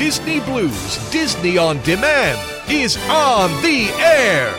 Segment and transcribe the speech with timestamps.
[0.00, 2.40] Disney Blu's Disney on Demand
[2.70, 4.50] is on the air.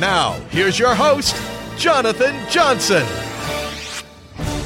[0.00, 1.40] Now, here's your host,
[1.78, 3.06] Jonathan Johnson.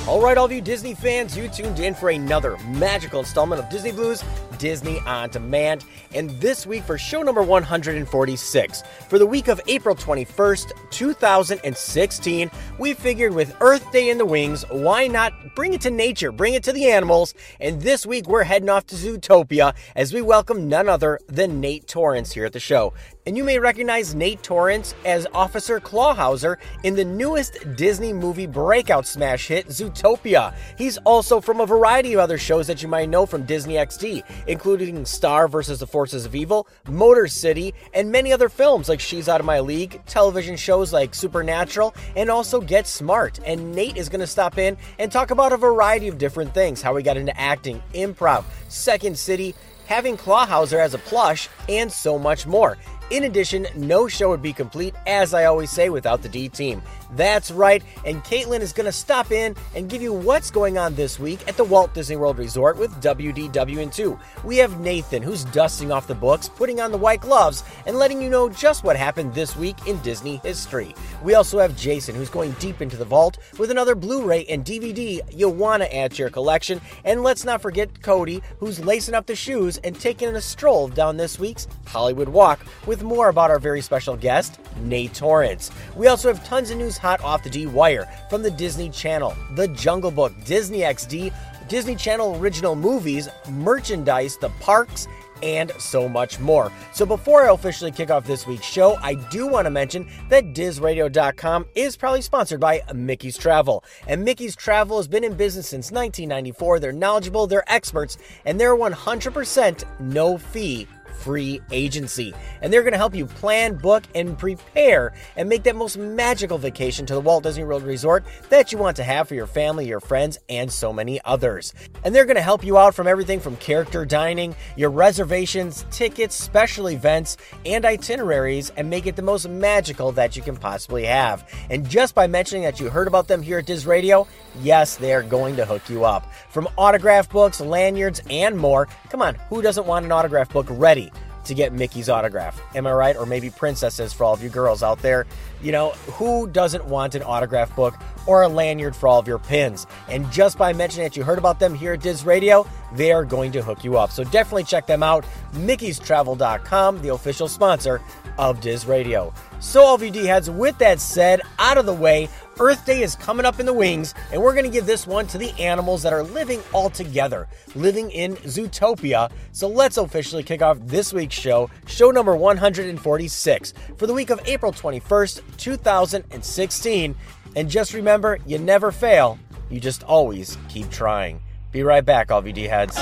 [0.09, 3.69] All right, all of you Disney fans, you tuned in for another magical installment of
[3.69, 4.25] Disney Blu's
[4.59, 5.85] Disney on Demand.
[6.15, 12.95] And this week for show number 146, for the week of April 21st, 2016, we
[12.95, 16.63] figured with Earth Day in the wings, why not bring it to nature, bring it
[16.65, 17.35] to the animals?
[17.61, 21.87] And this week we're heading off to Zootopia as we welcome none other than Nate
[21.87, 22.93] Torrence here at the show.
[23.27, 29.07] And you may recognize Nate Torrence as Officer Clawhauser in the newest Disney movie breakout
[29.07, 30.55] smash hit, Zootopia.
[30.79, 34.23] He's also from a variety of other shows that you might know from Disney XD,
[34.49, 35.79] including Star vs.
[35.79, 39.61] the Forces of Evil, Motor City, and many other films like She's Out of My
[39.61, 43.39] League, television shows like Supernatural, and also Get Smart.
[43.47, 46.83] And Nate is going to stop in and talk about a variety of different things
[46.83, 49.55] how he got into acting, improv, Second City,
[49.87, 52.77] having Clawhauser as a plush, and so much more.
[53.11, 56.83] In addition, no show would be complete, as I always say, without the D team.
[57.13, 60.95] That's right, and Caitlin is going to stop in and give you what's going on
[60.95, 64.21] this week at the Walt Disney World Resort with WDWN2.
[64.45, 68.21] We have Nathan, who's dusting off the books, putting on the white gloves, and letting
[68.21, 70.95] you know just what happened this week in Disney history.
[71.23, 74.65] We also have Jason, who's going deep into the vault with another Blu ray and
[74.65, 76.79] DVD you'll want to add to your collection.
[77.05, 81.17] And let's not forget Cody, who's lacing up the shoes and taking a stroll down
[81.17, 85.71] this week's Hollywood Walk with more about our very special guest, Nate Torrence.
[85.97, 89.37] We also have tons of news hot off the D Wire from the Disney Channel,
[89.55, 91.35] The Jungle Book, Disney XD,
[91.69, 95.07] Disney Channel original movies, merchandise, the parks,
[95.43, 96.73] and so much more.
[96.93, 100.55] So before I officially kick off this week's show, I do want to mention that
[100.55, 103.85] DizRadio.com is probably sponsored by Mickey's Travel.
[104.07, 106.81] And Mickey's Travel has been in business since 1994.
[106.81, 110.87] They're knowledgeable, they're experts, and they're 100% no fee
[111.19, 112.35] free agency.
[112.63, 116.59] And they're going to help you plan, book, and prepare and make that most magical
[116.59, 119.87] vacation to the Walt Disney World Resort that you want to have for your family,
[119.87, 121.75] your friends, and so many others.
[122.05, 126.35] And they're going to help you out from everything from character dining, your reservations, tickets,
[126.35, 127.37] special events,
[127.67, 131.49] and itineraries, and make it the most magical that you can possibly have.
[131.71, 134.27] And just by mentioning that you heard about them here at Diz Radio,
[134.61, 136.33] yes, they're going to hook you up.
[136.51, 138.89] From autograph books, lanyards, and more.
[139.11, 141.08] Come on, who doesn't want an autograph book ready?
[141.49, 142.61] To get Mickey's autograph.
[142.75, 143.17] Am I right?
[143.17, 145.27] Or maybe princesses for all of you girls out there.
[145.63, 147.95] You know, who doesn't want an autograph book
[148.27, 149.87] or a lanyard for all of your pins?
[150.09, 153.25] And just by mentioning that you heard about them here at Diz Radio, they are
[153.25, 154.11] going to hook you up.
[154.11, 155.25] So definitely check them out.
[155.55, 158.01] Mickey'sTravel.com, the official sponsor
[158.39, 159.33] of Diz Radio.
[159.61, 162.29] So, all of you D heads, with that said, out of the way,
[162.61, 165.27] Earth Day is coming up in the wings, and we're going to give this one
[165.29, 169.31] to the animals that are living all together, living in Zootopia.
[169.53, 174.41] So let's officially kick off this week's show, show number 146, for the week of
[174.47, 177.15] April 21st, 2016.
[177.57, 179.39] And just remember, you never fail,
[179.71, 181.41] you just always keep trying.
[181.73, 182.97] Be right back, all of you D heads.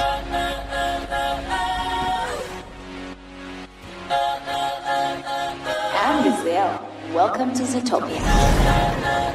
[7.17, 9.26] Welcome to Zootopia.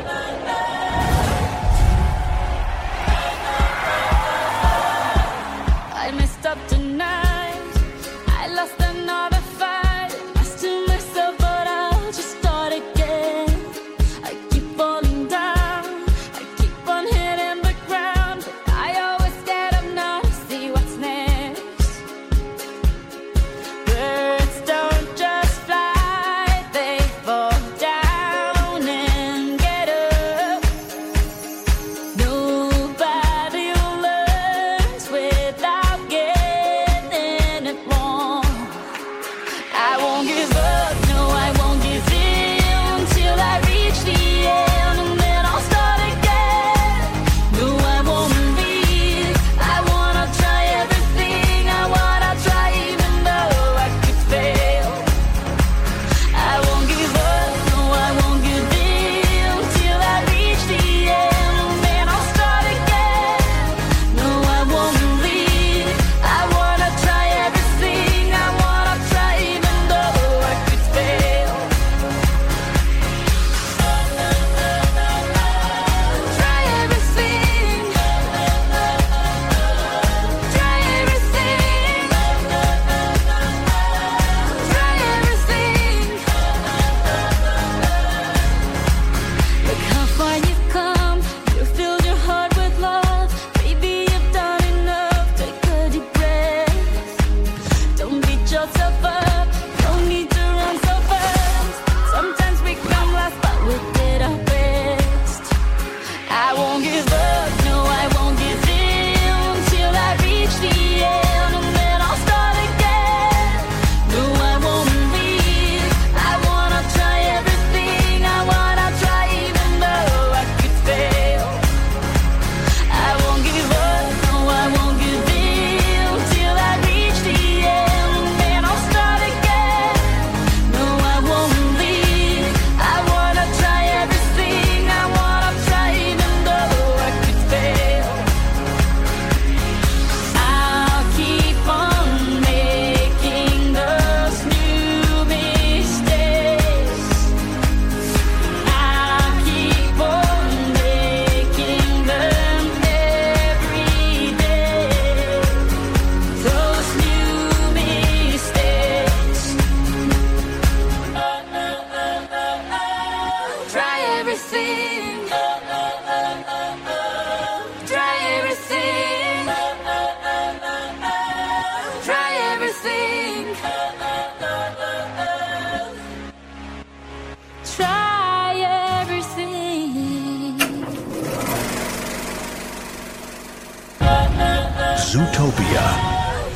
[185.11, 185.83] Zootopia,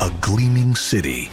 [0.00, 1.26] a gleaming city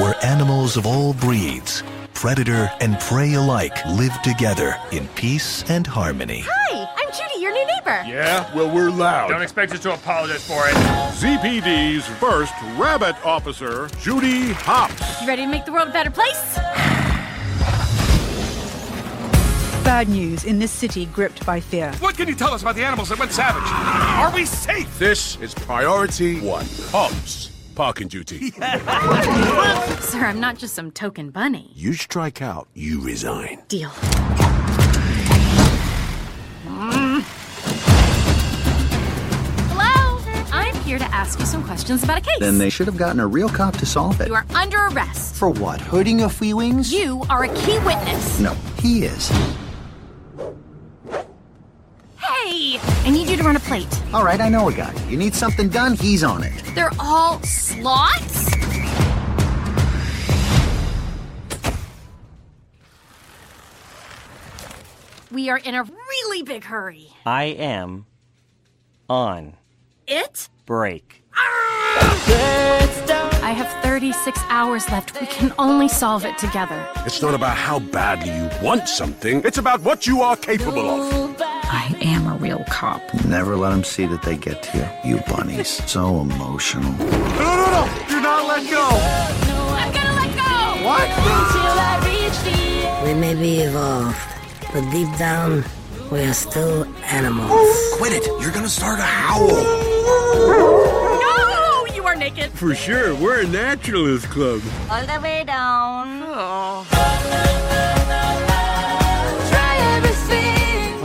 [0.00, 1.84] where animals of all breeds,
[2.14, 6.42] predator and prey alike, live together in peace and harmony.
[6.44, 8.02] Hi, I'm Judy, your new neighbor.
[8.08, 9.28] Yeah, well, we're loud.
[9.28, 10.74] Don't expect us to apologize for it.
[11.14, 15.20] ZPD's first rabbit officer, Judy Hopps.
[15.20, 16.56] You ready to make the world a better place?
[19.84, 21.92] Bad news in this city gripped by fear.
[22.00, 23.62] What can you tell us about the animals that went savage?
[24.20, 24.98] Are we safe?
[24.98, 26.66] This is priority one.
[26.90, 28.50] Hopps, parking duty.
[30.00, 31.70] Sir, I'm not just some token bunny.
[31.74, 33.62] you strike out, you resign.
[33.68, 33.90] Deal.
[39.72, 40.18] Hello?
[40.52, 42.38] I'm here to ask you some questions about a case.
[42.40, 44.28] Then they should have gotten a real cop to solve it.
[44.28, 45.36] You are under arrest.
[45.36, 45.80] For what?
[45.80, 46.92] Hurting your free wings?
[46.92, 48.40] You are a key witness.
[48.40, 49.28] No, he is.
[52.18, 52.78] Hey!
[53.40, 54.02] I need to run a plate.
[54.12, 54.92] All right, I know a guy.
[55.08, 56.52] You need something done, he's on it.
[56.74, 58.50] They're all slots?
[65.30, 67.08] We are in a really big hurry.
[67.24, 68.04] I am
[69.08, 69.54] on
[70.06, 70.48] It?
[70.66, 71.24] break.
[73.42, 75.18] I have 36 hours left.
[75.20, 76.86] We can only solve it together.
[77.06, 81.29] It's not about how badly you want something, it's about what you are capable of.
[81.72, 83.00] I am a real cop.
[83.26, 85.12] Never let them see that they get to you.
[85.12, 85.68] You bunnies.
[85.88, 86.90] So emotional.
[86.90, 87.06] No,
[87.38, 87.88] no, no!
[88.08, 88.88] Do not let go!
[89.78, 90.84] I'm gonna let go!
[90.84, 91.06] What?
[93.04, 94.18] We may be evolved,
[94.72, 95.64] but deep down,
[96.10, 97.76] we are still animals.
[97.98, 98.26] Quit it!
[98.42, 99.46] You're gonna start a howl!
[101.22, 101.86] No!
[101.94, 102.50] You are naked.
[102.50, 104.60] For sure, we're a naturalist club.
[104.90, 106.20] All the way down.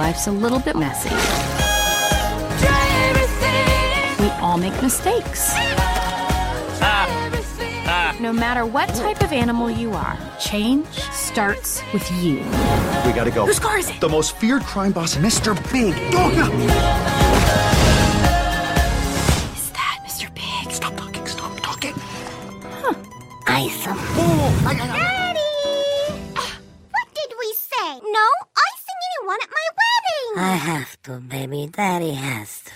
[0.06, 1.10] Life's a little bit messy.
[4.22, 5.52] We all make mistakes.
[8.22, 12.36] No matter what type of animal you are, change starts with you.
[13.04, 13.48] We gotta go.
[13.48, 14.00] Whose car is it?
[14.00, 15.56] The most feared crime boss, Mr.
[15.74, 15.96] Big.
[16.14, 16.52] Dogna!
[19.56, 20.30] Is that Mr.
[20.36, 20.72] Big?
[20.72, 21.96] Stop talking, stop talking.
[23.48, 23.98] Awesome.
[23.98, 25.40] Oh, Daddy!
[26.92, 28.00] What did we say?
[28.04, 29.85] No icing anyone at my wedding!
[30.38, 31.68] I have to, baby.
[31.72, 32.72] Daddy has to.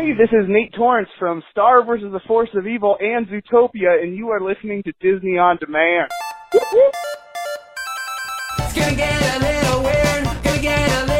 [0.00, 2.12] Hey, this is Nate Torrence from Star vs.
[2.12, 6.08] the Force of Evil and Zootopia, and you are listening to Disney on Demand.
[6.52, 6.72] It's
[8.74, 11.13] gonna get a little weird, gonna get a little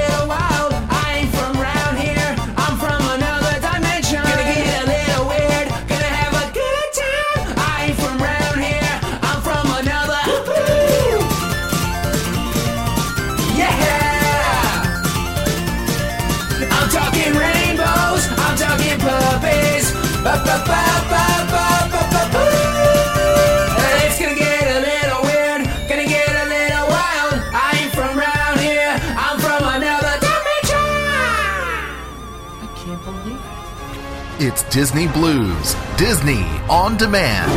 [34.46, 35.74] It's Disney Blu's.
[35.96, 37.50] Disney on demand.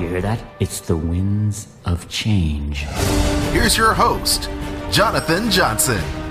[0.00, 0.44] You hear that?
[0.60, 2.82] It's the winds of change.
[3.52, 4.50] Here's your host,
[4.90, 6.25] Jonathan Johnson.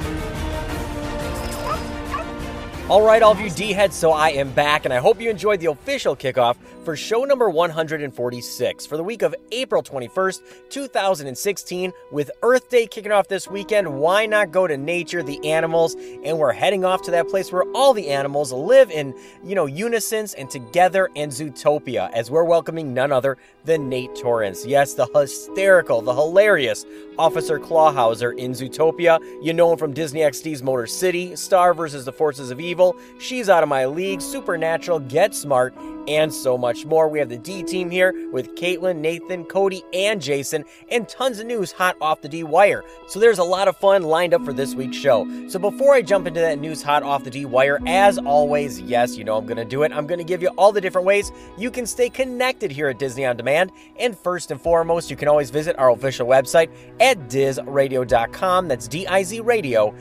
[2.87, 5.27] All right, all of you D heads, so I am back, and I hope you
[5.27, 11.91] enjoyed the official kickoff for show number 146 for the week of April 21st, 2016.
[12.11, 16.37] With Earth Day kicking off this weekend, why not go to nature, the animals, and
[16.37, 20.27] we're heading off to that place where all the animals live in, you know, unison
[20.37, 24.63] and together in Zootopia, as we're welcoming none other than Nate Torrence.
[24.63, 26.85] Yes, the hysterical, the hilarious
[27.17, 29.19] Officer Clawhauser in Zootopia.
[29.41, 33.49] You know him from Disney XD's Motor City, Star versus the Forces of Evil, She's
[33.49, 35.73] Out of My League, Supernatural, Get Smart,
[36.07, 37.07] and so much more.
[37.07, 41.47] We have the D team here with Caitlin, Nathan, Cody, and Jason, and tons of
[41.47, 42.83] news hot off the D wire.
[43.07, 45.27] So there's a lot of fun lined up for this week's show.
[45.47, 49.17] So before I jump into that news hot off the D wire, as always, yes,
[49.17, 49.91] you know I'm going to do it.
[49.91, 52.99] I'm going to give you all the different ways you can stay connected here at
[52.99, 53.71] Disney On Demand.
[53.97, 56.69] And first and foremost, you can always visit our official website
[57.05, 58.67] at dizradio.com.
[58.67, 59.93] That's D I Z Radio.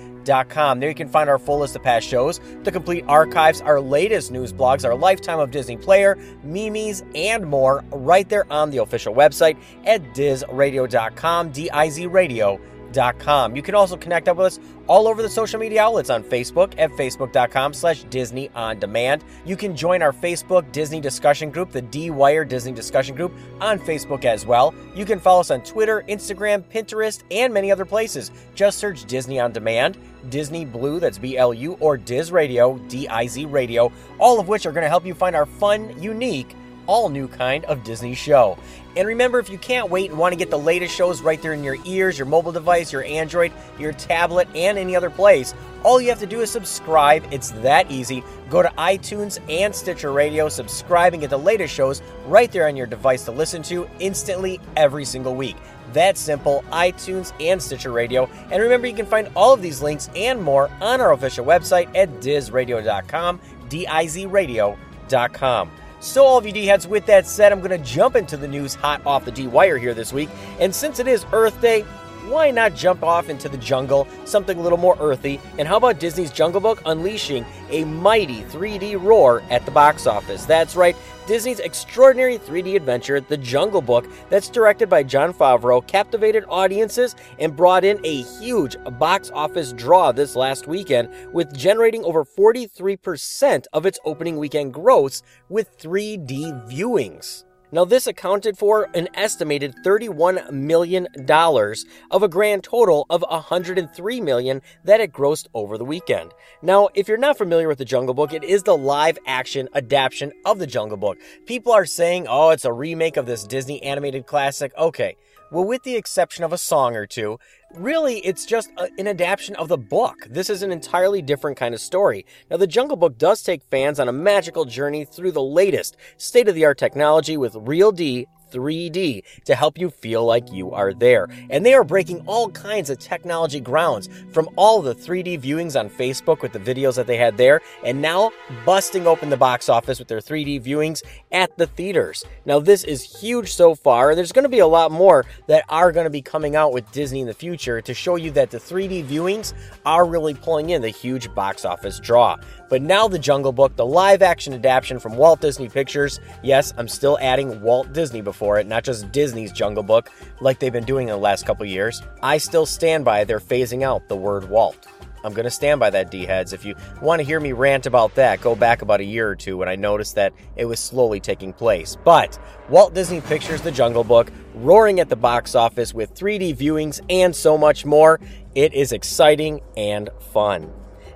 [0.49, 0.81] Com.
[0.81, 4.33] There you can find our full list of past shows, the complete archives, our latest
[4.33, 9.15] news blogs, our lifetime of Disney player, memes, and more right there on the official
[9.15, 12.59] website at dizradio.com, D I Z Radio.
[12.95, 16.75] You can also connect up with us all over the social media outlets on Facebook
[16.79, 19.25] at facebook.com slash Disney On Demand.
[19.45, 24.25] You can join our Facebook Disney discussion group, the D-Wire Disney discussion group, on Facebook
[24.25, 24.75] as well.
[24.95, 28.31] You can follow us on Twitter, Instagram, Pinterest, and many other places.
[28.55, 29.99] Just search Disney On Demand,
[30.29, 34.89] Disney Blu, that's B-L-U, or Diz Radio, D-I-Z Radio, all of which are going to
[34.89, 36.55] help you find our fun, unique,
[36.87, 38.59] all new kind of Disney show.
[38.97, 41.53] And remember, if you can't wait and want to get the latest shows right there
[41.53, 46.01] in your ears, your mobile device, your Android, your tablet, and any other place, all
[46.01, 47.25] you have to do is subscribe.
[47.33, 48.23] It's that easy.
[48.49, 52.77] Go to iTunes and Stitcher Radio, subscribe, and get the latest shows right there on
[52.77, 55.57] your device to listen to instantly every single week.
[55.93, 58.27] That simple, iTunes and Stitcher Radio.
[58.51, 61.95] And remember, you can find all of these links and more on our official website
[61.97, 65.71] at dizradio.com, D-I-Z-radio.com.
[66.05, 68.47] So, all of you D heads, with that said, I'm going to jump into the
[68.47, 70.29] news hot off the D wire here this week.
[70.61, 71.83] And since it is Earth Day,
[72.29, 75.41] why not jump off into the jungle, something a little more earthy?
[75.59, 80.45] And how about Disney's Jungle Book unleashing a mighty 3D roar at the box office?
[80.45, 86.45] That's right, Disney's extraordinary 3D adventure, The Jungle Book, that's directed by Jon Favreau, captivated
[86.49, 92.25] audiences and brought in a huge box office draw this last weekend, with generating over
[92.25, 97.45] 43% of its opening weekend gross with 3D viewings.
[97.75, 104.63] Now, this accounted for an estimated $31 million of a grand total of 103 million
[104.85, 106.31] that it grossed over the weekend.
[106.63, 110.31] Now, if you're not familiar with The Jungle Book, it is the live action adaptation
[110.45, 111.19] of The Jungle Book.
[111.47, 114.73] People are saying, oh, it's a remake of this Disney animated classic.
[114.79, 115.17] Okay.
[115.55, 117.39] Well, with the exception of a song or two,
[117.73, 120.27] really it's just a, an adaptation of the book.
[120.29, 122.27] This is an entirely different kind of story.
[122.51, 126.49] Now, the Jungle Book does take fans on a magical journey through the latest state
[126.49, 130.93] of the art technology with Real D 3D to help you feel like you are
[130.93, 131.29] there.
[131.51, 135.91] And they are breaking all kinds of technology grounds from all the 3D viewings on
[135.91, 138.33] Facebook with the videos that they had there, and now
[138.65, 142.25] busting open the box office with their 3D viewings at the theaters.
[142.47, 145.65] Now, this is huge so far, and there's going to be a lot more that
[145.69, 148.51] are going to be coming out with Disney in the future to show you that
[148.51, 149.53] the 3D viewings
[149.85, 152.37] are really pulling in the huge box office draw.
[152.69, 156.21] But now The Jungle Book, the live action adaptation from Walt Disney Pictures.
[156.43, 160.73] Yes, I'm still adding Walt Disney before it, not just Disney's Jungle Book like they've
[160.73, 162.03] been doing in the last couple years.
[162.23, 164.87] I still stand by they're phasing out the word Walt.
[165.25, 166.53] I'm going to stand by that, D heads.
[166.53, 169.35] If you want to hear me rant about that, go back about a year or
[169.35, 171.97] two when I noticed that it was slowly taking place.
[172.05, 177.01] But Walt Disney Pictures The Jungle Book, roaring at the box office with 3D viewings
[177.09, 178.21] and so much more.
[178.55, 180.71] It is exciting and fun.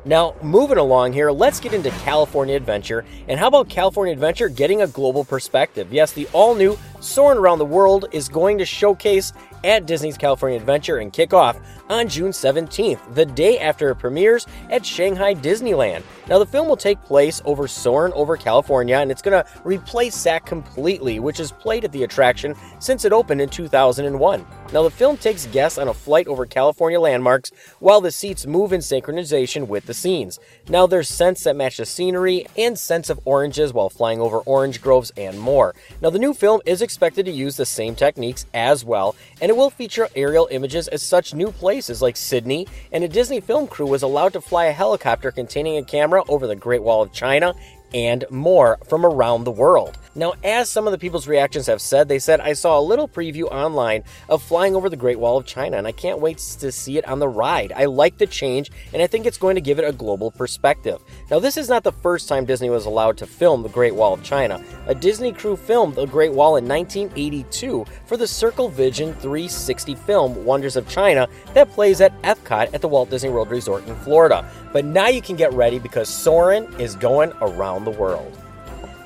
[0.08, 3.04] Now, moving along here, let's get into California Adventure.
[3.28, 5.92] And how about California Adventure getting a global perspective?
[5.92, 9.32] Yes, the all new Soarin' Around the World is going to showcase
[9.64, 14.46] at Disney's California Adventure and kick off on June 17th, the day after it premieres
[14.70, 16.02] at Shanghai Disneyland.
[16.28, 20.14] Now, the film will take place over Soarin' over California, and it's going to replace
[20.14, 24.46] SAC completely, which has played at the attraction since it opened in 2001.
[24.72, 28.72] Now, the film takes guests on a flight over California landmarks while the seats move
[28.72, 30.38] in synchronization with the scenes.
[30.68, 34.82] Now, there's scents that match the scenery and scents of oranges while flying over orange
[34.82, 35.74] groves and more.
[36.02, 39.56] Now, the new film is expected to use the same techniques as well, and it
[39.58, 43.84] will feature aerial images at such new places like Sydney, and a Disney film crew
[43.84, 47.52] was allowed to fly a helicopter containing a camera over the Great Wall of China
[47.92, 49.98] and more from around the world.
[50.18, 53.06] Now, as some of the people's reactions have said, they said, I saw a little
[53.06, 56.72] preview online of flying over the Great Wall of China, and I can't wait to
[56.72, 57.72] see it on the ride.
[57.76, 61.00] I like the change, and I think it's going to give it a global perspective.
[61.30, 64.12] Now, this is not the first time Disney was allowed to film the Great Wall
[64.12, 64.60] of China.
[64.88, 70.44] A Disney crew filmed the Great Wall in 1982 for the Circle Vision 360 film
[70.44, 74.44] Wonders of China that plays at Epcot at the Walt Disney World Resort in Florida.
[74.72, 78.36] But now you can get ready because Soarin' is going around the world.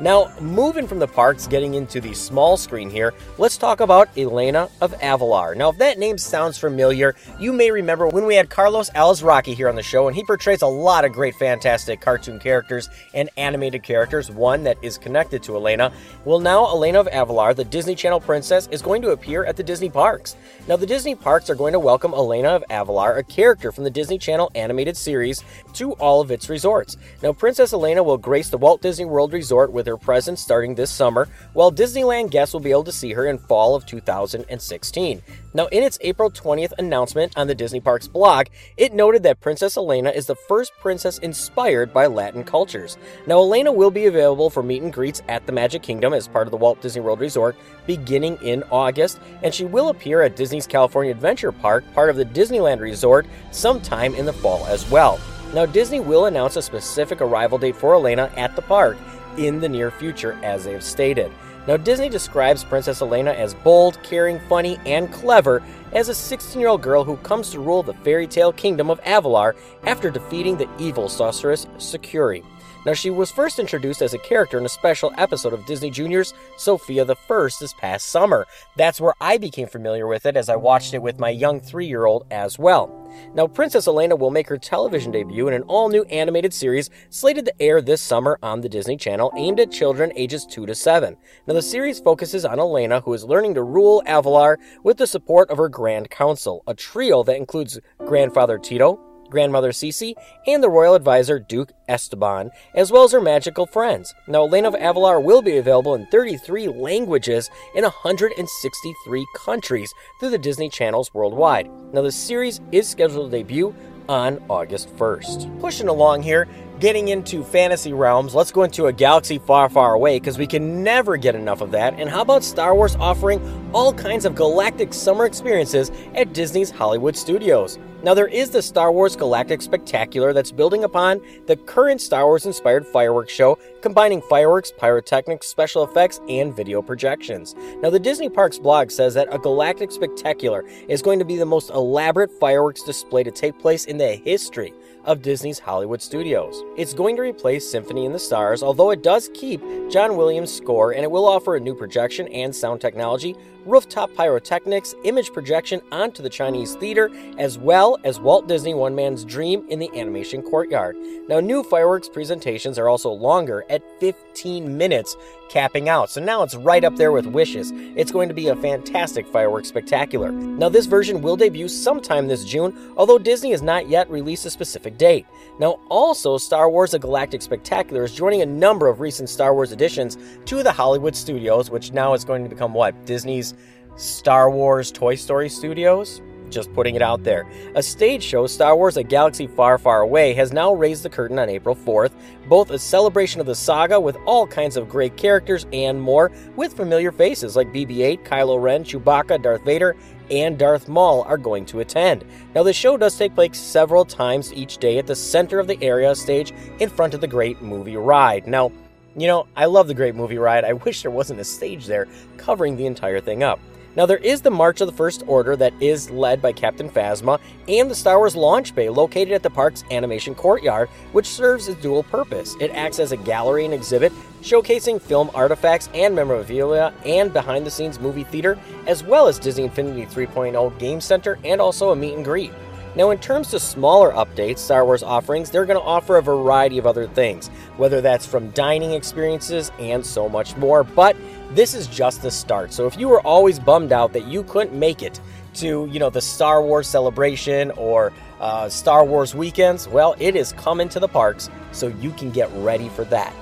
[0.02, 4.68] Now, moving from the parks, getting into the small screen here, let's talk about Elena
[4.80, 5.56] of Avalor.
[5.56, 9.68] Now, if that name sounds familiar, you may remember when we had Carlos Alazraqui here
[9.68, 13.85] on the show, and he portrays a lot of great, fantastic cartoon characters and animated
[13.85, 15.92] characters, one that is connected to Elena.
[16.25, 19.62] Well, now Elena of Avalor, the Disney Channel princess, is going to appear at the
[19.62, 20.35] Disney parks.
[20.66, 23.90] Now, the Disney parks are going to welcome Elena of Avalor, a character from the
[23.90, 25.44] Disney Channel animated series,
[25.75, 26.97] to all of its resorts.
[27.23, 30.75] Now, Princess Elena will grace the Walt Disney World Resort with her her presence starting
[30.75, 35.22] this summer, while Disneyland guests will be able to see her in fall of 2016.
[35.54, 38.46] Now, in its April 20th announcement on the Disney Parks blog,
[38.78, 42.96] it noted that Princess Elena is the first princess inspired by Latin cultures.
[43.26, 46.46] Now, Elena will be available for meet and greets at the Magic Kingdom as part
[46.46, 47.54] of the Walt Disney World Resort
[47.87, 52.25] beginning in August, and she will appear at Disney's California Adventure Park, part of the
[52.25, 55.20] Disneyland Resort, sometime in the fall as well.
[55.52, 58.96] Now, Disney will announce a specific arrival date for Elena at the park
[59.36, 61.30] in the near future, as they have stated.
[61.66, 65.62] Now, Disney describes Princess Elena as bold, caring, funny, and clever
[65.92, 69.00] as a 16 year old girl who comes to rule the fairy tale kingdom of
[69.02, 72.44] Avalor after defeating the evil sorceress Shuriki.
[72.84, 76.34] Now, she was first introduced as a character in a special episode of Disney Junior's
[76.56, 78.44] Sofia the First this past summer.
[78.76, 81.86] That's where I became familiar with it as I watched it with my young three
[81.86, 82.99] year old as well.
[83.34, 87.45] Now, Princess Elena will make her television debut in an all new animated series slated
[87.45, 91.16] to air this summer on the Disney Channel aimed at children ages 2 to 7.
[91.47, 95.50] Now, the series focuses on Elena, who is learning to rule Avalor with the support
[95.50, 98.99] of her Grand Council, a trio that includes grandfather Tito,
[99.32, 100.14] grandmother Cece,
[100.47, 104.14] and the royal advisor Duke Esteban, as well as her magical friends.
[104.28, 110.38] Now, Elena of Avalor will be available in 33 languages in 163 countries through the
[110.38, 111.68] Disney channels worldwide.
[111.92, 113.75] Now, the series is scheduled to debut
[114.08, 115.60] on August 1st.
[115.60, 116.47] Pushing along here,
[116.82, 120.82] getting into fantasy realms, let's go into a galaxy far, far away because we can
[120.82, 121.95] never get enough of that.
[121.97, 123.40] And how about Star Wars offering
[123.73, 127.78] all kinds of galactic summer experiences at Disney's Hollywood studios?
[128.02, 132.47] Now, there is the Star Wars Galactic Spectacular that's building upon the current Star Wars
[132.47, 137.54] inspired fireworks show, combining fireworks, pyrotechnics, special effects, and video projections.
[137.80, 141.47] Now, the Disney Parks blog says that a Galactic Spectacular is going to be the
[141.47, 146.62] most elaborate fireworks display to take place in the history of Disney's Hollywood studios.
[146.76, 149.60] It's going to replace Symphony in the Stars, although it does keep
[149.91, 153.34] John Williams' score and it will offer a new projection and sound technology,
[153.65, 159.25] rooftop pyrotechnics, image projection onto the Chinese theater, as well as Walt Disney One Man's
[159.25, 160.97] Dream in the animation courtyard.
[161.28, 165.17] Now, new fireworks presentations are also longer at 15 minutes,
[165.52, 166.10] capping out.
[166.10, 167.73] So now it's right up there with Wishes.
[167.75, 170.32] It's going to be a fantastic fireworks spectacular.
[170.32, 174.50] Now, this version will debut sometime this June, although Disney has not yet released a
[174.50, 175.26] specific date.
[175.58, 179.73] Now, also, Star Wars A Galactic Spectacular is joining a number of recent Star Wars
[179.73, 183.04] additions to the Hollywood studios, which now is going to become what?
[183.04, 183.52] Disney's
[183.97, 186.23] Star Wars Toy Story Studios?
[186.52, 187.50] Just putting it out there.
[187.75, 191.38] A stage show, Star Wars A Galaxy Far, Far Away, has now raised the curtain
[191.38, 192.12] on April 4th,
[192.47, 196.76] both a celebration of the saga with all kinds of great characters and more, with
[196.76, 199.97] familiar faces like BB 8, Kylo Ren, Chewbacca, Darth Vader,
[200.30, 202.25] and Darth Maul are going to attend.
[202.54, 205.82] Now, the show does take place several times each day at the center of the
[205.82, 208.47] area stage in front of the Great Movie Ride.
[208.47, 208.73] Now,
[209.17, 210.65] you know, I love the Great Movie Ride.
[210.65, 213.58] I wish there wasn't a stage there covering the entire thing up.
[213.95, 217.39] Now, there is the March of the First Order that is led by Captain Phasma
[217.69, 221.81] and the Star Wars launch bay located at the park's animation courtyard, which serves its
[221.83, 222.57] dual purpose.
[222.59, 227.71] It acts as a gallery and exhibit showcasing film artifacts and memorabilia and behind the
[227.71, 232.15] scenes movie theater, as well as Disney Infinity 3.0 Game Center and also a meet
[232.15, 232.52] and greet.
[232.95, 236.76] Now, in terms of smaller updates, Star Wars offerings, they're going to offer a variety
[236.76, 240.85] of other things, whether that's from dining experiences and so much more.
[240.85, 241.17] But
[241.52, 242.71] this is just the start.
[242.71, 245.21] So if you were always bummed out that you couldn't make it
[245.55, 250.52] to, you know, the Star Wars celebration or uh, Star Wars weekends, well, it is
[250.52, 253.35] coming to the parks, so you can get ready for that.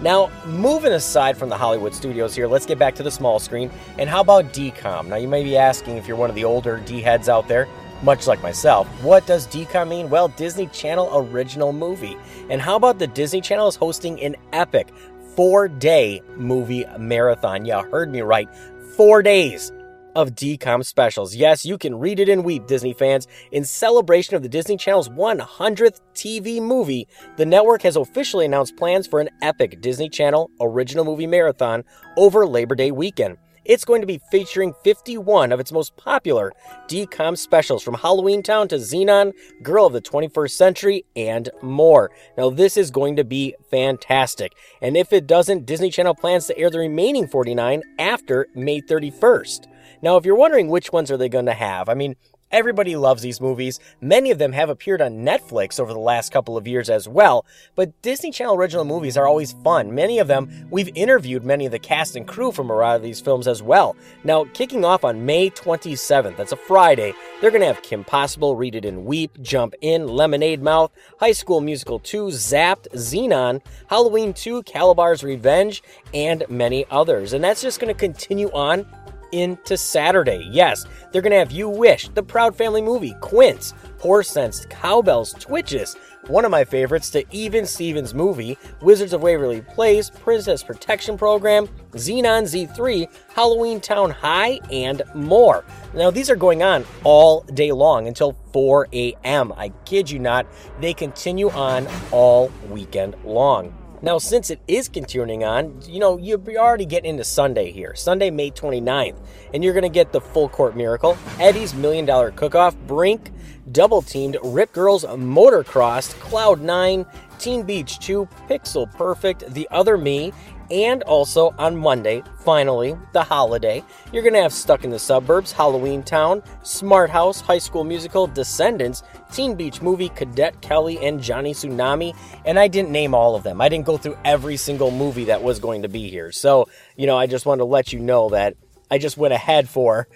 [0.00, 3.70] Now, moving aside from the Hollywood studios here, let's get back to the small screen.
[3.98, 5.06] And how about DCOM?
[5.06, 7.66] Now, you may be asking if you're one of the older D heads out there,
[8.02, 10.10] much like myself, what does DCOM mean?
[10.10, 12.16] Well, Disney Channel Original Movie.
[12.50, 14.88] And how about the Disney Channel is hosting an epic
[15.34, 17.64] four day movie marathon?
[17.64, 18.48] You heard me right.
[18.96, 19.72] Four days
[20.16, 21.36] of DCOM specials.
[21.36, 23.28] Yes, you can read it and weep, Disney fans.
[23.52, 27.06] In celebration of the Disney Channel's 100th TV movie,
[27.36, 31.84] the network has officially announced plans for an epic Disney Channel original movie marathon
[32.16, 33.36] over Labor Day weekend.
[33.68, 36.52] It's going to be featuring 51 of its most popular
[36.88, 42.12] DCOM specials from Halloween Town to Xenon, Girl of the 21st Century, and more.
[42.38, 44.52] Now, this is going to be fantastic.
[44.80, 49.66] And if it doesn't, Disney Channel plans to air the remaining 49 after May 31st.
[50.00, 52.14] Now, if you're wondering which ones are they going to have, I mean,
[52.52, 53.80] Everybody loves these movies.
[54.00, 57.44] Many of them have appeared on Netflix over the last couple of years as well,
[57.74, 59.92] but Disney Channel original movies are always fun.
[59.92, 63.02] Many of them, we've interviewed many of the cast and crew from a lot of
[63.02, 63.96] these films as well.
[64.22, 68.54] Now, kicking off on May 27th, that's a Friday, they're going to have Kim Possible,
[68.54, 74.32] Read It and Weep, Jump In, Lemonade Mouth, High School Musical 2, Zapped, Xenon, Halloween
[74.32, 75.82] 2, Kalabar's Revenge,
[76.14, 77.32] and many others.
[77.32, 78.86] And that's just going to continue on
[79.32, 80.48] into Saturday.
[80.50, 85.02] Yes, they're going to have You Wish, The Proud Family Movie, Quints, Horse Sense, Cow
[85.02, 85.96] Belles, Twitches,
[86.28, 91.68] one of my favorites, the Even Stevens movie, Wizards of Waverly Place, Princess Protection Program,
[91.92, 95.64] Xenon Z3, Halloween Town High, and more.
[95.94, 99.52] Now, these are going on all day long until 4 a.m.
[99.56, 100.46] I kid you not,
[100.80, 103.72] they continue on all weekend long.
[104.02, 108.30] Now, since it is continuing on, you know, you're already getting into Sunday here, Sunday,
[108.30, 109.16] May 29th,
[109.54, 113.32] and you're going to get the Full Court Miracle, Eddie's Million Dollar Cook Off, Brink,
[113.72, 117.06] Double Teamed, Rip Girls Motorcross, Cloud 9,
[117.38, 120.32] Teen Beach 2, Pixel Perfect, The Other Me,
[120.70, 125.52] and also on Monday, finally, the holiday, you're going to have Stuck in the Suburbs,
[125.52, 129.02] Halloween Town, Smart House, High School Musical, Descendants,
[129.32, 132.16] Teen Beach Movie, Cadet Kelly, and Johnny Tsunami.
[132.44, 133.60] And I didn't name all of them.
[133.60, 136.32] I didn't go through every single movie that was going to be here.
[136.32, 138.56] So, you know, I just wanted to let you know that
[138.90, 140.06] I just went ahead for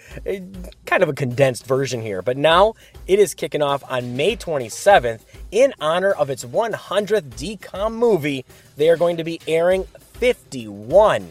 [0.85, 2.21] kind of a condensed version here.
[2.21, 7.93] But now it is kicking off on May 27th in honor of its 100th DCOM
[7.93, 8.45] movie.
[8.77, 9.85] They are going to be airing
[10.21, 11.27] 51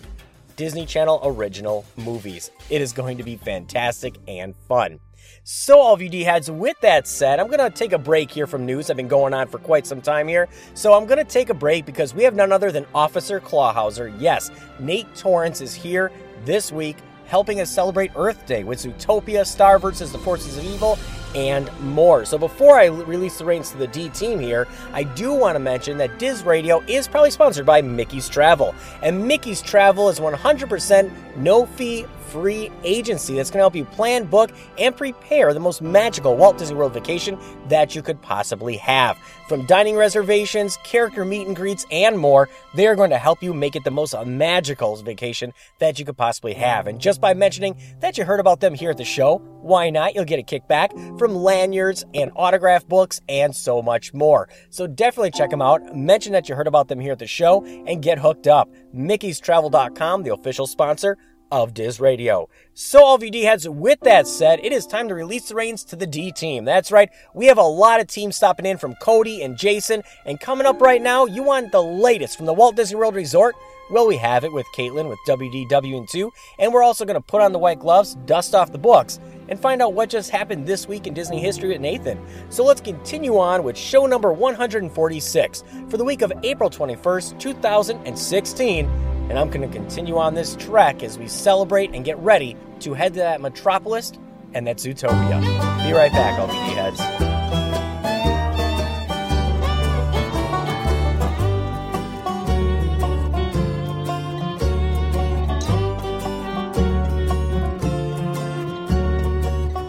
[0.56, 2.50] Disney Channel original movies.
[2.70, 4.98] It is going to be fantastic and fun.
[5.44, 8.32] So, all of you D heads, with that said, I'm going to take a break
[8.32, 8.90] here from news.
[8.90, 10.48] I've been going on for quite some time here.
[10.74, 14.12] So, I'm going to take a break because we have none other than Officer Clawhauser.
[14.18, 14.50] Yes,
[14.80, 16.10] Nate Torrence is here
[16.44, 16.96] this week
[17.30, 20.98] helping us celebrate Earth Day with Zootopia, Star versus the Forces of Evil,
[21.34, 22.24] and more.
[22.24, 25.60] So before I release the reins to the D team here, I do want to
[25.60, 28.74] mention that Diz Radio is probably sponsored by Mickey's Travel.
[29.00, 34.24] And Mickey's Travel is 100% no fee free agency that's going to help you plan,
[34.24, 37.38] book, and prepare the most magical Walt Disney World vacation
[37.68, 39.18] that you could possibly have.
[39.48, 43.52] From dining reservations, character meet and greets, and more, they are going to help you
[43.52, 46.86] make it the most magical vacation that you could possibly have.
[46.86, 50.14] And just by mentioning that you heard about them here at the show, why not?
[50.14, 54.48] You'll get a kickback from lanyards and autograph books and so much more.
[54.70, 55.96] So definitely check them out.
[55.96, 58.70] Mention that you heard about them here at the show and get hooked up.
[58.94, 61.18] Mickey'sTravel.com, the official sponsor
[61.50, 62.48] of Diz Radio.
[62.74, 65.54] So, all of you D heads, with that said, it is time to release the
[65.54, 66.64] reins to the D team.
[66.64, 70.40] That's right, we have a lot of teams stopping in from Cody and Jason, and
[70.40, 73.54] coming up right now, you want the latest from the Walt Disney World Resort?
[73.90, 77.52] Well, we have it with Caitlin with WDWN2, and we're also going to put on
[77.52, 81.08] the white gloves, dust off the books, and find out what just happened this week
[81.08, 82.24] in Disney history with Nathan.
[82.50, 89.19] So let's continue on with show number 146 for the week of April 21st, 2016
[89.30, 92.94] and I'm going to continue on this trek as we celebrate and get ready to
[92.94, 94.12] head to that metropolis
[94.54, 95.40] and that Zootopia.
[95.84, 97.00] Be right back, LBD heads.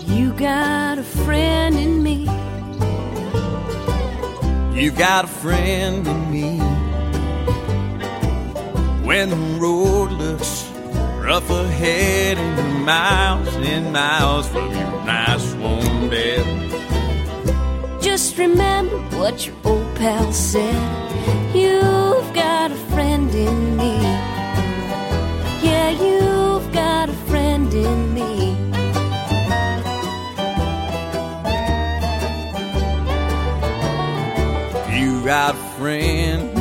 [0.08, 2.26] You got a friend in me.
[4.80, 6.61] You got a friend in me.
[9.12, 10.70] When the road looks
[11.20, 16.46] rough ahead and miles and miles from your nice warm bed.
[18.02, 20.74] Just remember what your old pal said.
[21.54, 24.02] You've got a friend in me.
[25.62, 28.56] Yeah, you've got a friend in me.
[34.98, 36.61] You got a friend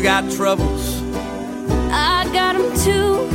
[0.00, 1.02] you got troubles,
[1.92, 3.28] I got 'em too.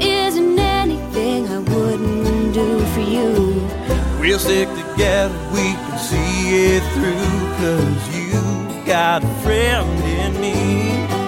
[0.00, 3.60] Isn't anything I wouldn't do for you.
[4.18, 5.34] we'll stick together.
[5.52, 7.40] We can see it through.
[7.60, 9.86] Cause you got a friend
[10.18, 11.19] in me.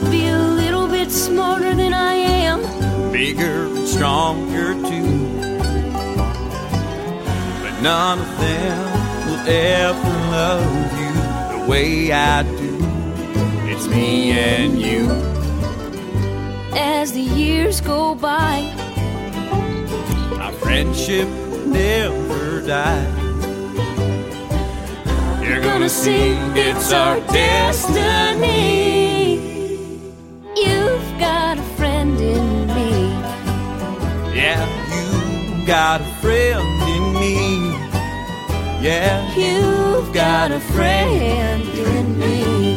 [0.00, 3.12] Might be a little bit smarter than I am.
[3.12, 5.38] Bigger and stronger too.
[7.62, 12.78] But None of them will ever love you the way I do.
[13.70, 15.08] It's me and you.
[16.76, 18.74] As the years go by,
[20.40, 23.14] Our friendship will never die.
[25.42, 29.07] You're gonna see it's our destiny.
[31.18, 33.10] You've got a friend in me.
[34.38, 37.72] Yeah, you got a friend in me.
[38.80, 42.76] Yeah, You've got a friend in me.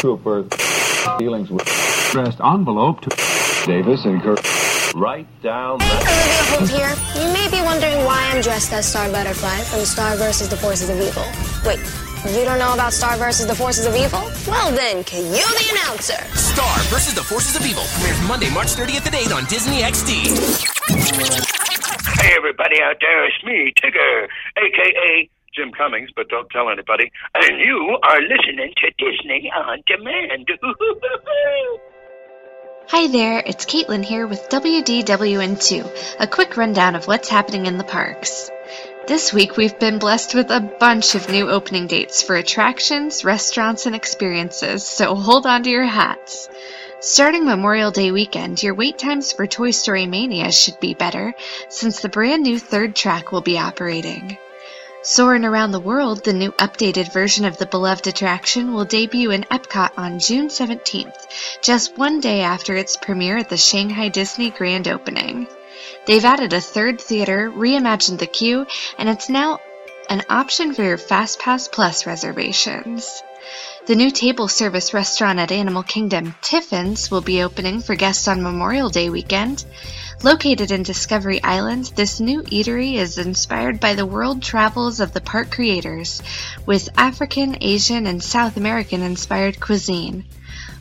[0.00, 0.44] Trooper
[1.18, 3.10] dealings with dressed envelope to
[3.66, 4.40] Davis and Kirk.
[4.94, 6.94] Right down Olivia Holt here.
[7.20, 10.48] You may be wondering why I'm dressed as Star Butterfly from Star vs.
[10.48, 11.24] the Forces of Evil.
[11.68, 11.78] Wait,
[12.32, 13.46] you don't know about Star vs.
[13.46, 14.24] the Forces of Evil?
[14.48, 16.16] Well then, can you the announcer?
[16.32, 20.32] Star versus the Forces of Evil premieres Monday, March 30th at 8 on Disney XD.
[22.24, 27.10] Hey, everybody out there, it's me, Tigger, aka Jim Cummings, but don't tell anybody.
[27.34, 30.48] And you are listening to Disney on Demand.
[32.90, 37.84] Hi there, it's Caitlin here with WDWN2, a quick rundown of what's happening in the
[37.84, 38.50] parks.
[39.06, 43.84] This week we've been blessed with a bunch of new opening dates for attractions, restaurants,
[43.84, 46.48] and experiences, so hold on to your hats.
[47.00, 51.34] Starting Memorial Day weekend, your wait times for Toy Story Mania should be better,
[51.68, 54.38] since the brand new third track will be operating.
[55.02, 59.44] Soarin' Around the World, the new updated version of the beloved attraction, will debut in
[59.44, 61.14] Epcot on June 17th,
[61.62, 65.46] just one day after its premiere at the Shanghai Disney grand opening.
[66.06, 68.66] They've added a third theater, reimagined the queue,
[68.98, 69.60] and it's now
[70.10, 73.22] an option for your FastPass Plus reservations.
[73.86, 78.42] The new table service restaurant at Animal Kingdom, Tiffin's, will be opening for guests on
[78.42, 79.64] Memorial Day weekend.
[80.24, 85.20] Located in Discovery Island, this new eatery is inspired by the world travels of the
[85.20, 86.20] park creators,
[86.66, 90.24] with African, Asian, and South American inspired cuisine.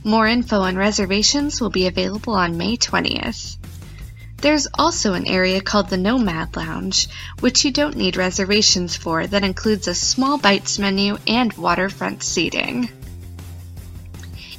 [0.04, 3.58] More info and reservations will be available on May 20th.
[4.38, 7.08] There's also an area called the Nomad Lounge,
[7.40, 12.90] which you don't need reservations for, that includes a small bites menu and waterfront seating.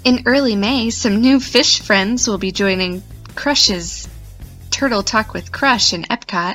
[0.04, 3.02] In early May, some new fish friends will be joining
[3.34, 4.08] Crush's
[4.78, 6.54] Turtle Talk with Crush in Epcot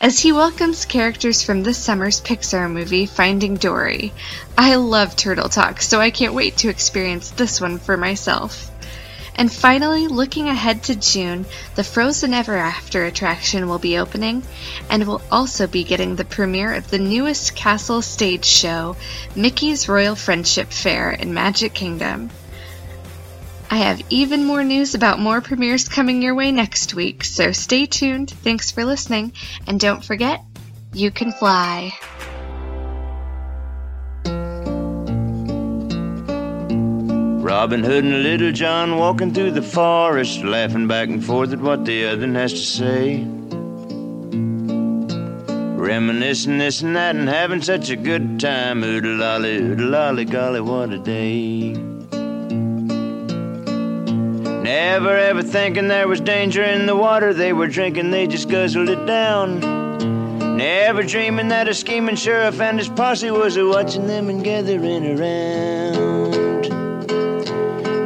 [0.00, 4.12] as he welcomes characters from this summer's Pixar movie, Finding Dory.
[4.58, 8.72] I love Turtle Talk, so I can't wait to experience this one for myself.
[9.36, 14.42] And finally, looking ahead to June, the Frozen Ever After attraction will be opening,
[14.90, 18.96] and we'll also be getting the premiere of the newest castle stage show,
[19.36, 22.30] Mickey's Royal Friendship Fair in Magic Kingdom.
[23.70, 27.86] I have even more news about more premieres coming your way next week, so stay
[27.86, 28.30] tuned.
[28.30, 29.32] Thanks for listening,
[29.66, 30.44] and don't forget,
[30.92, 31.92] you can fly.
[37.44, 41.84] Robin Hood and Little John walking through the forest, laughing back and forth at what
[41.84, 43.24] the other has to say.
[45.76, 48.82] Reminiscing this and that and having such a good time.
[48.82, 51.93] Oodle lolly, oodle lolly, golly, what a day.
[54.64, 58.88] Never ever thinking there was danger in the water they were drinking, they just guzzled
[58.88, 59.60] it down.
[60.56, 65.20] Never dreaming that a scheming sheriff and his posse was a watching them and gathering
[65.20, 66.70] around.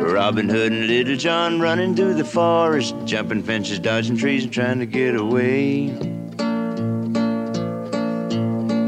[0.03, 4.81] Robin Hood and Little John running through the forest, jumping fences, dodging trees, and trying
[4.81, 5.97] to get away.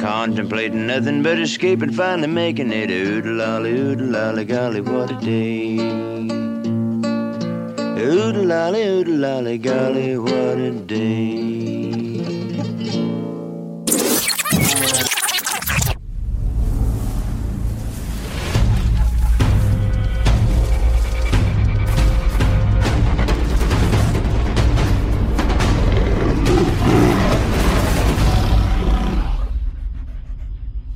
[0.00, 2.90] Contemplating nothing but escape and finally making it.
[2.90, 6.59] Oodle lolly, oodle lolly, golly, what a day.
[8.02, 11.04] Oodle lolly, oodle lolly, golly, what a day.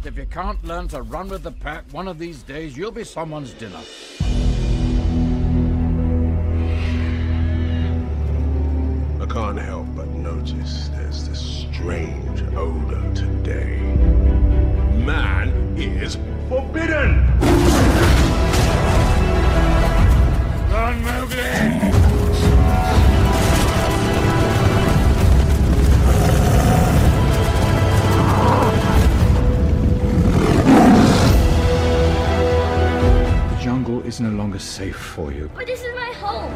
[0.05, 3.05] If you can't learn to run with the pack, one of these days you'll be
[3.05, 3.81] someone's dinner.
[34.59, 35.51] Safe for you.
[35.55, 36.53] But this is my home.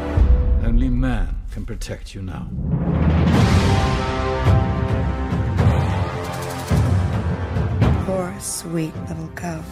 [0.64, 2.48] Only man can protect you now.
[8.04, 9.62] Poor, sweet little cub.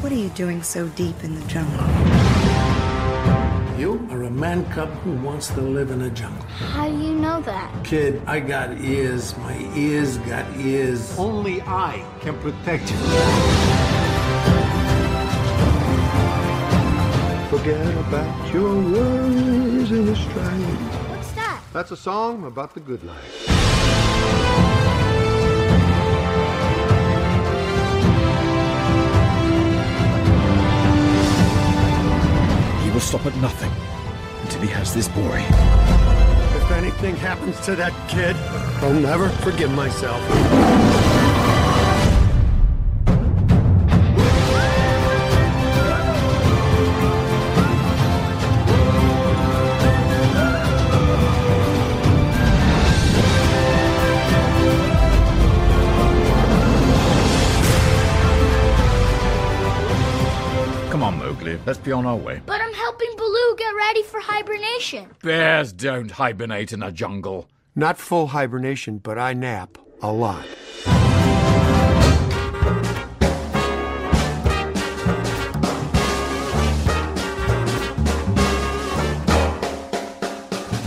[0.00, 1.86] What are you doing so deep in the jungle?
[3.78, 6.44] You are a man cub who wants to live in a jungle.
[6.44, 7.84] How do you know that?
[7.84, 9.36] Kid, I got ears.
[9.38, 11.18] My ears got ears.
[11.18, 12.96] Only I can protect you.
[17.60, 21.10] Forget about your worries in the strife.
[21.10, 21.62] What's that?
[21.74, 23.46] That's a song about the good life.
[32.82, 33.70] He will stop at nothing
[34.40, 35.44] until he has this boy.
[36.56, 38.36] If anything happens to that kid,
[38.82, 40.18] I'll never forgive myself.
[61.56, 61.66] Come.
[61.66, 62.40] Let's be on our way.
[62.46, 65.10] But I'm helping Baloo get ready for hibernation.
[65.22, 67.48] Bears don't hibernate in a jungle.
[67.74, 70.46] Not full hibernation, but I nap a lot.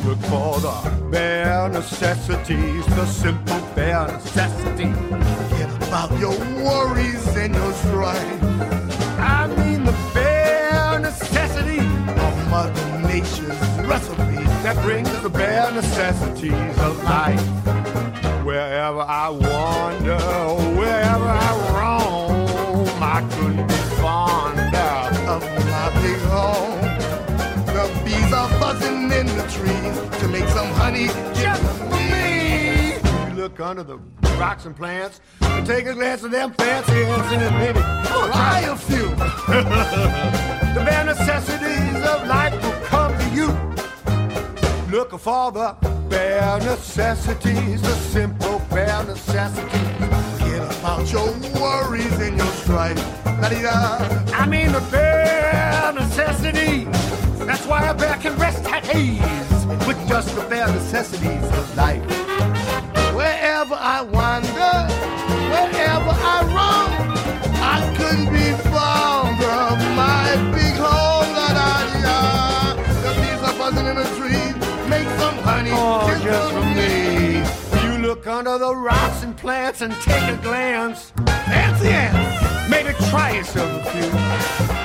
[0.06, 4.96] Look for the bare necessities, the simple bare necessities.
[4.98, 8.44] Forget about your worries and your strife.
[9.20, 9.83] I mean
[12.54, 17.42] Mother Nature's recipe that brings the bare necessities of life.
[18.46, 20.20] Wherever I wander,
[20.78, 24.94] wherever I roam, I couldn't be fonder
[25.34, 26.80] of my big home.
[27.74, 33.30] The bees are buzzing in the trees to make some honey just for me.
[33.30, 33.98] You look under the
[34.38, 38.60] rocks and plants and take a glance at them fancy ants and then maybe try
[38.68, 39.10] a few.
[44.94, 45.76] Looking for the
[46.08, 49.82] bare necessities, the simple bare necessities.
[50.38, 53.26] Forget about your worries and your strife.
[53.26, 53.98] La-di-da.
[54.36, 56.86] I mean the bare necessities.
[57.40, 62.06] That's why a bear can rest at ease with just the bare necessities of life.
[63.16, 64.76] Wherever I wander,
[65.54, 66.92] wherever I roam,
[67.64, 68.52] I couldn't be
[76.24, 77.44] just, for me.
[77.84, 81.12] You look under the rocks and plants and take a glance.
[81.48, 84.10] Fancy ants, maybe try yourself a few.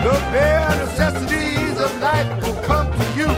[0.04, 3.28] The bare necessities of life will come to you.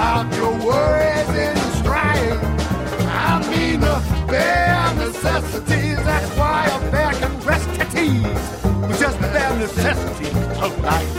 [0.00, 2.40] About your worries and strife.
[3.28, 3.96] I mean the
[4.26, 5.98] bare necessities.
[6.08, 8.46] That's why a bear can rest at ease
[8.88, 10.34] with just the bare necessities
[10.64, 11.12] of life.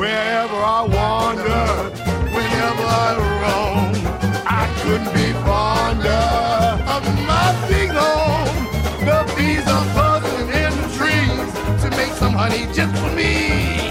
[0.00, 1.66] Wherever I wander,
[2.36, 3.08] whenever I
[3.42, 3.92] roam,
[4.60, 6.24] I couldn't be fonder
[6.94, 8.48] of my big home.
[9.08, 13.87] The bees are buzzing in the trees to make some honey just for me.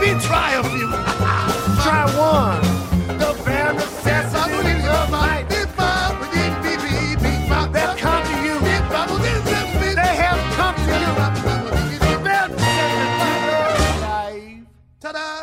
[0.00, 0.88] Maybe try a few.
[1.82, 2.62] try one.
[3.18, 5.48] The bare necessities of life.
[7.72, 8.58] That come to you.
[9.94, 11.10] They have come to you.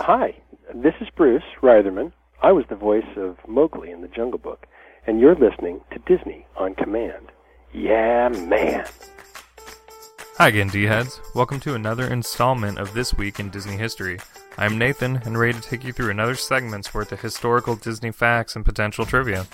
[0.03, 0.35] Hi,
[0.73, 2.11] this is Bruce Reitherman.
[2.41, 4.65] I was the voice of Mowgli in the Jungle Book,
[5.05, 7.31] and you're listening to Disney on Command.
[7.73, 8.85] Yeah, man.
[10.37, 11.19] Hi again, D-Heads.
[11.35, 14.19] Welcome to another installment of This Week in Disney History.
[14.59, 18.55] I'm Nathan, and ready to take you through another segment's worth of historical Disney facts
[18.55, 19.45] and potential trivia.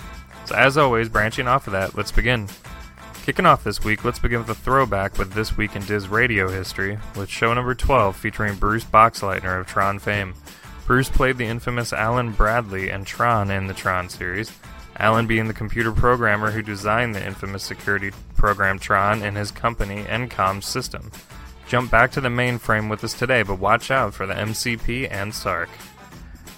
[0.46, 2.48] So as always, branching off of that, let's begin.
[3.26, 6.50] Kicking off this week, let's begin with a throwback with This Week in Diz radio
[6.50, 10.36] history, with show number 12 featuring Bruce Boxleitner of Tron fame.
[10.88, 14.54] Bruce played the infamous Alan Bradley and Tron in the Tron series.
[14.96, 20.04] Alan being the computer programmer who designed the infamous security program Tron in his company
[20.04, 21.12] Encom system.
[21.68, 25.34] Jump back to the mainframe with us today, but watch out for the MCP and
[25.34, 25.70] Sark.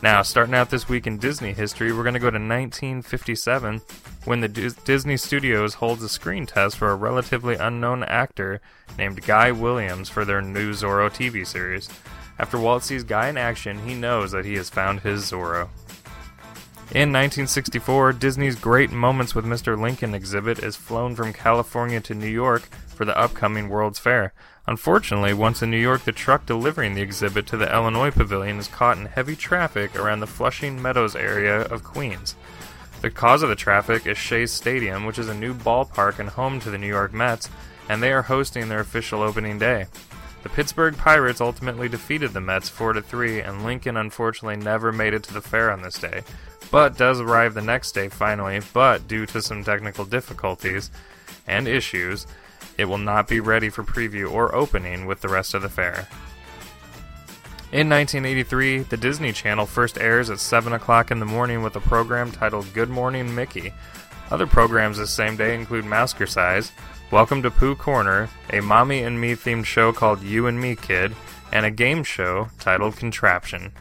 [0.01, 3.81] Now, starting out this week in Disney history, we're going to go to 1957
[4.25, 8.61] when the Dis- Disney Studios holds a screen test for a relatively unknown actor
[8.97, 11.89] named Guy Williams for their new Zorro TV series.
[12.37, 15.69] After Walt sees Guy in action, he knows that he has found his Zorro.
[16.91, 19.77] In 1964, Disney's Great Moments with Mr.
[19.77, 24.33] Lincoln exhibit is flown from California to New York for the upcoming World's Fair.
[24.67, 28.67] Unfortunately, once in New York, the truck delivering the exhibit to the Illinois Pavilion is
[28.67, 32.35] caught in heavy traffic around the Flushing Meadows area of Queens.
[33.01, 36.59] The cause of the traffic is Shea Stadium, which is a new ballpark and home
[36.61, 37.49] to the New York Mets,
[37.89, 39.87] and they are hosting their official opening day.
[40.43, 45.15] The Pittsburgh Pirates ultimately defeated the Mets 4 to 3, and Lincoln unfortunately never made
[45.15, 46.21] it to the fair on this day,
[46.71, 50.91] but does arrive the next day finally, but due to some technical difficulties
[51.47, 52.27] and issues,
[52.77, 56.07] it will not be ready for preview or opening with the rest of the fair.
[57.71, 61.81] In 1983, the Disney Channel first airs at 7 o'clock in the morning with a
[61.81, 63.73] program titled Good Morning Mickey.
[64.31, 66.71] Other programs this same day include Maskercise,
[67.11, 71.15] Welcome to Pooh Corner, a Mommy and Me themed show called You and Me Kid,
[71.51, 73.71] and a game show titled Contraption.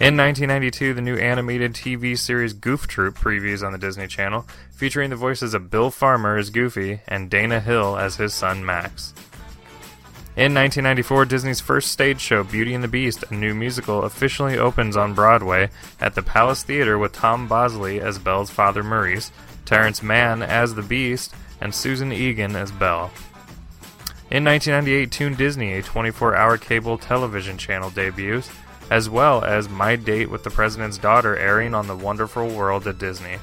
[0.00, 5.10] In 1992, the new animated TV series Goof Troop previews on the Disney Channel, featuring
[5.10, 9.12] the voices of Bill Farmer as Goofy and Dana Hill as his son Max.
[10.36, 14.96] In 1994, Disney's first stage show, Beauty and the Beast, a new musical, officially opens
[14.96, 15.68] on Broadway
[16.00, 19.32] at the Palace Theater with Tom Bosley as Belle's father Maurice,
[19.64, 23.10] Terrence Mann as the Beast, and Susan Egan as Belle.
[24.30, 28.48] In 1998, Toon Disney, a 24 hour cable television channel, debuts,
[28.90, 32.98] as well as My Date with the President's Daughter airing on The Wonderful World of
[32.98, 33.38] Disney.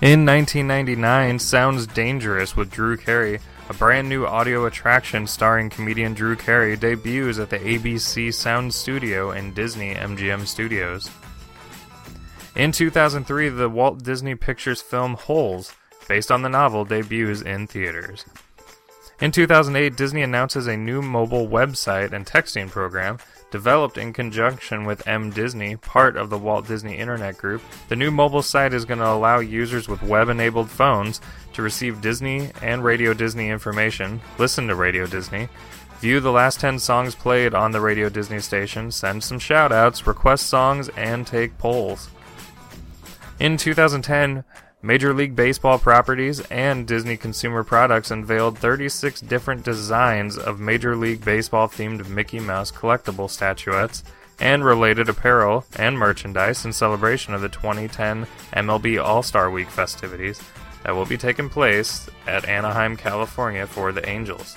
[0.00, 6.36] In 1999, Sounds Dangerous with Drew Carey, a brand new audio attraction starring comedian Drew
[6.36, 11.10] Carey, debuts at the ABC Sound Studio in Disney MGM Studios.
[12.54, 15.74] In 2003, the Walt Disney Pictures film Holes,
[16.08, 18.24] based on the novel, debuts in theaters.
[19.20, 23.18] In 2008, Disney announces a new mobile website and texting program
[23.50, 27.62] developed in conjunction with M Disney, part of the Walt Disney Internet Group.
[27.88, 31.20] The new mobile site is going to allow users with web-enabled phones
[31.54, 35.48] to receive Disney and Radio Disney information, listen to Radio Disney,
[36.00, 40.46] view the last 10 songs played on the Radio Disney station, send some shoutouts, request
[40.46, 42.10] songs, and take polls.
[43.40, 44.44] In 2010,
[44.80, 51.24] Major League Baseball properties and Disney Consumer Products unveiled 36 different designs of Major League
[51.24, 54.04] Baseball themed Mickey Mouse collectible statuettes
[54.38, 60.40] and related apparel and merchandise in celebration of the 2010 MLB All Star Week festivities
[60.84, 64.56] that will be taking place at Anaheim, California for the Angels.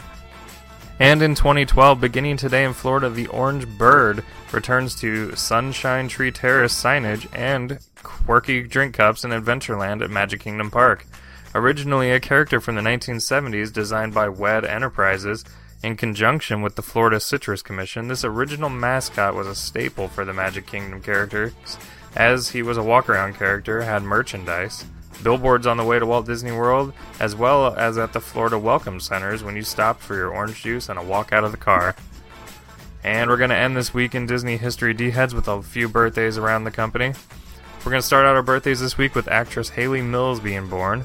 [0.99, 6.79] And in 2012, beginning today in Florida, the Orange Bird returns to Sunshine Tree Terrace
[6.79, 11.05] signage and quirky drink cups in Adventureland at Magic Kingdom Park.
[11.53, 15.43] Originally a character from the 1970s designed by WED Enterprises
[15.83, 20.33] in conjunction with the Florida Citrus Commission, this original mascot was a staple for the
[20.33, 21.53] Magic Kingdom characters,
[22.15, 24.85] as he was a walk around character, had merchandise,
[25.23, 28.99] billboards on the way to Walt Disney World, as well as at the Florida Welcome
[28.99, 31.95] Centers when you stopped for your orange juice and a walk out of the car.
[33.03, 35.89] And we're going to end this week in Disney History D Heads with a few
[35.89, 37.13] birthdays around the company.
[37.83, 41.03] We're going to start out our birthdays this week with actress Hayley Mills being born.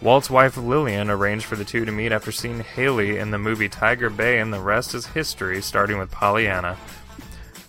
[0.00, 3.68] Walt's wife Lillian arranged for the two to meet after seeing Hayley in the movie
[3.68, 6.76] Tiger Bay, and the rest is history, starting with Pollyanna.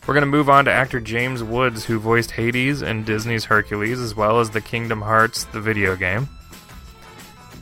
[0.05, 3.99] We're going to move on to actor James Woods, who voiced Hades in Disney's Hercules,
[3.99, 6.29] as well as the Kingdom Hearts, the video game.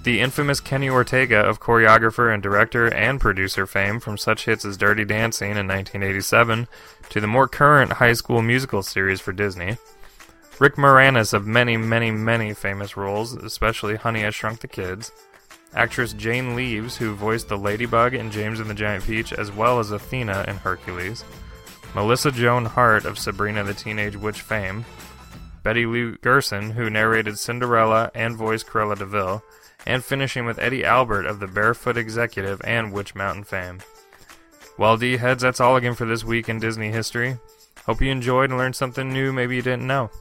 [0.04, 4.76] The infamous Kenny Ortega of choreographer and director and producer fame from such hits as
[4.76, 6.68] Dirty Dancing in 1987
[7.12, 9.78] to the more current High School Musical series for Disney.
[10.62, 15.12] Rick Moranis of many, many, many famous roles, especially Honey, I Shrunk the Kids.
[15.74, 19.80] Actress Jane Leeves, who voiced the Ladybug in James and the Giant Peach, as well
[19.80, 21.26] as Athena in Hercules.
[21.96, 24.86] Melissa Joan Hart of Sabrina the Teenage Witch fame.
[25.64, 29.44] Betty Lou Gerson, who narrated Cinderella and voiced Cruella de Vil.
[29.88, 33.80] And finishing with Eddie Albert of the Barefoot Executive and Witch Mountain fame.
[34.78, 37.40] Well, D heads, that's all again for this week in Disney history.
[37.88, 40.12] Hope you enjoyed and learned something new maybe you didn't know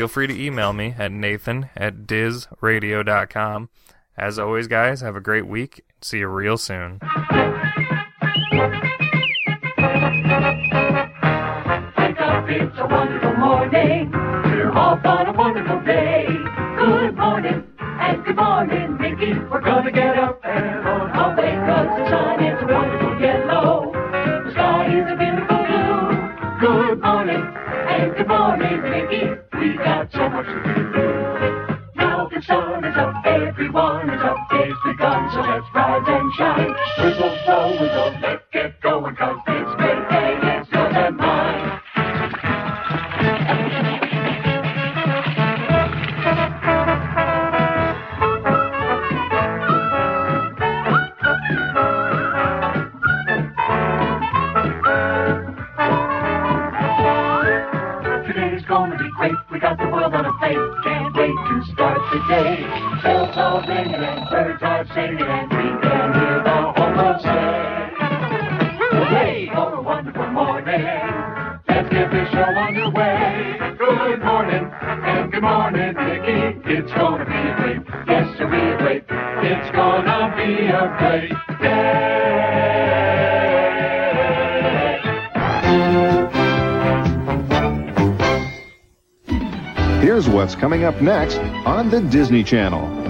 [0.00, 3.68] feel free to email me at nathan at dizradio.com.
[4.16, 5.84] As always, guys, have a great week.
[6.00, 7.00] See you real soon.
[7.02, 7.10] Wake
[12.18, 14.10] up, It's a wonderful morning.
[14.10, 16.24] We're off on a wonderful day.
[16.78, 19.34] Good morning and good morning, Mickey.
[19.34, 23.92] We're gonna get up and on our way the sun is a wonderful yellow.
[24.46, 26.16] The sky is a beautiful blue.
[26.58, 29.49] Good morning and good morning, Mickey.
[29.60, 30.72] We've got so much to do.
[31.94, 36.74] Now the sun is up, everyone is up, day's begun, so let's rise and shine.
[36.96, 39.79] Whistle, blow, whistle, let's get going, cause it's
[62.10, 63.02] to start the day.
[63.02, 67.90] Bells are ringing and birds are singing and we can hear the whole world say,
[68.78, 70.82] Hooray for a wonderful morning.
[71.68, 73.58] Let's get this show underway.
[73.78, 76.60] Good morning and good morning, Mickey.
[76.74, 79.04] It's gonna be a great, yes, a great.
[79.08, 81.49] It's gonna be a great
[90.20, 93.09] Here's what's coming up next on the Disney Channel.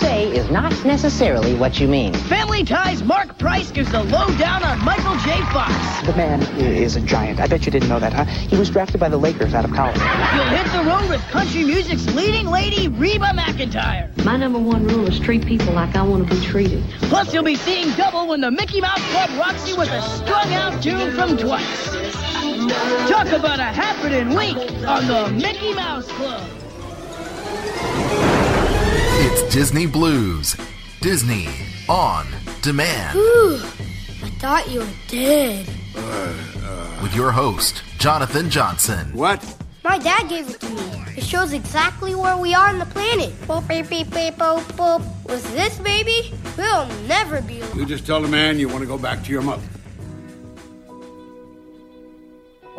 [0.00, 2.14] Say is not necessarily what you mean.
[2.14, 5.38] Family Ties Mark Price gives the lowdown on Michael J.
[5.52, 5.72] Fox.
[6.06, 7.38] The man is a giant.
[7.38, 8.24] I bet you didn't know that, huh?
[8.24, 9.98] He was drafted by the Lakers out of college.
[9.98, 14.24] You'll hit the road with country music's leading lady, Reba McEntire.
[14.24, 16.82] My number one rule is treat people like I want to be treated.
[17.02, 20.54] Plus, you'll be seeing double when the Mickey Mouse Club rocks you with a strung
[20.54, 21.90] out tune from Twice.
[23.06, 26.59] Talk about a happening week on the Mickey Mouse Club.
[29.50, 30.56] It's Disney Blu's.
[31.00, 31.48] Disney
[31.88, 32.24] on
[32.62, 33.18] demand.
[33.18, 35.66] Whew, I thought you were dead.
[37.02, 39.12] With your host, Jonathan Johnson.
[39.12, 39.44] What?
[39.82, 41.02] My dad gave it to me.
[41.16, 43.32] It shows exactly where we are on the planet.
[43.48, 45.02] Boop, beep, beep, beep, boop, boop.
[45.28, 47.76] With this baby, we'll never be alone.
[47.76, 49.66] You just tell the man you want to go back to your mother.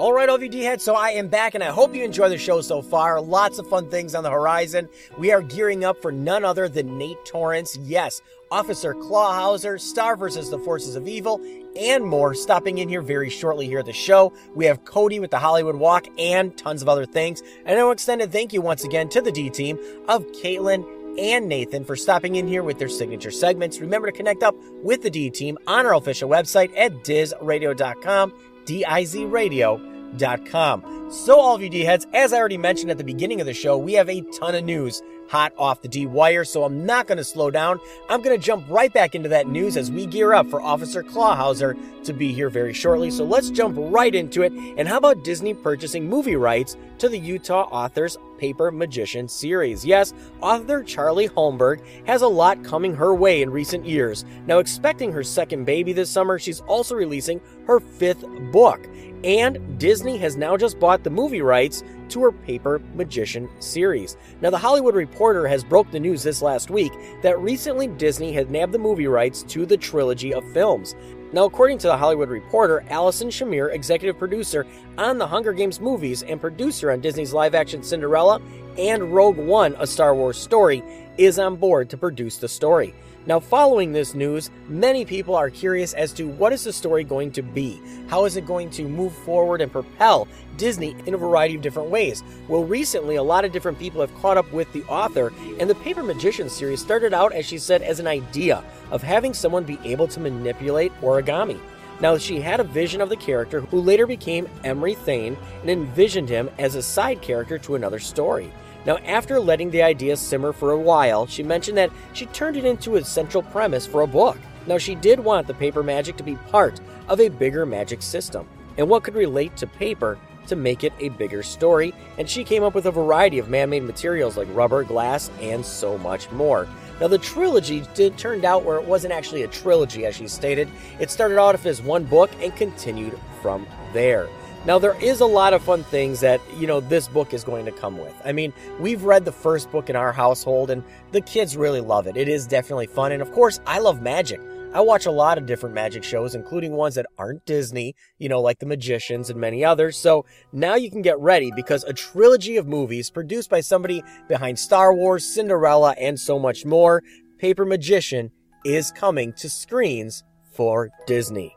[0.02, 2.60] All right, OVD heads, so I am back and I hope you enjoy the show
[2.62, 3.22] so far.
[3.22, 4.90] Lots of fun things on the horizon.
[5.20, 7.78] We are gearing up for none other than Nate Torrence.
[7.84, 11.40] Yes, Officer Clawhauser, Star versus the Forces of Evil,
[11.80, 14.34] and more stopping in here very shortly here at the show.
[14.56, 17.44] We have Cody with the Hollywood Walk and tons of other things.
[17.68, 19.78] And an extended thank you once again to the D team
[20.08, 20.84] of Caitlin
[21.20, 23.80] and Nathan for stopping in here with their signature segments.
[23.80, 28.34] Remember to connect up with the D team on our official website at dizradio.com,
[28.66, 29.91] D-I-Z radio.com.
[30.18, 33.54] So all of you D heads, as I already mentioned at the beginning of the
[33.54, 35.02] show, we have a ton of news
[35.32, 37.80] hot off the D wire, so I'm not going to slow down.
[38.10, 41.04] I'm going to jump right back into that news as we gear up for Officer
[41.04, 43.10] Clawhauser to be here very shortly.
[43.10, 44.52] So let's jump right into it.
[44.52, 49.86] And how about Disney purchasing movie rights to the Utah author's Paper Magician series?
[49.86, 54.26] Yes, author Charlie Holmberg has a lot coming her way in recent years.
[54.48, 58.86] Now, expecting her second baby this summer, she's also releasing her fifth book.
[59.24, 64.18] And Disney has now just bought the movie rights to her Paper Magician series.
[64.42, 66.92] Now, the Hollywood Reporter has broke the news this last week
[67.22, 70.96] that recently Disney had nabbed the movie rights to the trilogy of films.
[71.34, 74.66] Now, according to the Hollywood Reporter, Allison Shearmur, executive producer
[74.98, 78.42] on the Hunger Games movies and producer on Disney's live action Cinderella
[78.78, 80.84] and Rogue One, a Star Wars story,
[81.18, 82.94] is on board to produce the story.
[83.28, 87.32] Now, following this news, many people are curious as to what is the story going
[87.34, 87.80] to be?
[88.08, 91.92] How is it going to move forward and propel Disney in a variety of different
[91.92, 92.24] ways?
[92.48, 95.76] Well, recently, a lot of different people have caught up with the author, and the
[95.76, 99.78] Paper Magician series started out, as she said, as an idea of having someone be
[99.84, 101.60] able to manipulate origami.
[102.00, 106.28] Now, she had a vision of the character who later became Emery Thane and envisioned
[106.28, 108.52] him as a side character to another story.
[108.86, 112.66] Now, after letting the idea simmer for a while, she mentioned that she turned it
[112.66, 114.38] into a central premise for a book.
[114.66, 118.48] Now, she did want the paper magic to be part of a bigger magic system,
[118.78, 120.18] and what could relate to paper
[120.48, 123.70] to make it a bigger story, and she came up with a variety of man
[123.70, 126.68] made materials like rubber, glass, and so much more.
[127.00, 130.68] Now, the trilogy did turned out where it wasn't actually a trilogy, as she stated.
[131.00, 134.28] It started out as one book and continued from there.
[134.64, 137.66] Now, there is a lot of fun things that, you know, this book is going
[137.66, 138.14] to come with.
[138.24, 142.06] I mean, we've read the first book in our household, and the kids really love
[142.06, 142.16] it.
[142.16, 143.12] It is definitely fun.
[143.12, 144.40] And of course, I love magic.
[144.74, 148.40] I watch a lot of different magic shows, including ones that aren't Disney, you know,
[148.40, 149.98] like The Magicians and many others.
[149.98, 154.60] So now you can get ready because a trilogy of movies produced by somebody behind
[154.60, 157.02] Star Wars, Cinderella, and so much more,
[157.40, 158.30] Paper Magician,
[158.64, 161.56] is coming to screens for Disney.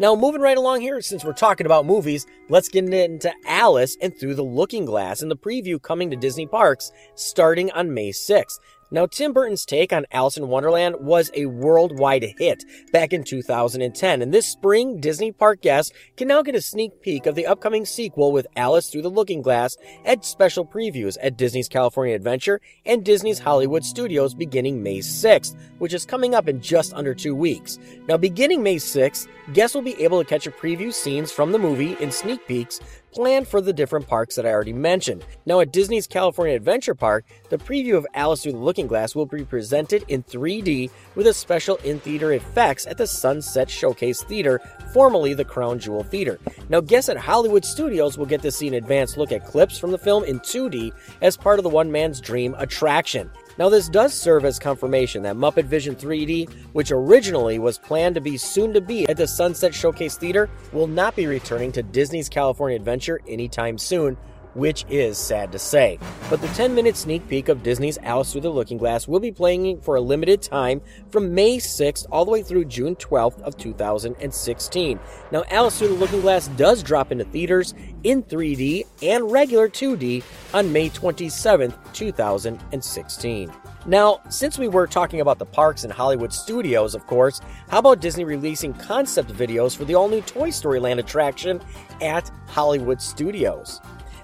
[0.00, 4.18] Now, moving right along here, since we're talking about movies, let's get into Alice and
[4.18, 8.60] Through the Looking Glass and the preview coming to Disney parks starting on May 6th.
[8.92, 14.20] Now, Tim Burton's take on Alice in Wonderland was a worldwide hit back in 2010,
[14.20, 17.84] and this spring, Disney Park guests can now get a sneak peek of the upcoming
[17.84, 23.04] sequel with Alice Through the Looking Glass at special previews at Disney's California Adventure and
[23.04, 27.78] Disney's Hollywood Studios beginning May 6th, which is coming up in just under two weeks.
[28.08, 31.58] Now, beginning May 6th, guests will be able to catch a preview scenes from the
[31.60, 32.80] movie in sneak peeks
[33.12, 35.24] planned for the different parks that I already mentioned.
[35.46, 39.26] Now, at Disney's California Adventure Park, the preview of Alice Through the Looking Glass will
[39.26, 44.60] be presented in 3D with a special in theater effects at the Sunset Showcase Theater,
[44.92, 46.38] formerly the Crown Jewel Theater.
[46.68, 49.90] Now, guests at Hollywood Studios will get to see an advanced look at clips from
[49.90, 53.30] the film in 2D as part of the One Man's Dream attraction.
[53.60, 58.20] Now, this does serve as confirmation that Muppet Vision 3D, which originally was planned to
[58.22, 62.30] be soon to be at the Sunset Showcase Theater, will not be returning to Disney's
[62.30, 64.16] California Adventure anytime soon,
[64.54, 65.98] which is sad to say.
[66.28, 69.32] But the 10 minute sneak peek of Disney's Alice Through the Looking Glass will be
[69.32, 70.80] playing for a limited time
[71.10, 75.00] from May 6th all the way through June 12th of 2016.
[75.30, 77.74] Now, Alice Through the Looking Glass does drop into theaters
[78.04, 80.22] in 3D and regular 2D
[80.54, 83.52] on May 27th, 2016.
[83.86, 88.00] Now, since we were talking about the parks and Hollywood studios, of course, how about
[88.00, 91.62] Disney releasing concept videos for the all new Toy Story Land attraction
[92.02, 93.80] at Hollywood Studios?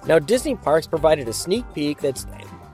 [0.07, 2.27] Now, Disney Parks provided a sneak peek that's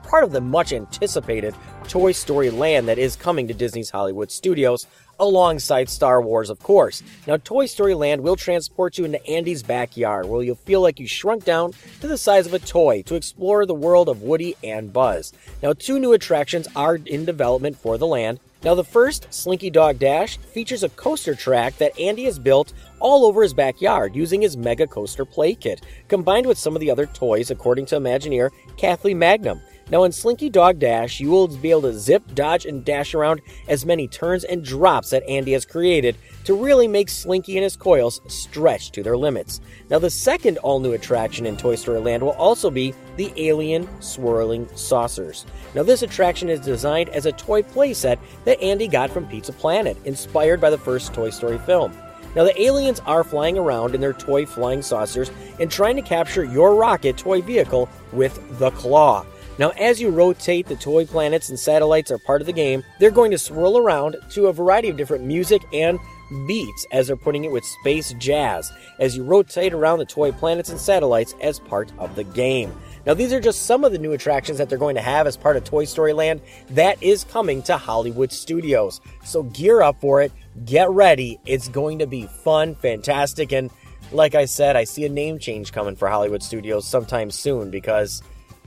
[0.03, 1.55] part of the much anticipated
[1.87, 4.85] Toy Story Land that is coming to Disney's Hollywood Studios,
[5.19, 7.01] alongside Star Wars, of course.
[7.27, 11.07] Now, Toy Story Land will transport you into Andy's backyard, where you'll feel like you
[11.07, 14.93] shrunk down to the size of a toy to explore the world of Woody and
[14.93, 15.33] Buzz.
[15.61, 18.39] Now, two new attractions are in development for the land.
[18.63, 23.25] Now, the first, Slinky Dog Dash, features a coaster track that Andy has built all
[23.25, 27.05] over his backyard using his Mega Coaster Play Kit, combined with some of the other
[27.07, 29.59] toys, according to Imagineer Kathleen Mangum.
[29.91, 33.41] Now, in Slinky Dog Dash, you will be able to zip, dodge, and dash around
[33.67, 36.15] as many turns and drops that Andy has created
[36.45, 39.59] to really make Slinky and his coils stretch to their limits.
[39.89, 43.87] Now, the second all new attraction in Toy Story Land will also be the Alien
[44.01, 45.45] Swirling Saucers.
[45.75, 49.97] Now, this attraction is designed as a toy playset that Andy got from Pizza Planet,
[50.05, 51.93] inspired by the first Toy Story film.
[52.35, 55.29] Now, the aliens are flying around in their toy flying saucers
[55.59, 59.25] and trying to capture your rocket toy vehicle with the claw.
[59.59, 62.83] Now, as you rotate, the toy planets and satellites are part of the game.
[62.99, 65.99] They're going to swirl around to a variety of different music and
[66.47, 70.69] beats, as they're putting it with space jazz, as you rotate around the toy planets
[70.69, 72.73] and satellites as part of the game.
[73.05, 75.37] Now, these are just some of the new attractions that they're going to have as
[75.37, 79.01] part of Toy Story Land that is coming to Hollywood Studios.
[79.23, 80.31] So gear up for it,
[80.65, 81.39] get ready.
[81.45, 83.69] It's going to be fun, fantastic, and
[84.11, 88.23] like I said, I see a name change coming for Hollywood Studios sometime soon because,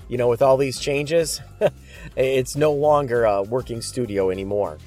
[0.08, 1.40] you know, with all these changes,
[2.16, 4.78] it's no longer a working studio anymore.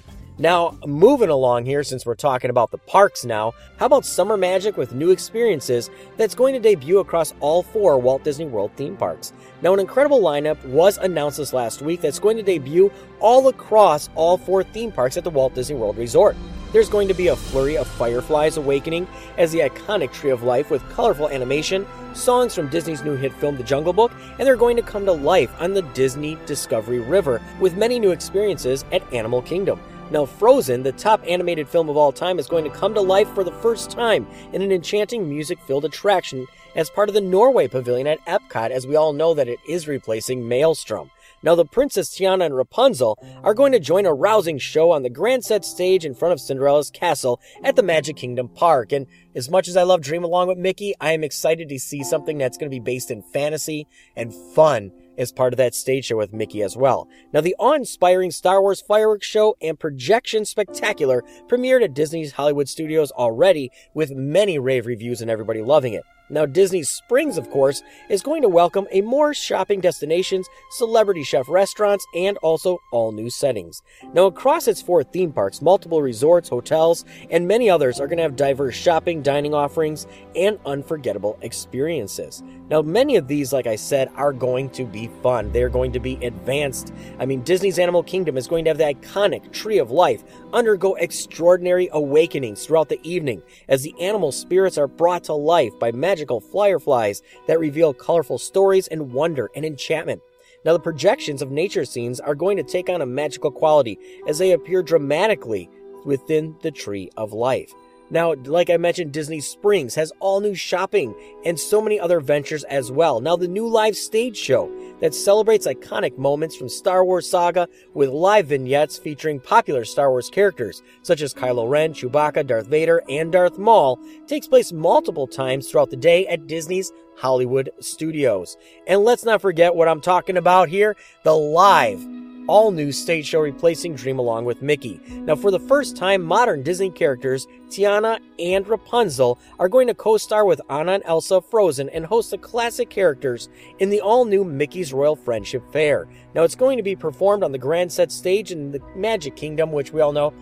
[0.42, 4.78] Now, moving along here, since we're talking about the parks now, how about Summer Magic
[4.78, 9.34] with new experiences that's going to debut across all four Walt Disney World theme parks?
[9.62, 12.90] Now, an incredible lineup was announced this last week that's going to debut
[13.20, 16.38] all across all four theme parks at the Walt Disney World Resort.
[16.72, 19.08] There's going to be a flurry of Fireflies awakening
[19.40, 23.58] as the iconic Tree of Life with colorful animation, songs from Disney's new hit film
[23.58, 27.42] The Jungle Book, and they're going to come to life on the Disney Discovery River
[27.60, 29.80] with many new experiences at Animal Kingdom.
[30.12, 33.30] Now, Frozen, the top animated film of all time, is going to come to life
[33.34, 36.46] for the first time in an enchanting music filled attraction
[36.76, 39.88] as part of the Norway Pavilion at Epcot, as we all know that it is
[39.88, 41.10] replacing Maelstrom.
[41.42, 45.10] Now, the Princess Tiana and Rapunzel are going to join a rousing show on the
[45.10, 48.92] grand set stage in front of Cinderella's castle at the Magic Kingdom Park.
[48.92, 52.04] And as much as I love Dream Along with Mickey, I am excited to see
[52.04, 56.06] something that's going to be based in fantasy and fun as part of that stage
[56.06, 57.08] show with Mickey as well.
[57.34, 62.70] Now, the awe inspiring Star Wars fireworks show and projection spectacular premiered at Disney's Hollywood
[62.70, 66.04] Studios already, with many rave reviews and everybody loving it.
[66.30, 71.50] Now, Disney Springs, of course, is going to welcome a more shopping destinations, celebrity chef
[71.50, 73.82] restaurants, and also all new settings.
[74.14, 78.24] Now, across its four theme parks, multiple resorts, hotels, and many others are going to
[78.24, 80.06] have diverse shopping, dining offerings,
[80.36, 82.44] and unforgettable experiences.
[82.70, 85.52] Now, many of these, like I said, are going to be fun.
[85.52, 86.94] They're going to be advanced.
[87.18, 90.24] I mean, Disney's Animal Kingdom is going to have the iconic Tree of Life
[90.54, 95.92] undergo extraordinary awakenings throughout the evening as the animal spirits are brought to life by
[96.20, 100.22] magical fireflies that reveal colorful stories and wonder and enchantment.
[100.66, 103.98] Now, the projections of nature scenes are going to take on a magical quality
[104.28, 105.70] as they appear dramatically
[106.04, 107.74] within the Tree of Life.
[108.12, 111.14] Now, like I mentioned, Disney Springs has all new shopping
[111.46, 113.22] and so many other ventures as well.
[113.22, 118.10] Now, the new live stage show that celebrates iconic moments from Star Wars saga with
[118.10, 123.32] live vignettes featuring popular Star Wars characters such as Kylo Ren, Chewbacca, Darth Vader, and
[123.32, 128.58] Darth Maul takes place multiple times throughout the day at Disney's Hollywood Studios.
[128.88, 132.04] And let's not forget what I'm talking about here, the live
[132.50, 135.00] all new stage show replacing Dream Along with Mickey.
[135.08, 140.18] Now, for the first time, modern Disney characters, Tiana and Rapunzel, are going to co
[140.18, 144.44] star with Anna and Elsa Frozen and host the classic characters in the all new
[144.44, 146.08] Mickey's Royal Friendship Fair.
[146.34, 149.72] Now, it's going to be performed on the Grand Set stage in the Magic Kingdom,
[149.72, 150.34] which we all know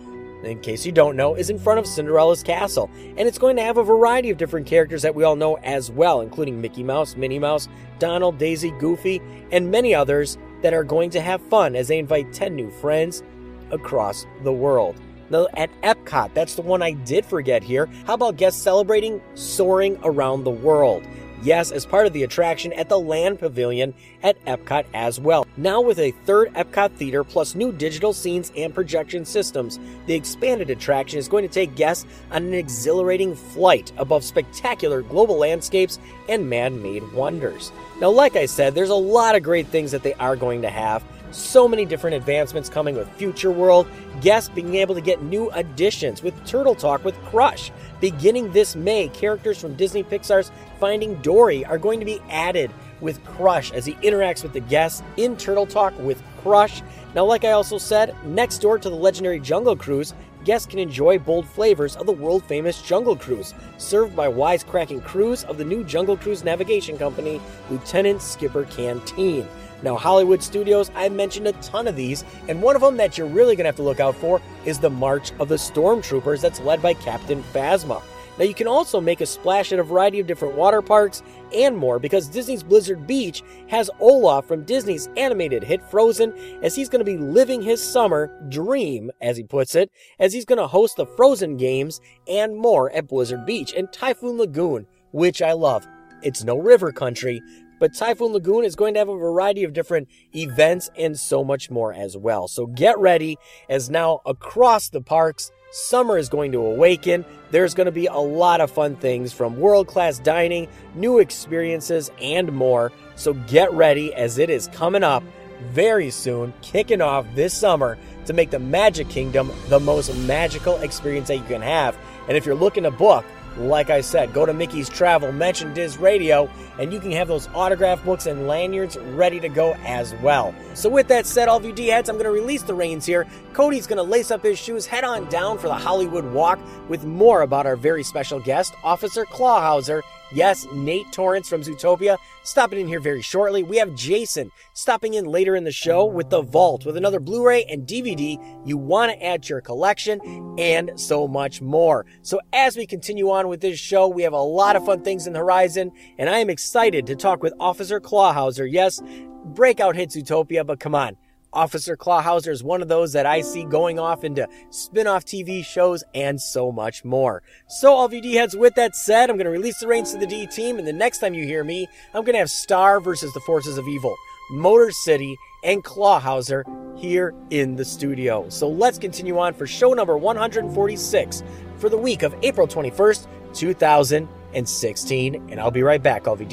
[0.44, 2.88] in case you don't know, is in front of Cinderella's castle.
[3.16, 5.90] And it's going to have a variety of different characters that we all know as
[5.90, 11.10] well, including Mickey Mouse, Minnie Mouse, Donald, Daisy, Goofy, and many others that are going
[11.10, 13.22] to have fun as they invite 10 new friends
[13.70, 14.96] across the world.
[15.30, 17.86] Now, at Epcot, that's the one I did forget here.
[18.06, 21.06] How about guests celebrating soaring around the world?
[21.40, 25.46] Yes, as part of the attraction at the Land Pavilion at Epcot as well.
[25.56, 30.68] Now, with a third Epcot theater plus new digital scenes and projection systems, the expanded
[30.68, 36.50] attraction is going to take guests on an exhilarating flight above spectacular global landscapes and
[36.50, 37.70] man made wonders.
[38.00, 40.70] Now, like I said, there's a lot of great things that they are going to
[40.70, 41.04] have.
[41.30, 43.86] So many different advancements coming with Future World,
[44.22, 47.70] guests being able to get new additions with Turtle Talk with Crush.
[48.00, 53.24] Beginning this May, characters from Disney Pixar's Finding Dory are going to be added with
[53.24, 56.82] Crush as he interacts with the guests in Turtle Talk with Crush.
[57.14, 61.18] Now, like I also said, next door to the legendary Jungle Cruise, guests can enjoy
[61.18, 65.82] bold flavors of the world famous Jungle Cruise, served by wisecracking crews of the new
[65.82, 67.40] Jungle Cruise navigation company,
[67.70, 69.46] Lieutenant Skipper Canteen.
[69.82, 73.28] Now, Hollywood Studios, I mentioned a ton of these, and one of them that you're
[73.28, 76.60] really going to have to look out for is the March of the Stormtroopers that's
[76.60, 78.02] led by Captain Phasma.
[78.38, 81.76] Now, you can also make a splash at a variety of different water parks and
[81.76, 87.04] more because Disney's Blizzard Beach has Olaf from Disney's animated hit Frozen as he's going
[87.04, 90.96] to be living his summer dream, as he puts it, as he's going to host
[90.96, 95.88] the Frozen games and more at Blizzard Beach and Typhoon Lagoon, which I love.
[96.22, 97.42] It's no river country,
[97.78, 101.70] but Typhoon Lagoon is going to have a variety of different events and so much
[101.70, 102.48] more as well.
[102.48, 107.24] So get ready as now across the parks, summer is going to awaken.
[107.50, 112.10] There's going to be a lot of fun things from world class dining, new experiences,
[112.20, 112.92] and more.
[113.16, 115.22] So get ready as it is coming up
[115.70, 121.28] very soon, kicking off this summer to make the Magic Kingdom the most magical experience
[121.28, 121.98] that you can have.
[122.28, 123.24] And if you're looking to book,
[123.58, 126.48] like I said, go to Mickey's Travel, mention Diz Radio,
[126.78, 130.54] and you can have those autograph books and lanyards ready to go as well.
[130.74, 133.04] So, with that said, all of you D heads, I'm going to release the reins
[133.04, 133.26] here.
[133.52, 137.04] Cody's going to lace up his shoes, head on down for the Hollywood Walk with
[137.04, 140.02] more about our very special guest, Officer Clawhauser.
[140.32, 143.62] Yes, Nate Torrence from Zootopia stopping in here very shortly.
[143.62, 147.46] We have Jason stopping in later in the show with The Vault with another Blu
[147.46, 150.20] ray and DVD you want to add to your collection
[150.58, 152.04] and so much more.
[152.22, 155.26] So, as we continue on with this show, we have a lot of fun things
[155.26, 158.70] in the horizon, and I am excited to talk with Officer Clawhauser.
[158.70, 159.02] Yes,
[159.44, 161.16] breakout hits Zootopia, but come on.
[161.52, 166.04] Officer Clawhauser is one of those that I see going off into spin-off TV shows
[166.14, 167.42] and so much more.
[167.68, 170.18] So all of you D-heads, with that said, I'm going to release the reins to
[170.18, 173.00] the D team, and the next time you hear me, I'm going to have Star
[173.00, 174.14] versus the Forces of Evil,
[174.50, 176.64] Motor City, and Clawhauser
[176.98, 178.48] here in the studio.
[178.48, 181.42] So let's continue on for show number 146
[181.78, 186.46] for the week of April 21st, 2016, and I'll be right back, all of you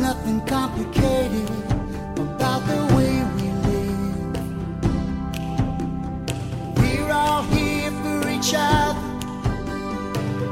[0.00, 1.50] nothing complicated
[2.16, 4.34] about the way we live.
[6.78, 9.00] We're all here for each other,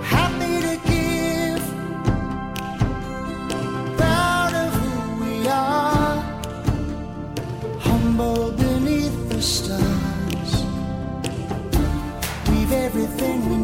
[0.03, 1.62] happy to give.
[3.96, 6.16] Proud of who we are,
[7.80, 10.53] humble beneath the stars.
[12.51, 13.57] We've everything we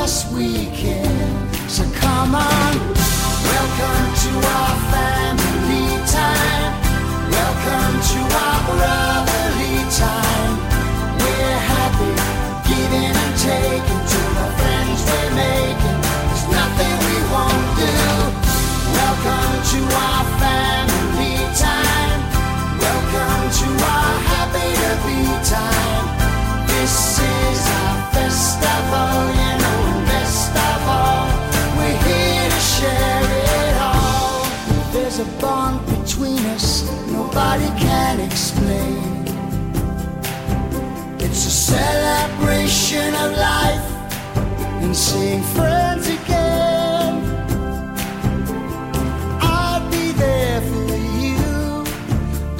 [0.00, 1.54] last weekend.
[1.68, 2.72] So come on,
[3.52, 6.72] welcome to our family time.
[7.28, 10.52] Welcome to our brotherly time.
[11.20, 12.12] We're happy,
[12.64, 15.98] giving and taking to the friends we're making.
[16.00, 17.96] There's nothing we won't do.
[19.00, 22.20] Welcome to our family time.
[22.88, 26.04] Welcome to our happy to be time.
[26.72, 29.39] This is our festival.
[41.70, 43.86] Celebration of life
[44.82, 47.14] and seeing friends again.
[49.40, 51.46] I'll be there for you.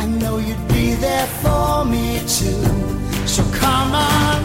[0.02, 2.62] I know you'd be there for me too.
[3.26, 4.36] So come on,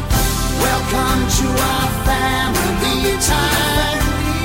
[0.67, 4.01] welcome to our family time.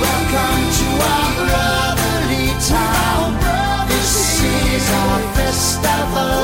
[0.07, 3.33] Welcome to our brotherly time.
[3.89, 4.13] This
[4.45, 6.35] is our festival,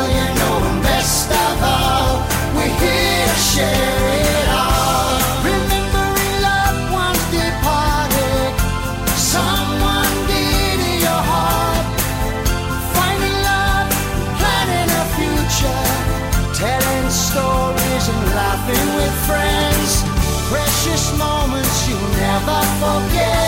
[20.49, 23.46] Precious moments you never forget.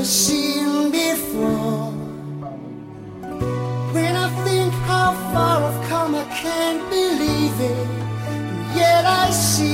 [0.00, 1.92] I've seen before.
[3.92, 7.88] When I think how far I've come, I can't believe it.
[8.74, 9.69] Yet I see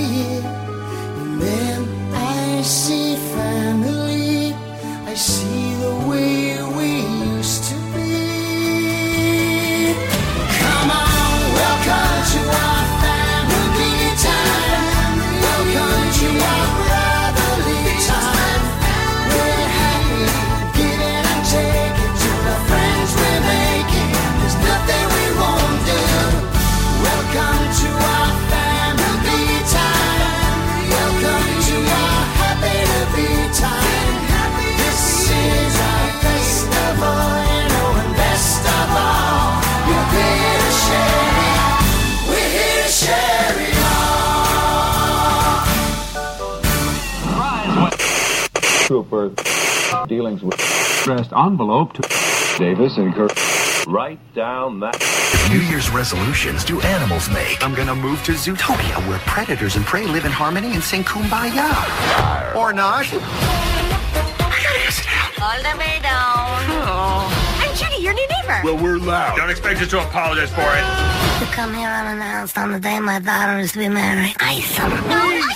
[48.86, 49.32] Trooper
[50.06, 50.54] dealings with
[51.02, 52.02] addressed envelope to
[52.56, 53.32] Davis and Kirk.
[53.88, 54.94] Write down that.
[55.50, 57.60] New Year's resolutions do animals make?
[57.64, 62.54] I'm gonna move to Zootopia where predators and prey live in harmony and sing kumbaya.
[62.54, 63.06] Or not.
[63.10, 65.42] I gotta listen out.
[65.42, 66.62] All the way down.
[66.86, 67.58] Oh.
[67.58, 68.60] I'm Judy, your new neighbor.
[68.62, 69.36] Well, we're loud.
[69.36, 71.40] Don't expect us to apologize for it.
[71.40, 74.36] To come here unannounced on the day my daughter is to be married.
[74.38, 74.90] I some.
[74.90, 75.54] No, I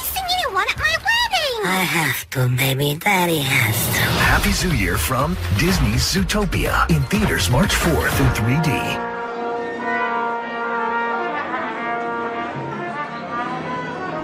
[1.70, 2.96] I have to, baby.
[2.98, 4.00] Daddy has to.
[4.26, 8.66] Happy Zoo Year from Disney's Zootopia in theaters March 4th in 3D.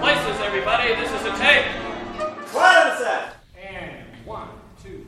[0.01, 0.93] Places, everybody.
[0.95, 1.65] This is a tape.
[2.47, 3.33] Quiet a sec.
[3.55, 3.95] And
[4.25, 4.49] one,
[4.83, 5.05] two,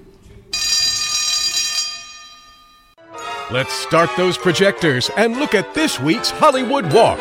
[3.51, 7.19] Let's start those projectors and look at this week's Hollywood Walk.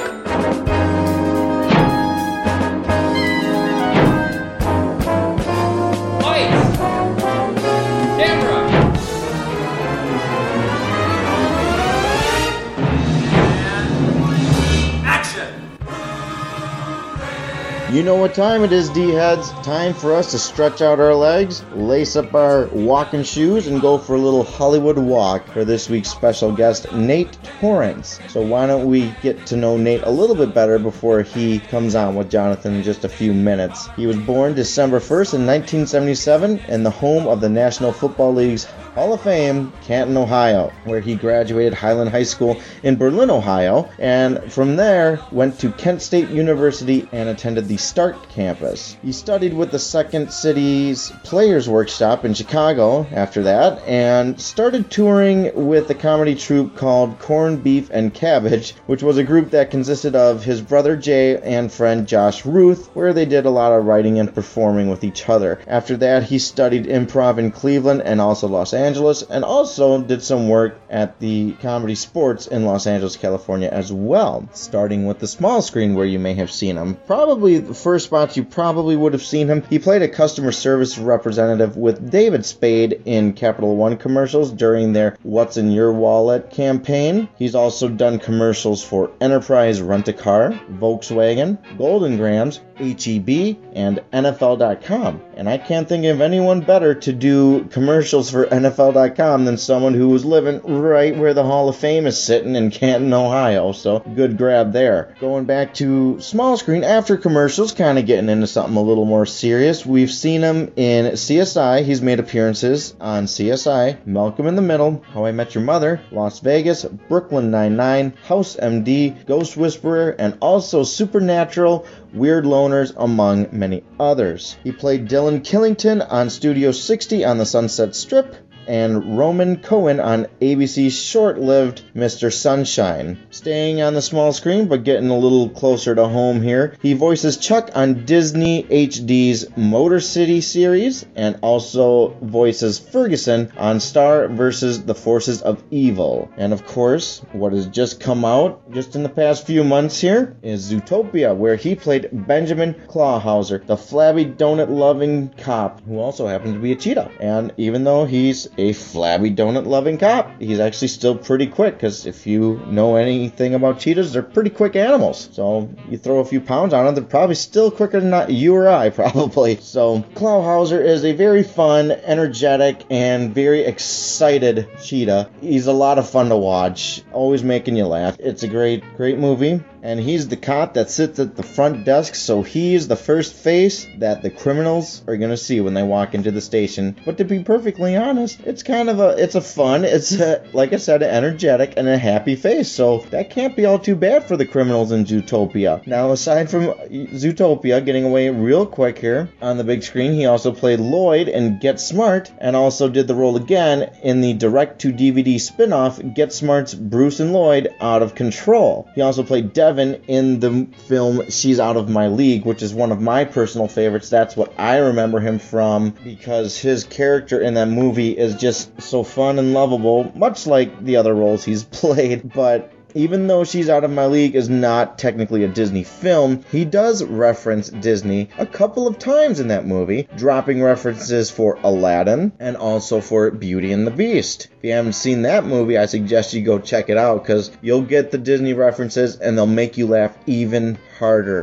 [17.90, 19.50] You know what time it is, D heads.
[19.62, 23.96] Time for us to stretch out our legs, lace up our walking shoes, and go
[23.96, 28.20] for a little Hollywood walk for this week's special guest, Nate Torrence.
[28.28, 31.94] So, why don't we get to know Nate a little bit better before he comes
[31.94, 33.88] on with Jonathan in just a few minutes?
[33.96, 38.66] He was born December 1st in 1977 in the home of the National Football League's
[38.98, 44.52] Hall of Fame, Canton, Ohio, where he graduated Highland High School in Berlin, Ohio, and
[44.52, 48.96] from there went to Kent State University and attended the Stark campus.
[49.00, 55.52] He studied with the Second City's Players Workshop in Chicago after that and started touring
[55.54, 60.16] with a comedy troupe called Corn Beef and Cabbage, which was a group that consisted
[60.16, 64.18] of his brother Jay and friend Josh Ruth, where they did a lot of writing
[64.18, 65.60] and performing with each other.
[65.68, 70.48] After that, he studied improv in Cleveland and also Los Angeles, and also did some
[70.48, 75.94] work at the ComedySportz in Los Angeles, California as well, starting with the small screen
[75.94, 76.96] where you may have seen him.
[77.06, 79.62] Probably the first spots you probably would have seen him.
[79.68, 85.16] He played a customer service representative with David Spade in Capital One commercials during their
[85.22, 87.28] What's in Your Wallet campaign.
[87.38, 95.22] He's also done commercials for Enterprise Rent a Car, Volkswagen, Golden Grahams, HEB, and NFL.com.
[95.36, 99.94] And I can't think of anyone better to do commercials for NFL NFL.com than someone
[99.94, 103.72] who was living right where the Hall of Fame is sitting in Canton, Ohio.
[103.72, 105.16] So good grab there.
[105.20, 109.26] Going back to small screen after commercials, kind of getting into something a little more
[109.26, 109.84] serious.
[109.84, 111.84] We've seen him in CSI.
[111.84, 116.38] He's made appearances on CSI, Malcolm in the Middle, How I Met Your Mother, Las
[116.40, 124.56] Vegas, Brooklyn Nine-Nine, House MD, Ghost Whisperer, and also Supernatural, Weird Loners, among many others.
[124.62, 128.34] He played Dylan Killington on Studio 60 on the Sunset Strip,
[128.68, 132.32] and Roman Cohen on ABC's short lived Mr.
[132.32, 133.18] Sunshine.
[133.30, 137.38] Staying on the small screen but getting a little closer to home here, he voices
[137.38, 144.84] Chuck on Disney XD's Motor City series and also voices Ferguson on Star vs.
[144.84, 146.30] the Forces of Evil.
[146.36, 150.36] And of course, what has just come out just in the past few months here
[150.42, 156.54] is Zootopia, where he played Benjamin Clawhauser, the flabby donut loving cop who also happens
[156.54, 157.10] to be a cheetah.
[157.20, 160.40] And even though he's a flabby donut loving cop.
[160.40, 164.76] He's actually still pretty quick because if you know anything about cheetahs, they're pretty quick
[164.76, 165.28] animals.
[165.32, 168.68] So you throw a few pounds on them, they're probably still quicker than you or
[168.68, 169.56] I, probably.
[169.60, 175.30] So Clawhauser is a very fun, energetic, and very excited cheetah.
[175.40, 178.16] He's a lot of fun to watch, always making you laugh.
[178.18, 182.14] It's a great, great movie and he's the cop that sits at the front desk,
[182.14, 186.30] so he's the first face that the criminals are gonna see when they walk into
[186.30, 186.96] the station.
[187.04, 190.72] But to be perfectly honest, it's kind of a it's a fun, it's a, like
[190.72, 192.70] I said, an energetic and a happy face.
[192.70, 195.86] So that can't be all too bad for the criminals in Zootopia.
[195.86, 200.52] Now, aside from Zootopia getting away real quick here on the big screen, he also
[200.52, 206.00] played Lloyd in Get Smart, and also did the role again in the direct-to-DVD spin-off
[206.14, 208.88] Get Smart's Bruce and Lloyd Out of Control.
[208.94, 212.90] He also played Devin in the film She's Out of My League, which is one
[212.90, 214.08] of my personal favorites.
[214.08, 219.02] That's what I remember him from because his character in that movie is just so
[219.02, 222.32] fun and lovable, much like the other roles he's played.
[222.32, 226.64] But even though She's Out of My League is not technically a Disney film, he
[226.64, 232.56] does reference Disney a couple of times in that movie, dropping references for Aladdin and
[232.56, 234.48] also for Beauty and the Beast.
[234.58, 237.82] If you haven't seen that movie, I suggest you go check it out because you'll
[237.82, 240.78] get the Disney references and they'll make you laugh even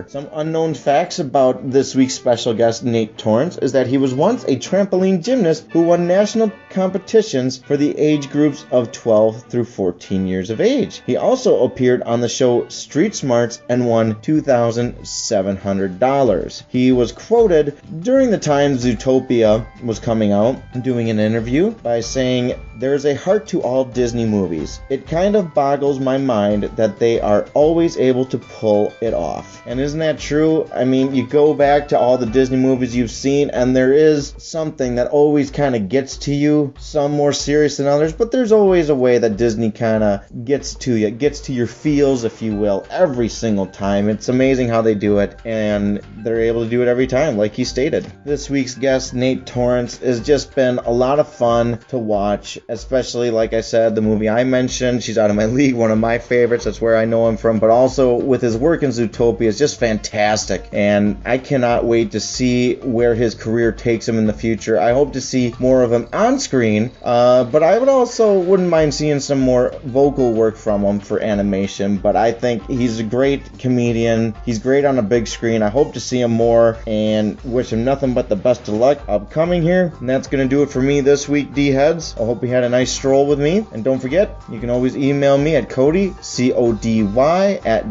[0.10, 4.44] Some unknown facts about this week's special guest, Nate Torrence, is that he was once
[4.44, 10.28] a trampoline gymnast who won national competitions for the age groups of 12 through 14
[10.28, 11.02] years of age.
[11.06, 16.64] He also appeared on the show Street Smarts and won $2,700.
[16.68, 22.56] He was quoted during the time Zootopia was coming out, doing an interview, by saying,
[22.78, 24.82] There's a heart to all Disney movies.
[24.90, 29.45] It kind of boggles my mind that they are always able to pull it off.
[29.66, 30.70] And isn't that true?
[30.74, 34.36] I mean, you go back to all the Disney movies you've seen, and there is
[34.38, 38.52] something that always kind of gets to you, some more serious than others, but there's
[38.52, 42.44] always a way that Disney kind of gets to you, gets to your feels, if
[42.44, 44.08] you will, every single time.
[44.08, 47.54] It's amazing how they do it, and they're able to do it every time, like
[47.56, 48.06] he stated.
[48.24, 53.32] This week's guest, Nate Torrence, has just been a lot of fun to watch, especially,
[53.32, 55.04] like I said, the movie I mentioned.
[55.04, 56.66] She's out of my league, one of my favorites.
[56.66, 59.80] That's where I know him from, but also with his work in Zootopia is just
[59.80, 64.80] fantastic, and I cannot wait to see where his career takes him in the future.
[64.80, 68.70] I hope to see more of him on screen, uh, but I would also wouldn't
[68.70, 71.98] mind seeing some more vocal work from him for animation.
[71.98, 74.36] But I think he's a great comedian.
[74.46, 75.62] He's great on a big screen.
[75.62, 79.00] I hope to see him more, and wish him nothing but the best of luck
[79.08, 79.94] upcoming here.
[80.00, 82.16] And that's gonna do it for me this week, D heads.
[82.20, 84.96] I hope you had a nice stroll with me, and don't forget you can always
[84.96, 87.86] email me at Cody C O D Y at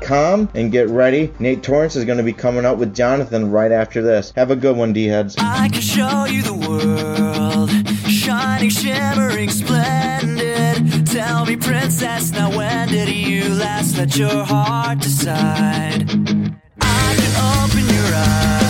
[0.00, 1.32] dizradio.com and get ready.
[1.38, 4.32] Nate Torrence is going to be coming up with Jonathan right after this.
[4.36, 5.36] Have a good one, D heads.
[5.38, 7.70] I can show you the world,
[8.08, 11.06] shining, shimmering, splendid.
[11.06, 16.10] Tell me, princess, now when did you last let your heart decide?
[16.80, 18.63] I can open your eyes,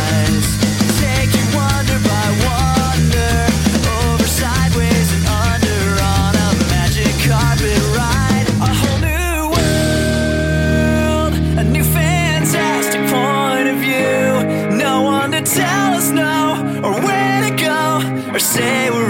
[18.55, 19.04] say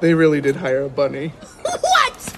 [0.00, 1.32] They really did hire a bunny.
[1.64, 2.34] What?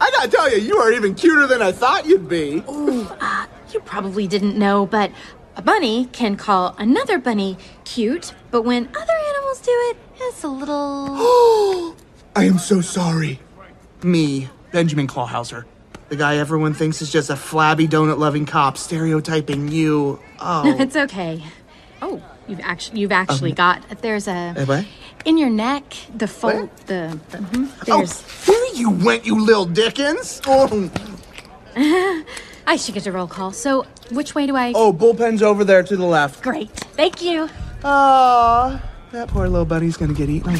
[0.00, 2.62] I gotta tell you, you are even cuter than I thought you'd be.
[2.68, 5.10] Ooh, uh, you probably didn't know, but
[5.56, 10.48] a bunny can call another bunny cute, but when other animals do it, it's a
[10.48, 11.06] little.
[12.36, 13.40] I am so sorry.
[14.02, 15.64] Me, Benjamin Clawhauser.
[16.08, 20.20] The guy everyone thinks is just a flabby donut loving cop stereotyping you.
[20.46, 20.76] Oh.
[20.78, 21.42] it's okay.
[22.02, 24.84] Oh, you've actually you've actually Um, got there's a Eh, what?
[25.24, 25.84] In your neck
[26.16, 30.40] the fold the, the mhm, Oh, there's here you went, you little Dickens.
[30.46, 30.90] Oh,
[32.66, 33.52] I should get a roll call.
[33.52, 34.72] So which way do I?
[34.74, 36.42] oh bullpen's over there to the left.
[36.42, 37.48] Great, thank you.
[37.84, 40.58] Aw, that poor little bunny's gonna get eaten.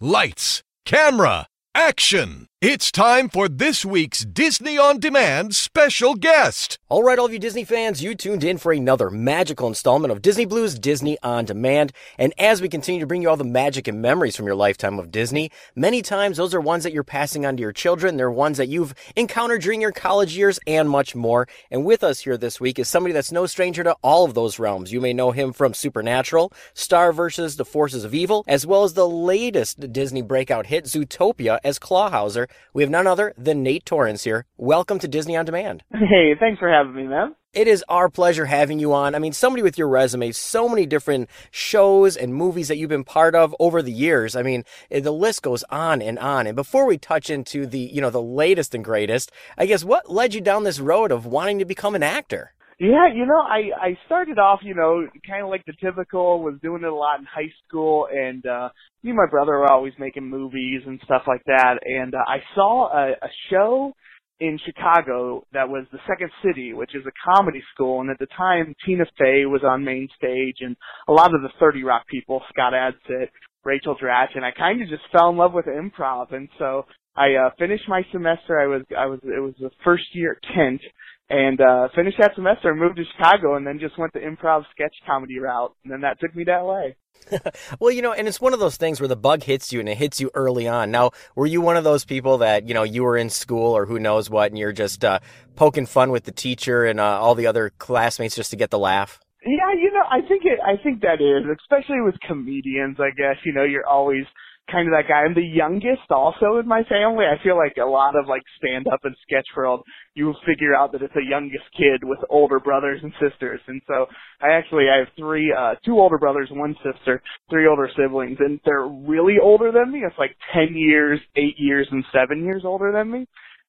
[0.00, 2.47] Lights, camera, action!
[2.60, 6.76] It's time for this week's Disney On Demand special guest.
[6.88, 10.22] All right, all of you Disney fans, you tuned in for another magical installment of
[10.22, 11.92] Disney Blu's Disney on Demand.
[12.18, 14.98] And as we continue to bring you all the magic and memories from your lifetime
[14.98, 18.16] of Disney, many times those are ones that you're passing on to your children.
[18.16, 21.46] They're ones that you've encountered during your college years and much more.
[21.70, 24.58] And with us here this week is somebody that's no stranger to all of those
[24.58, 24.92] realms.
[24.92, 27.54] You may know him from Supernatural, Star vs.
[27.54, 32.47] the Forces of Evil, as well as the latest Disney breakout hit, Zootopia, as Clawhauser.
[32.72, 34.46] We have none other than Nate Torrence here.
[34.56, 35.82] Welcome to Disney on Demand.
[35.92, 37.34] Hey, thanks for having me, man.
[37.54, 39.14] It is our pleasure having you on.
[39.14, 43.04] I mean, somebody with your resume, so many different shows and movies that you've been
[43.04, 44.36] part of over the years.
[44.36, 46.46] I mean, eh, the list goes on and on.
[46.46, 50.10] And before we touch into the, you know, the latest and greatest, I guess what
[50.10, 52.52] led you down this road of wanting to become an actor?
[52.80, 56.56] Yeah, you know, I I started off, you know, kind of like the typical, was
[56.60, 58.68] doing it a lot in high school, and uh
[59.04, 61.76] me and my brother were always making movies and stuff like that.
[61.84, 63.92] And uh, I saw a, a show
[64.40, 68.00] in Chicago that was the Second City, which is a comedy school.
[68.00, 70.76] And at the time, Tina Fey was on main stage, and
[71.08, 73.28] a lot of the Thirty Rock people, Scott Adsit,
[73.64, 76.34] Rachel Dratch, and I kind of just fell in love with improv.
[76.34, 76.86] And so
[77.16, 78.58] I uh, finished my semester.
[78.58, 80.82] I was I was it was the first year at Kent
[81.30, 84.64] and uh finished that semester and moved to Chicago and then just went the improv
[84.70, 86.82] sketch comedy route and then that took me to LA.
[87.80, 89.88] Well, you know, and it's one of those things where the bug hits you and
[89.88, 90.90] it hits you early on.
[90.90, 93.86] Now, were you one of those people that, you know, you were in school or
[93.86, 95.20] who knows what and you're just uh,
[95.54, 98.78] poking fun with the teacher and uh, all the other classmates just to get the
[98.78, 99.20] laugh?
[99.44, 103.36] Yeah, you know, I think it I think that is, especially with comedians, I guess,
[103.44, 104.24] you know, you're always
[104.70, 105.24] kind of that guy.
[105.24, 107.24] I'm the youngest also in my family.
[107.24, 109.82] I feel like a lot of like stand up and sketch world,
[110.14, 113.60] you figure out that it's a youngest kid with older brothers and sisters.
[113.66, 114.06] And so
[114.40, 118.60] I actually I have three uh two older brothers, one sister, three older siblings, and
[118.64, 120.00] they're really older than me.
[120.00, 123.26] It's like ten years, eight years, and seven years older than me.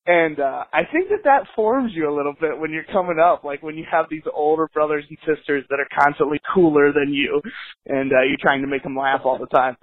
[0.10, 3.44] And uh I think that that forms you a little bit when you're coming up,
[3.44, 7.40] like when you have these older brothers and sisters that are constantly cooler than you,
[7.86, 9.78] and uh you're trying to make them laugh all the time.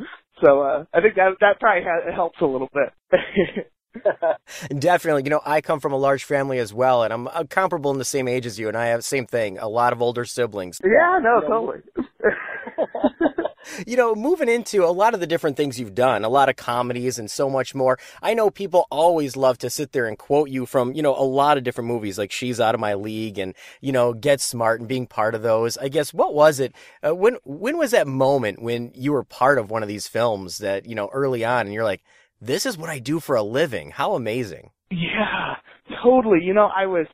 [0.45, 2.93] So uh I think that that probably ha- helps a little bit.
[4.81, 5.23] Definitely.
[5.25, 7.99] You know, I come from a large family as well, and I'm uh, comparable in
[7.99, 10.25] the same age as you, and I have the same thing, a lot of older
[10.25, 10.81] siblings.
[10.85, 11.81] yeah, no, totally.
[13.87, 16.57] You know, moving into a lot of the different things you've done, a lot of
[16.57, 17.99] comedies and so much more.
[18.21, 21.23] I know people always love to sit there and quote you from, you know, a
[21.23, 24.81] lot of different movies like She's Out of My League and, you know, Get Smart
[24.81, 25.77] and being part of those.
[25.79, 26.75] I guess what was it?
[27.07, 30.59] Uh, when when was that moment when you were part of one of these films
[30.59, 32.03] that, you know, early on and you're like,
[32.41, 33.91] this is what I do for a living.
[33.93, 34.71] How amazing.
[34.91, 35.55] Yeah,
[36.03, 36.41] totally.
[36.43, 37.07] You know, I was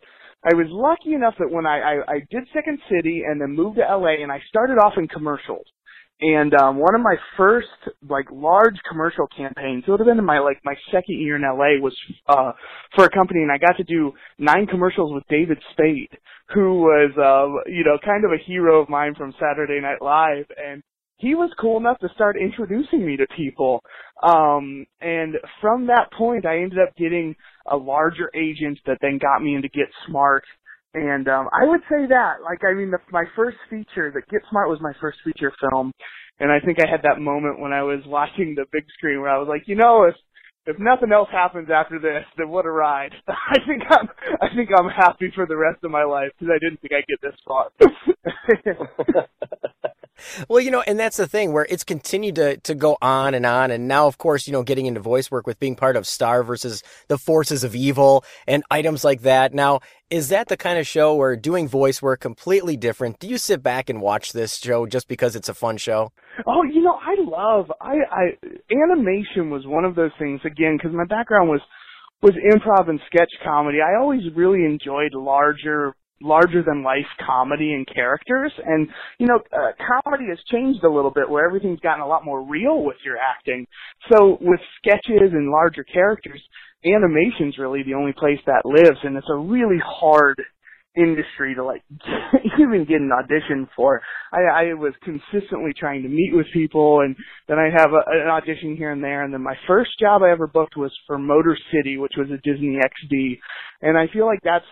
[0.44, 3.76] I was lucky enough that when I, I I did Second City and then moved
[3.76, 5.66] to LA and I started off in commercials.
[6.22, 7.68] And um one of my first
[8.08, 11.42] like large commercial campaigns, it would have been in my like my second year in
[11.42, 11.96] LA was
[12.28, 12.52] uh
[12.96, 16.16] for a company and I got to do nine commercials with David Spade,
[16.54, 20.46] who was uh you know kind of a hero of mine from Saturday Night Live
[20.56, 20.82] and
[21.22, 23.80] he was cool enough to start introducing me to people.
[24.24, 27.36] Um, and from that point, I ended up getting
[27.70, 30.42] a larger agent that then got me into Get Smart.
[30.94, 34.42] And um, I would say that, like, I mean, the, my first feature, that Get
[34.50, 35.92] Smart was my first feature film,
[36.38, 39.30] and I think I had that moment when I was watching the big screen where
[39.30, 40.14] I was like, you know, if
[40.64, 43.12] if nothing else happens after this, then what a ride!
[43.28, 44.08] I think I'm
[44.40, 47.06] I think I'm happy for the rest of my life because I didn't think I'd
[47.08, 47.70] get this far.
[50.48, 53.46] well, you know, and that's the thing where it's continued to, to go on and
[53.46, 53.70] on.
[53.70, 56.42] And now, of course, you know, getting into voice work with being part of Star
[56.42, 59.54] versus the forces of evil and items like that.
[59.54, 59.80] Now,
[60.12, 63.18] is that the kind of show where doing voice work completely different?
[63.18, 66.12] Do you sit back and watch this show just because it's a fun show?
[66.46, 68.24] Oh, you know, I love I I
[68.70, 71.62] animation was one of those things again because my background was
[72.22, 73.78] was improv and sketch comedy.
[73.80, 78.88] I always really enjoyed larger larger than life comedy and characters and
[79.18, 79.72] you know uh,
[80.02, 83.16] comedy has changed a little bit where everything's gotten a lot more real with your
[83.16, 83.66] acting
[84.12, 86.40] so with sketches and larger characters
[86.84, 90.40] animation's really the only place that lives and it's a really hard
[90.96, 91.82] industry to like
[92.60, 94.02] even get an audition for.
[94.32, 97.16] I, I was consistently trying to meet with people and
[97.48, 100.30] then I'd have a, an audition here and there and then my first job I
[100.30, 103.38] ever booked was for Motor City, which was a Disney XD.
[103.80, 104.66] And I feel like that's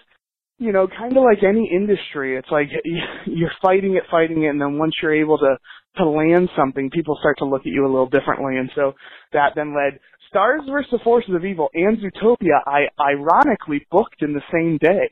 [0.61, 2.69] you know, kind of like any industry, it's like
[3.27, 5.57] you're fighting it, fighting it, and then once you're able to
[5.97, 8.93] to land something, people start to look at you a little differently, and so
[9.33, 12.61] that then led Stars versus the Forces of Evil and Zootopia.
[12.65, 15.09] I ironically booked in the same day.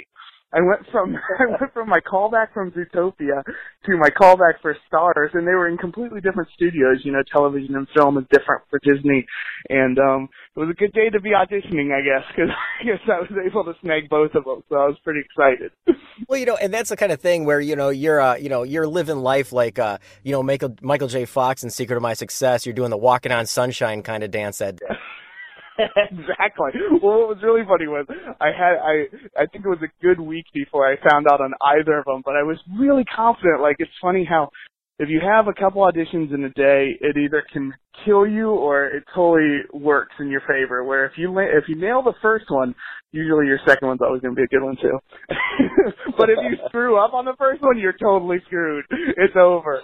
[0.52, 5.30] I went from I went from my callback from Zootopia to my callback for Stars,
[5.34, 7.02] and they were in completely different studios.
[7.04, 9.26] You know, television and film is different for Disney,
[9.68, 12.50] and um, it was a good day to be auditioning, I guess, because
[12.80, 15.72] I guess I was able to snag both of them, so I was pretty excited.
[16.26, 18.48] Well, you know, and that's the kind of thing where you know you're uh, you
[18.48, 21.24] know you're living life like uh, you know Michael Michael J.
[21.24, 22.66] Fox in Secret of My Success.
[22.66, 24.78] You're doing the walking on sunshine kind of dance that.
[26.10, 26.72] exactly.
[27.02, 28.06] Well, what was really funny was
[28.40, 31.52] I had I I think it was a good week before I found out on
[31.78, 33.62] either of them, but I was really confident.
[33.62, 34.50] Like it's funny how
[34.98, 37.72] if you have a couple auditions in a day, it either can
[38.04, 40.84] kill you or it totally works in your favor.
[40.84, 42.74] Where if you if you nail the first one,
[43.12, 44.98] usually your second one's always going to be a good one too.
[46.18, 48.84] but if you screw up on the first one, you're totally screwed.
[49.16, 49.80] It's over.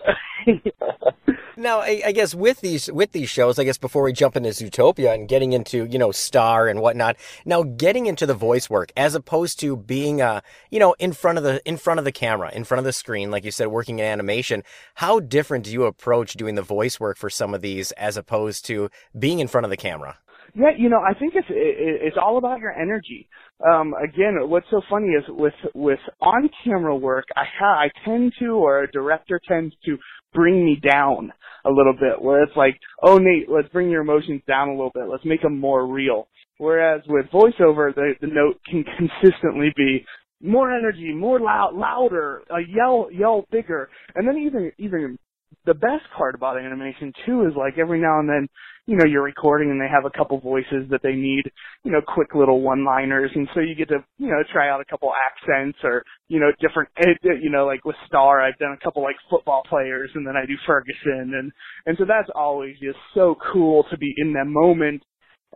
[1.56, 4.50] now, I, I, guess with these with these shows, I guess before we jump into
[4.50, 8.92] Zootopia and getting into you know Star and whatnot, now getting into the voice work
[8.96, 12.12] as opposed to being uh you know in front of the in front of the
[12.12, 14.62] camera, in front of the screen, like you said, working in animation.
[14.94, 18.66] How different do you approach doing the voice work for some of these as opposed
[18.66, 20.18] to being in front of the camera?
[20.54, 23.28] Yeah, you know, I think it's it's all about your energy.
[23.68, 28.32] Um, again, what's so funny is with with on camera work, I ha- I tend
[28.38, 29.96] to, or a director tends to
[30.32, 31.32] bring me down
[31.64, 34.92] a little bit, where it's like, oh Nate, let's bring your emotions down a little
[34.94, 36.28] bit, let's make them more real.
[36.58, 40.04] Whereas with voiceover, the the note can consistently be
[40.40, 45.18] more energy, more loud, louder, uh, yell yell bigger, and then even even
[45.66, 48.48] the best part about animation too is like every now and then,
[48.86, 51.44] you know, you're recording and they have a couple voices that they need,
[51.84, 54.84] you know, quick little one-liners, and so you get to, you know, try out a
[54.84, 58.76] couple accents or, you know, different, eh, eh, you know, like with Star, I've done
[58.78, 61.52] a couple like football players, and then I do Ferguson, and
[61.86, 65.02] and so that's always just so cool to be in that moment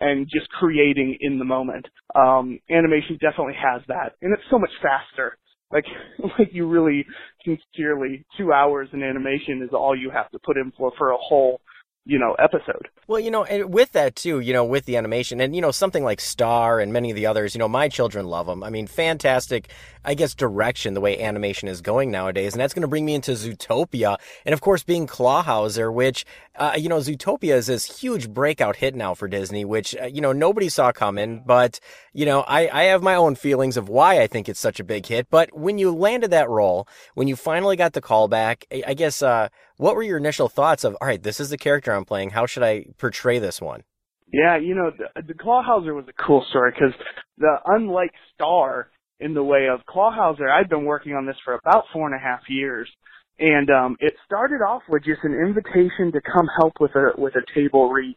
[0.00, 1.86] and just creating in the moment.
[2.14, 5.36] Um, animation definitely has that, and it's so much faster
[5.72, 5.84] like
[6.38, 7.06] like you really
[7.44, 11.16] sincerely two hours in animation is all you have to put in for for a
[11.16, 11.60] whole
[12.08, 12.88] you know episode.
[13.06, 15.70] Well you know and with that too you know with the animation and you know
[15.70, 18.70] something like star and many of the others you know my children love them i
[18.70, 19.70] mean fantastic
[20.04, 23.14] i guess direction the way animation is going nowadays and that's going to bring me
[23.14, 26.26] into zootopia and of course being clawhauser which
[26.58, 30.20] uh, you know zootopia is this huge breakout hit now for disney which uh, you
[30.20, 31.80] know nobody saw coming but
[32.12, 34.84] you know I, I have my own feelings of why i think it's such a
[34.84, 38.82] big hit but when you landed that role when you finally got the callback i,
[38.88, 39.48] I guess uh,
[39.78, 42.30] what were your initial thoughts of, all right, this is the character I'm playing.
[42.30, 43.84] How should I portray this one?
[44.32, 46.92] Yeah, you know, the, the Clawhauser was a cool story because
[47.38, 48.90] the unlike Star
[49.20, 52.18] in the way of Clawhauser, I'd been working on this for about four and a
[52.18, 52.90] half years,
[53.38, 57.34] and um, it started off with just an invitation to come help with a with
[57.36, 58.16] a table read,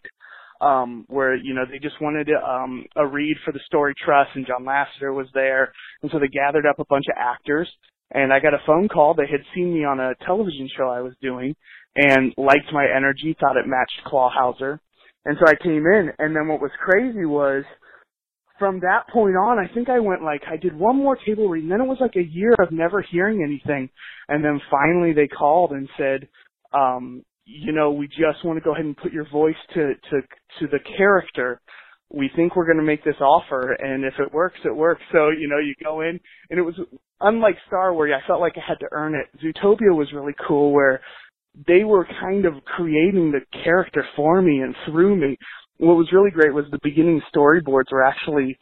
[0.62, 4.48] um, where you know they just wanted um, a read for the Story Trust, and
[4.48, 5.72] John Lasseter was there,
[6.02, 7.70] and so they gathered up a bunch of actors,
[8.12, 9.14] and I got a phone call.
[9.14, 11.56] They had seen me on a television show I was doing
[11.96, 14.80] and liked my energy, thought it matched Clawhauser.
[15.26, 17.64] And so I came in and then what was crazy was
[18.62, 21.64] from that point on, I think I went like, I did one more table read
[21.64, 23.90] and then it was like a year of never hearing anything.
[24.28, 26.28] And then finally they called and said,
[26.72, 30.22] um, you know, we just want to go ahead and put your voice to, to,
[30.60, 31.60] to the character.
[32.12, 35.02] We think we're going to make this offer and if it works it works.
[35.12, 36.20] So you know you go in
[36.52, 36.76] and it was
[37.22, 39.28] unlike star where i felt like i had to earn it.
[39.42, 41.02] Zootopia was really cool where
[41.68, 45.38] they were kind of creating the character for me and through me
[45.82, 48.58] what was really great was the beginning storyboards were actually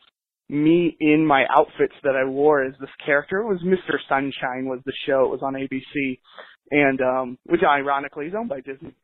[0.50, 4.80] me in my outfits that i wore as this character it was mr sunshine was
[4.86, 6.18] the show it was on abc
[6.72, 8.94] and um which ironically is owned by Disney.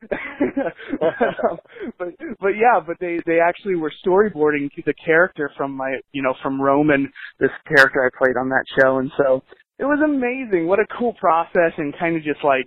[1.98, 6.34] but but yeah, but they they actually were storyboarding the character from my you know
[6.42, 7.10] from Roman,
[7.40, 9.42] this character I played on that show, and so
[9.78, 10.66] it was amazing.
[10.66, 12.66] What a cool process, and kind of just like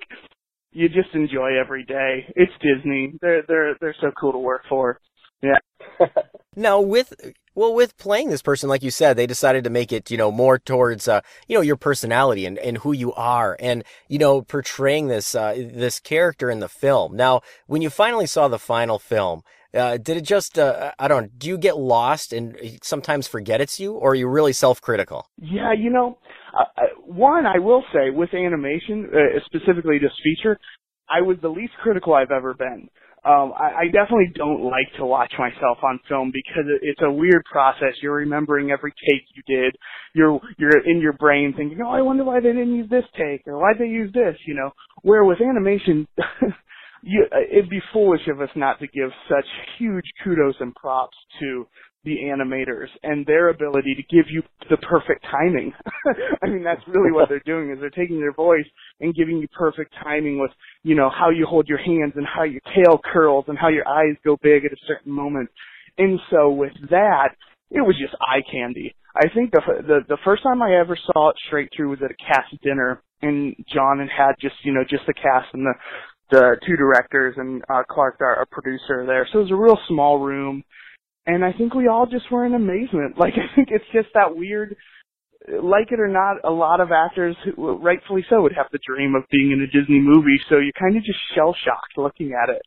[0.72, 2.26] you just enjoy every day.
[2.36, 3.14] It's Disney.
[3.22, 5.00] They're they're they're so cool to work for.
[5.42, 5.60] Yeah.
[6.56, 7.14] Now, with
[7.56, 10.32] well, with playing this person, like you said, they decided to make it, you know,
[10.32, 14.42] more towards, uh, you know, your personality and, and who you are, and you know,
[14.42, 17.16] portraying this uh, this character in the film.
[17.16, 19.44] Now, when you finally saw the final film,
[19.74, 23.62] uh, did it just, uh, I don't know, do you get lost and sometimes forget
[23.62, 25.30] it's you, or are you really self critical?
[25.38, 26.18] Yeah, you know,
[26.58, 30.60] uh, uh, one I will say with animation, uh, specifically this feature,
[31.10, 32.90] I was the least critical I've ever been
[33.26, 37.12] um, I, I definitely don't like to watch myself on film because it, it's a
[37.12, 37.94] weird process.
[38.02, 39.76] You're remembering every take you did.
[40.14, 43.46] You're you're in your brain thinking, oh, I wonder why they didn't use this take
[43.48, 44.36] or why they use this.
[44.48, 44.72] You know,
[45.02, 46.08] where with animation.
[47.02, 49.46] you, it'd be foolish of us not to give such
[49.78, 51.66] huge kudos and props to
[52.06, 55.74] the animators and their ability to give you the perfect timing.
[56.44, 58.66] I mean, that's really what they're doing is they're taking their voice
[59.02, 60.52] and giving you perfect timing with,
[60.84, 63.88] you know, how you hold your hands and how your tail curls and how your
[63.88, 65.50] eyes go big at a certain moment.
[65.98, 67.36] And so with that,
[67.72, 68.96] it was just eye candy.
[69.16, 72.12] I think the the the first time I ever saw it straight through was at
[72.12, 75.74] a cast dinner, and John and had just you know just the cast and the
[76.32, 79.28] the two directors and uh, Clark, our, our producer, there.
[79.32, 80.64] So it was a real small room
[81.30, 83.16] and I think we all just were in amazement.
[83.18, 84.76] Like I think it's just that weird
[85.48, 89.16] like it or not, a lot of actors, who, rightfully so, would have the dream
[89.16, 90.40] of being in a Disney movie.
[90.50, 92.62] So you're kind of just shell shocked looking at it.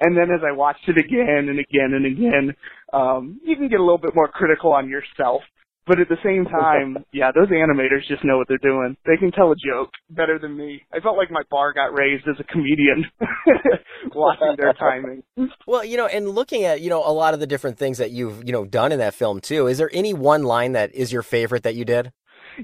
[0.00, 2.54] And then as I watched it again and again and again,
[2.92, 5.42] um, you can get a little bit more critical on yourself
[5.86, 8.96] but at the same time, yeah, those animators just know what they're doing.
[9.06, 10.82] They can tell a joke better than me.
[10.92, 13.04] I felt like my bar got raised as a comedian
[14.14, 15.22] watching their timing.
[15.66, 18.10] Well, you know, and looking at, you know, a lot of the different things that
[18.10, 21.12] you've, you know, done in that film too, is there any one line that is
[21.12, 22.12] your favorite that you did?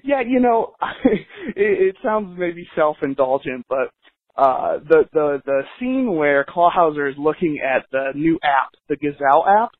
[0.03, 0.75] Yeah, you know,
[1.05, 1.27] it,
[1.57, 3.91] it sounds maybe self-indulgent, but
[4.35, 9.45] uh the the the scene where Clawhauser is looking at the new app, the Gazelle
[9.47, 9.73] app,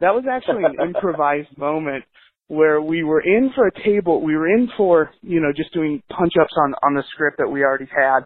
[0.00, 2.04] that was actually an improvised moment
[2.50, 6.02] where we were in for a table, we were in for, you know, just doing
[6.10, 8.24] punch ups on, on the script that we already had.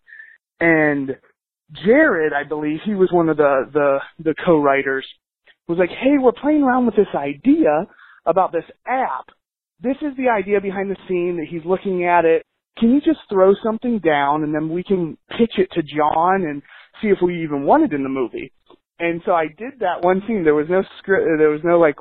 [0.61, 1.15] And
[1.85, 5.07] Jared, I believe, he was one of the, the, the co-writers,
[5.69, 7.85] was like, hey, we're playing around with this idea
[8.25, 9.27] about this app.
[9.83, 12.47] This is the idea behind the scene that he's looking at it.
[12.79, 16.63] Can you just throw something down and then we can pitch it to John and
[17.03, 18.53] see if we even want it in the movie?
[18.99, 20.45] And so I did that one scene.
[20.45, 21.27] There was no script.
[21.39, 21.97] There was no like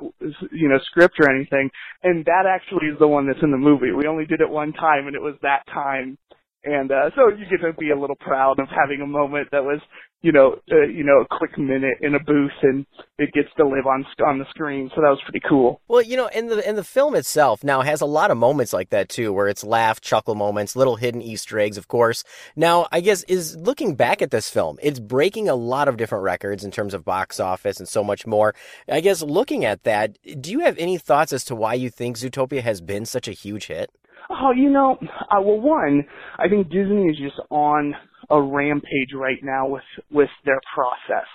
[0.52, 1.70] you know script or anything,
[2.02, 3.90] and that actually is the one that's in the movie.
[3.90, 6.18] We only did it one time, and it was that time.
[6.64, 9.64] And uh, so you get to be a little proud of having a moment that
[9.64, 9.80] was
[10.24, 12.86] you know, uh, you know, a quick minute in a booth and
[13.18, 14.90] it gets to live on on the screen.
[14.94, 15.82] So that was pretty cool.
[15.86, 18.72] Well, you know, and the and the film itself now has a lot of moments
[18.72, 22.24] like that too, where it's laugh, chuckle moments, little hidden Easter eggs, of course.
[22.56, 26.24] Now, I guess is looking back at this film, it's breaking a lot of different
[26.24, 28.54] records in terms of box office and so much more.
[28.88, 32.16] I guess looking at that, do you have any thoughts as to why you think
[32.16, 33.90] Zootopia has been such a huge hit?
[34.30, 36.04] Oh, you know, uh, well, one,
[36.38, 37.94] I think Disney is just on
[38.30, 41.26] a rampage right now with with their process.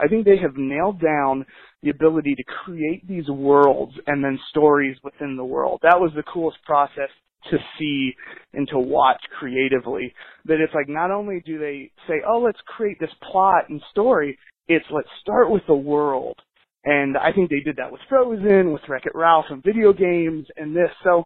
[0.00, 1.46] I think they have nailed down
[1.82, 5.80] the ability to create these worlds and then stories within the world.
[5.82, 7.10] That was the coolest process
[7.50, 8.12] to see
[8.52, 10.12] and to watch creatively.
[10.46, 14.38] That it's like not only do they say, "Oh, let's create this plot and story,"
[14.68, 16.36] it's let's start with the world.
[16.84, 20.74] And I think they did that with Frozen, with Wreck-It Ralph, and video games, and
[20.74, 20.90] this.
[21.04, 21.24] So,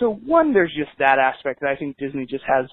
[0.00, 2.66] so one, there's just that aspect that I think Disney just has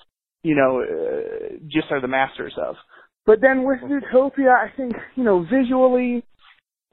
[0.44, 2.76] you know, uh, just are the masters of.
[3.26, 6.24] But then with Zootopia, I think, you know, visually,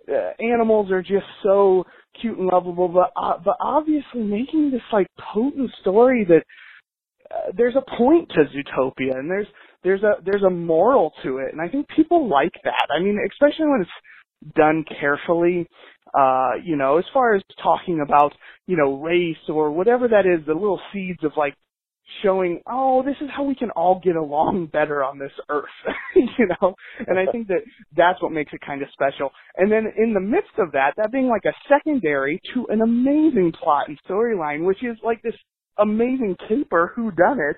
[0.08, 1.84] uh, animals are just so
[2.20, 6.42] cute and lovable, but, uh, but obviously making this like potent story that
[7.30, 9.46] uh, there's a point to Zootopia and there's,
[9.84, 11.52] there's a, there's a moral to it.
[11.52, 12.88] And I think people like that.
[12.94, 15.68] I mean, especially when it's done carefully,
[16.14, 18.32] uh, you know, as far as talking about,
[18.66, 21.54] you know, race or whatever that is, the little seeds of like
[22.22, 25.64] showing, oh, this is how we can all get along better on this earth,
[26.14, 26.74] you know?
[27.06, 27.62] And I think that
[27.96, 29.30] that's what makes it kind of special.
[29.56, 33.52] And then in the midst of that, that being like a secondary to an amazing
[33.60, 35.34] plot and storyline, which is like this
[35.78, 37.56] amazing caper who done it,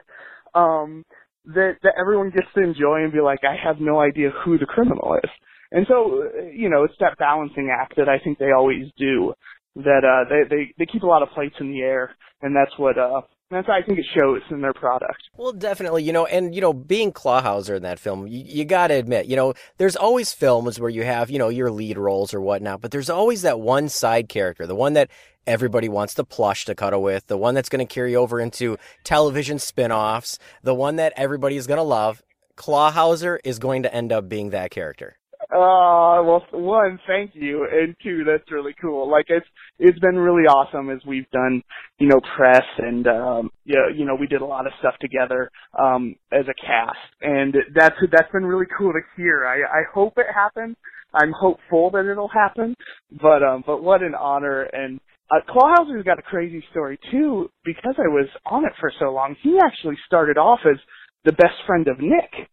[0.55, 1.05] um,
[1.45, 4.67] that, that everyone gets to enjoy and be like, I have no idea who the
[4.67, 5.31] criminal is.
[5.73, 9.35] And so, you know, it's that balancing act that I think they always do.
[9.77, 12.73] That uh, they they they keep a lot of plates in the air, and that's
[12.79, 13.21] what uh,
[13.51, 15.23] That's I think it shows in their product.
[15.37, 18.89] Well, definitely, you know, and you know, being Clawhauser in that film, you, you got
[18.89, 22.35] to admit, you know, there's always films where you have, you know, your lead roles
[22.35, 25.11] or whatnot, but there's always that one side character, the one that
[25.47, 28.77] everybody wants the plush to cuddle with, the one that's going to carry over into
[29.05, 32.23] television spin-offs, the one that everybody is going to love.
[32.57, 35.19] Clawhauser is going to end up being that character.
[35.53, 39.09] Uh, well, one, thank you, and two, that's really cool.
[39.09, 39.47] Like it's
[39.79, 41.63] it's been really awesome as we've done,
[41.99, 45.51] you know, press and um, yeah, you know, we did a lot of stuff together
[45.79, 49.47] um, as a cast, and that's that's been really cool to hear.
[49.47, 50.77] I I hope it happens.
[51.15, 52.75] I'm hopeful that it'll happen,
[53.23, 55.01] but um, but what an honor and.
[55.29, 59.35] Uh, Clawhauser's got a crazy story too, because I was on it for so long.
[59.43, 60.79] He actually started off as
[61.25, 62.49] the best friend of Nick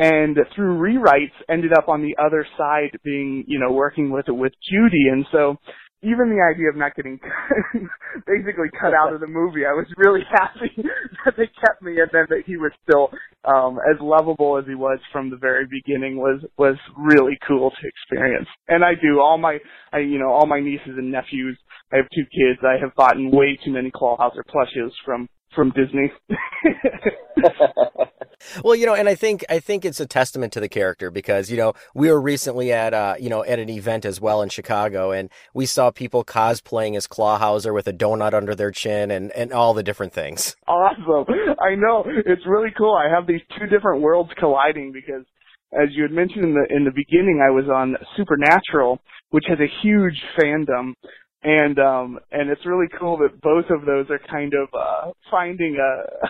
[0.00, 4.52] and through rewrites ended up on the other side being, you know, working with with
[4.72, 5.08] Judy.
[5.12, 5.56] And so
[6.02, 7.20] even the idea of not getting
[8.26, 10.72] basically cut out of the movie, I was really happy
[11.26, 13.10] that they kept me and then that he was still
[13.44, 17.86] um as lovable as he was from the very beginning was was really cool to
[17.86, 18.48] experience.
[18.68, 19.58] And I do all my
[19.92, 21.58] I you know, all my nieces and nephews,
[21.92, 26.12] I have two kids, I have bought way too many Clawhauser plushes from from Disney.
[28.64, 31.50] well, you know, and I think I think it's a testament to the character because
[31.50, 34.48] you know we were recently at uh, you know at an event as well in
[34.48, 39.30] Chicago, and we saw people cosplaying as Clawhauser with a donut under their chin and
[39.32, 40.56] and all the different things.
[40.66, 41.34] Awesome!
[41.60, 42.94] I know it's really cool.
[42.94, 45.24] I have these two different worlds colliding because.
[45.72, 48.98] As you had mentioned in the in the beginning, I was on Supernatural,
[49.30, 50.94] which has a huge fandom
[51.42, 55.76] and um and it's really cool that both of those are kind of uh finding
[55.76, 56.26] a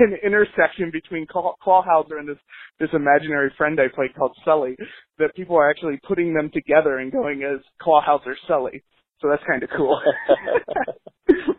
[0.04, 2.38] an intersection between Claw- Clawhauser and this
[2.80, 4.76] this imaginary friend I played called Sully
[5.18, 8.82] that people are actually putting them together and going as Clawhauser Sully.
[9.20, 10.00] So that's kind of cool.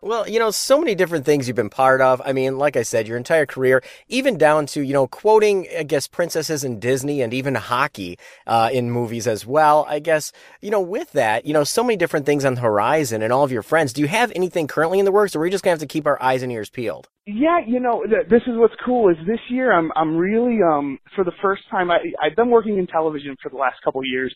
[0.00, 2.22] well, you know, so many different things you've been part of.
[2.24, 5.82] I mean, like I said, your entire career, even down to, you know, quoting, I
[5.82, 9.86] guess, princesses in Disney and even hockey uh, in movies as well.
[9.88, 13.22] I guess, you know, with that, you know, so many different things on the horizon
[13.22, 13.92] and all of your friends.
[13.92, 15.88] Do you have anything currently in the works or are we just going to have
[15.88, 17.08] to keep our eyes and ears peeled?
[17.26, 20.98] Yeah, you know, th- this is what's cool is this year I'm I'm really um
[21.16, 24.06] for the first time I I've been working in television for the last couple of
[24.06, 24.34] years.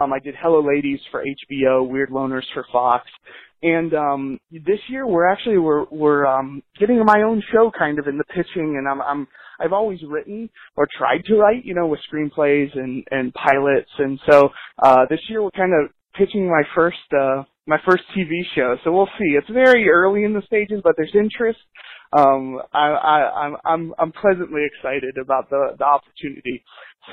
[0.00, 3.04] Um, I did Hello Ladies for HBO, Weird Loners for Fox,
[3.64, 8.06] and um, this year we're actually we're we're um, getting my own show kind of
[8.06, 9.26] in the pitching, and I'm I'm
[9.58, 14.20] I've always written or tried to write, you know, with screenplays and and pilots, and
[14.30, 14.50] so
[14.82, 18.76] uh, this year we're kind of pitching my first uh, my first TV show.
[18.84, 19.34] So we'll see.
[19.34, 21.60] It's very early in the stages, but there's interest.
[22.12, 26.62] Um, I, I, I'm I'm I'm pleasantly excited about the the opportunity.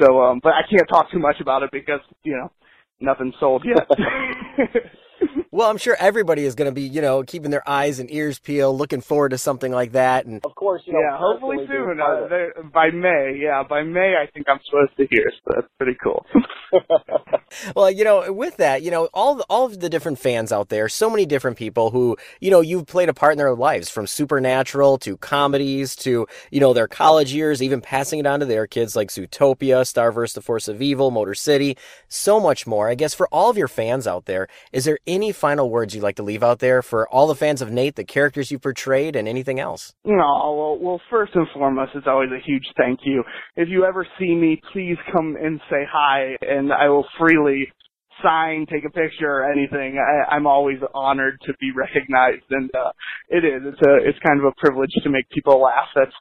[0.01, 2.51] So, um, but I can't talk too much about it because you know
[2.99, 3.87] nothing's sold yet.
[5.51, 8.39] well, I'm sure everybody is going to be, you know, keeping their eyes and ears
[8.39, 10.25] peeled, looking forward to something like that.
[10.25, 11.99] And of course, you know, yeah, hopefully soon.
[11.99, 15.31] Uh, by May, yeah, by May, I think I'm supposed to hear.
[15.43, 16.25] So that's pretty cool.
[17.75, 20.69] well, you know, with that, you know, all the, all of the different fans out
[20.69, 23.89] there, so many different people who, you know, you've played a part in their lives,
[23.89, 28.45] from supernatural to comedies to, you know, their college years, even passing it on to
[28.45, 31.77] their kids like Zootopia, Starverse, The Force of Evil, Motor City,
[32.07, 32.89] so much more.
[32.89, 36.03] I guess for all of your fans out there, is there any final words you'd
[36.03, 39.15] like to leave out there for all the fans of Nate, the characters you portrayed,
[39.15, 39.93] and anything else?
[40.05, 43.23] No, well, well, first and foremost, it's always a huge thank you.
[43.55, 47.67] If you ever see me, please come and say hi, and I will freely
[48.23, 49.99] sign, take a picture, or anything.
[49.99, 52.91] I, I'm always honored to be recognized, and uh,
[53.29, 53.61] it is.
[53.65, 55.89] It's a, it's kind of a privilege to make people laugh.
[55.95, 56.15] That's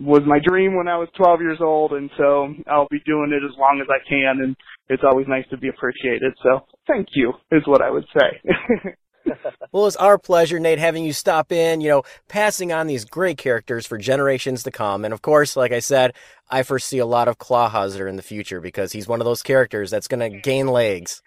[0.00, 3.44] was my dream when I was 12 years old, and so I'll be doing it
[3.44, 4.56] as long as I can, and
[4.88, 6.34] it's always nice to be appreciated.
[6.42, 8.94] So thank you is what I would say.
[9.72, 13.38] well, it's our pleasure, Nate, having you stop in, you know, passing on these great
[13.38, 15.04] characters for generations to come.
[15.04, 16.14] And of course, like I said,
[16.50, 19.90] I foresee a lot of Clawhauser in the future because he's one of those characters
[19.90, 21.22] that's going to gain legs.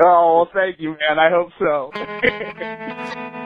[0.00, 1.18] Oh, well, thank you, man.
[1.18, 3.34] I hope so.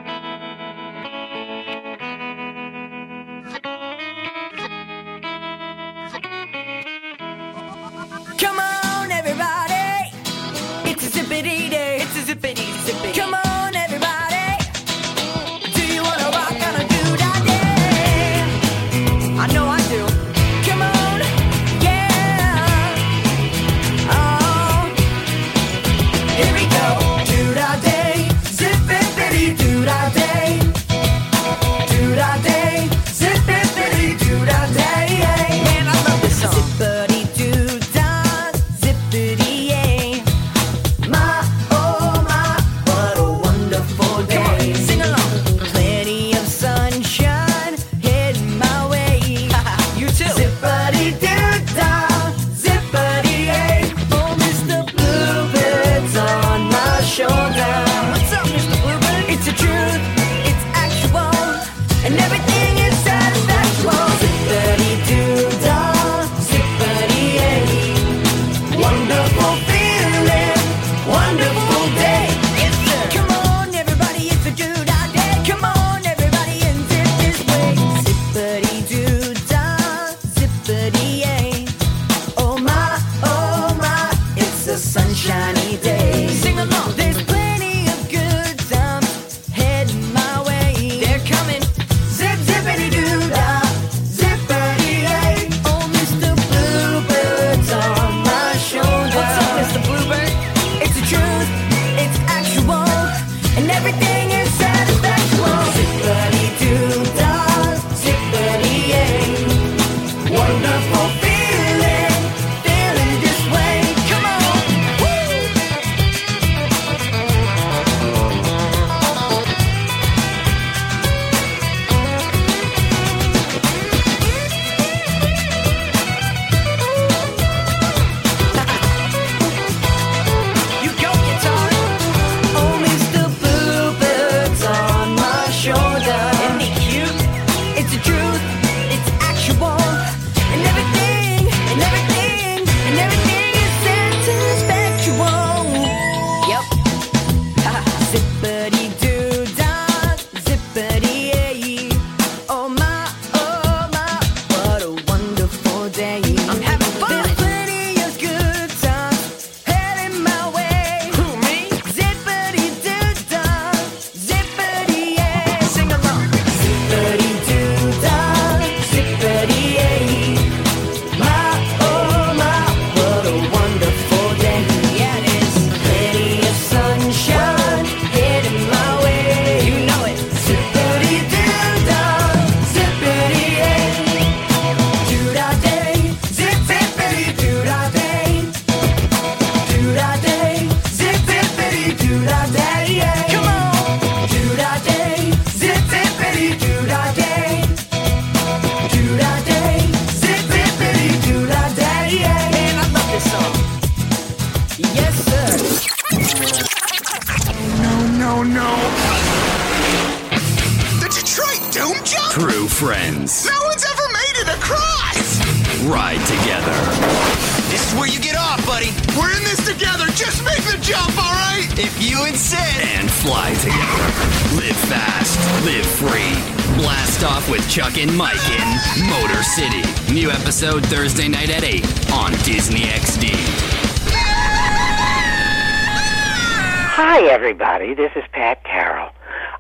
[237.15, 237.93] Hi, everybody.
[237.93, 239.11] This is Pat Carroll.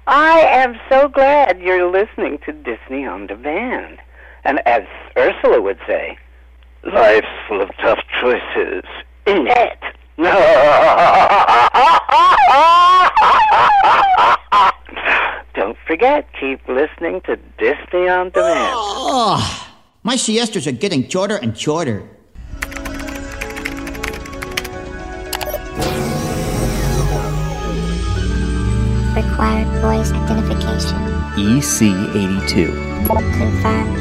[0.07, 3.99] I am so glad you're listening to Disney on Demand.
[4.45, 4.85] And as
[5.19, 6.16] Ursula would say,
[6.83, 8.85] life's full of tough choices,
[9.27, 9.79] isn't it?
[15.55, 18.73] Don't forget, keep listening to Disney on Demand.
[18.73, 22.09] Oh, my siestas are getting shorter and shorter.
[29.43, 30.98] Required voice identification.
[31.36, 33.06] E EC82.
[33.09, 33.98] Confirmed.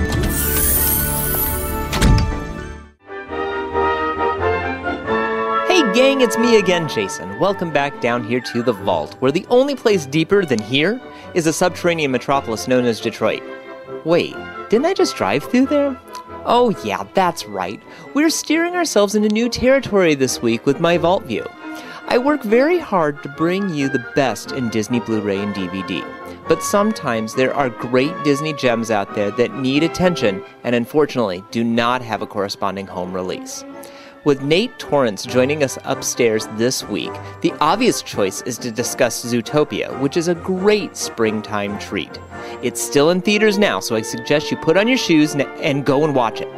[5.68, 7.40] Hey gang, it's me again, Jason.
[7.40, 11.02] Welcome back down here to the vault, where the only place deeper than here
[11.34, 13.42] is a subterranean metropolis known as Detroit.
[14.06, 14.36] Wait,
[14.70, 16.00] didn't I just drive through there?
[16.46, 17.82] Oh, yeah, that's right.
[18.14, 21.48] We're steering ourselves into new territory this week with my Vault View.
[22.12, 26.06] I work very hard to bring you the best in Disney Blu ray and DVD.
[26.46, 31.64] But sometimes there are great Disney gems out there that need attention and unfortunately do
[31.64, 33.64] not have a corresponding home release.
[34.26, 39.98] With Nate Torrence joining us upstairs this week, the obvious choice is to discuss Zootopia,
[40.02, 42.20] which is a great springtime treat.
[42.62, 46.04] It's still in theaters now, so I suggest you put on your shoes and go
[46.04, 46.50] and watch it.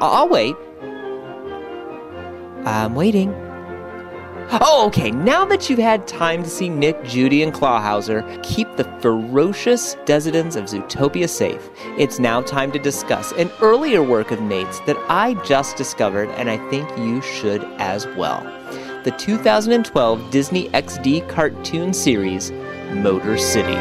[0.00, 0.56] I'll wait.
[2.64, 3.45] I'm waiting.
[4.48, 5.10] Oh, okay.
[5.10, 10.54] Now that you've had time to see Nick, Judy, and Clawhauser keep the ferocious Desidens
[10.54, 11.68] of Zootopia safe,
[11.98, 16.48] it's now time to discuss an earlier work of Nate's that I just discovered, and
[16.48, 18.40] I think you should as well.
[19.02, 22.52] The 2012 Disney XD cartoon series,
[22.92, 23.74] Motor City.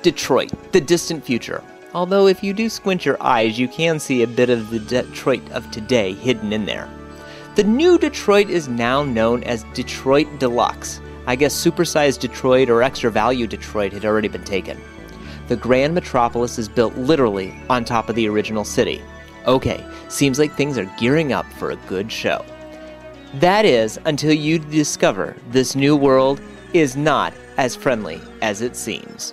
[0.00, 1.62] Detroit, the distant future.
[1.94, 5.48] Although, if you do squint your eyes, you can see a bit of the Detroit
[5.52, 6.88] of today hidden in there.
[7.54, 11.00] The new Detroit is now known as Detroit Deluxe.
[11.28, 14.80] I guess supersized Detroit or extra value Detroit had already been taken.
[15.46, 19.00] The grand metropolis is built literally on top of the original city.
[19.46, 22.44] Okay, seems like things are gearing up for a good show.
[23.34, 26.40] That is, until you discover this new world
[26.72, 29.32] is not as friendly as it seems.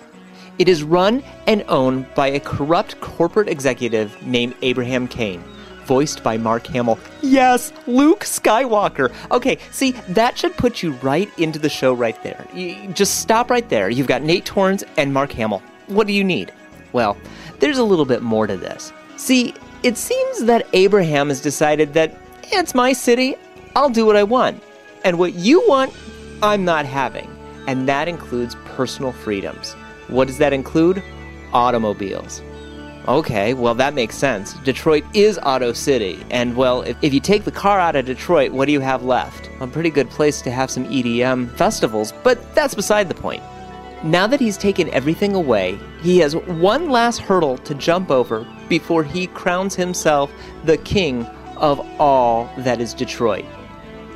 [0.62, 5.42] It is run and owned by a corrupt corporate executive named Abraham Kane,
[5.86, 7.00] voiced by Mark Hamill.
[7.20, 9.12] Yes, Luke Skywalker.
[9.32, 12.46] Okay, see, that should put you right into the show right there.
[12.54, 13.90] You just stop right there.
[13.90, 15.64] You've got Nate Torrence and Mark Hamill.
[15.88, 16.52] What do you need?
[16.92, 17.16] Well,
[17.58, 18.92] there's a little bit more to this.
[19.16, 22.16] See, it seems that Abraham has decided that
[22.52, 23.34] it's my city,
[23.74, 24.62] I'll do what I want.
[25.04, 25.92] And what you want,
[26.40, 27.36] I'm not having.
[27.66, 29.74] And that includes personal freedoms.
[30.12, 31.02] What does that include?
[31.54, 32.42] Automobiles.
[33.08, 34.52] Okay, well, that makes sense.
[34.58, 38.52] Detroit is Auto City, and well, if, if you take the car out of Detroit,
[38.52, 39.50] what do you have left?
[39.60, 43.42] A pretty good place to have some EDM festivals, but that's beside the point.
[44.04, 49.02] Now that he's taken everything away, he has one last hurdle to jump over before
[49.02, 50.30] he crowns himself
[50.64, 51.24] the king
[51.56, 53.46] of all that is Detroit.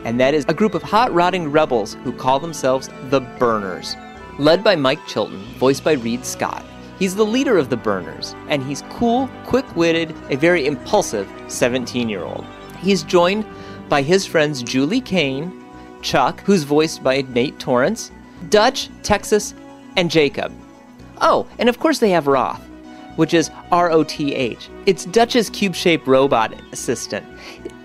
[0.05, 3.97] And that is a group of hot rodding rebels who call themselves the Burners.
[4.39, 6.65] Led by Mike Chilton, voiced by Reed Scott.
[6.99, 12.09] He's the leader of the Burners, and he's cool, quick witted, a very impulsive 17
[12.09, 12.45] year old.
[12.81, 13.47] He's joined
[13.89, 15.65] by his friends Julie Kane,
[16.03, 18.11] Chuck, who's voiced by Nate Torrence,
[18.51, 19.55] Dutch, Texas,
[19.97, 20.53] and Jacob.
[21.21, 22.63] Oh, and of course they have Roth,
[23.17, 24.69] which is R O T H.
[24.85, 27.27] It's Dutch's cube shaped robot assistant.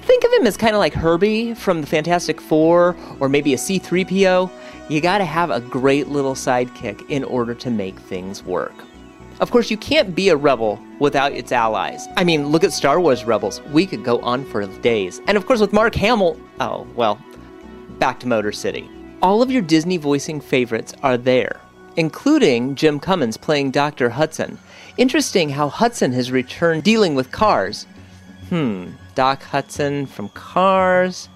[0.02, 3.58] Think of him as kind of like Herbie from the Fantastic Four, or maybe a
[3.58, 4.50] C3PO.
[4.92, 8.74] You gotta have a great little sidekick in order to make things work.
[9.40, 12.10] Of course, you can't be a rebel without its allies.
[12.18, 13.62] I mean, look at Star Wars Rebels.
[13.72, 15.22] We could go on for days.
[15.28, 17.18] And of course, with Mark Hamill, oh, well,
[18.00, 18.90] back to Motor City.
[19.22, 21.62] All of your Disney voicing favorites are there,
[21.96, 24.10] including Jim Cummings playing Dr.
[24.10, 24.58] Hudson.
[24.98, 27.88] Interesting how Hudson has returned dealing with cars.
[28.50, 31.30] Hmm, Doc Hudson from Cars,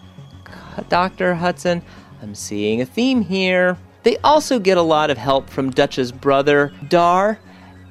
[0.90, 1.36] Dr.
[1.36, 1.82] Hudson.
[2.26, 3.78] I'm seeing a theme here.
[4.02, 7.38] They also get a lot of help from Dutch's brother, Dar,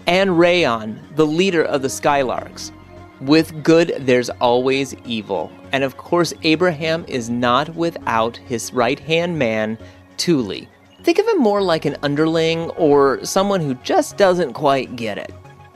[0.09, 2.73] and Rayon, the leader of the Skylarks.
[3.21, 5.53] With good, there's always evil.
[5.71, 9.79] And of course, Abraham is not without his right hand man,
[10.19, 10.67] Thule.
[11.05, 15.33] Think of him more like an underling or someone who just doesn't quite get it.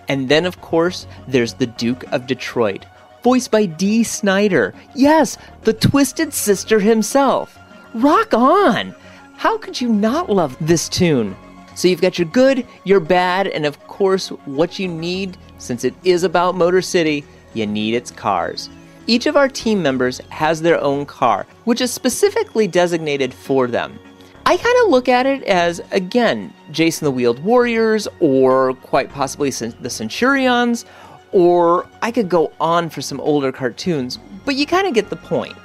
[0.09, 2.87] And then, of course, there's the Duke of Detroit,
[3.23, 4.75] voiced by Dee Snider.
[4.97, 7.57] Yes, the Twisted Sister himself.
[7.95, 8.95] Rock on!
[9.37, 11.35] How could you not love this tune?
[11.75, 15.95] So you've got your good, your bad, and of course, what you need, since it
[16.05, 17.25] is about Motor City,
[17.55, 18.69] you need its cars.
[19.07, 23.99] Each of our team members has their own car, which is specifically designated for them.
[24.45, 29.11] I kind of look at it as, again, Jayce and the Wheeled Warriors, or quite
[29.11, 30.85] possibly the Centurions,
[31.33, 35.17] or I could go on for some older cartoons, but you kind of get the
[35.17, 35.57] point.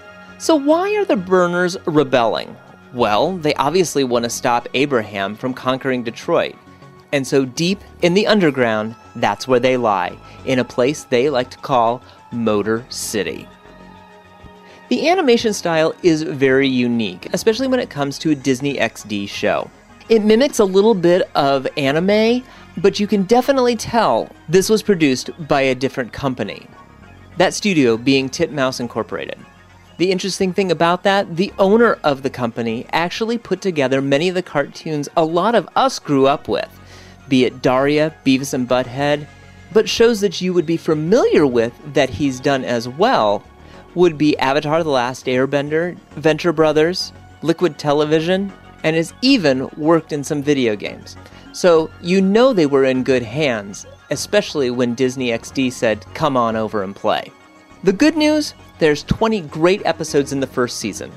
[0.44, 2.54] So, why are the Burners rebelling?
[2.94, 6.56] Well, they obviously want to stop Abraham from conquering Detroit.
[7.14, 11.50] And so, deep in the underground, that's where they lie, in a place they like
[11.52, 12.02] to call
[12.34, 13.48] Motor City.
[14.90, 19.72] The animation style is very unique, especially when it comes to a Disney XD show.
[20.10, 22.44] It mimics a little bit of anime,
[22.80, 26.68] but you can definitely tell this was produced by a different company.
[27.38, 29.40] That studio being Titmouse Incorporated.
[29.98, 34.36] The interesting thing about that, the owner of the company actually put together many of
[34.36, 36.70] the cartoons a lot of us grew up with,
[37.30, 39.28] be it Daria, Beavis and Butthead,
[39.72, 43.44] but shows that you would be familiar with that he's done as well
[43.94, 47.14] would be Avatar The Last Airbender, Venture Brothers,
[47.44, 48.52] Liquid Television,
[48.84, 51.16] and has even worked in some video games.
[51.52, 56.56] So you know they were in good hands, especially when Disney XD said, come on
[56.56, 57.32] over and play.
[57.84, 61.12] The good news there's 20 great episodes in the first season.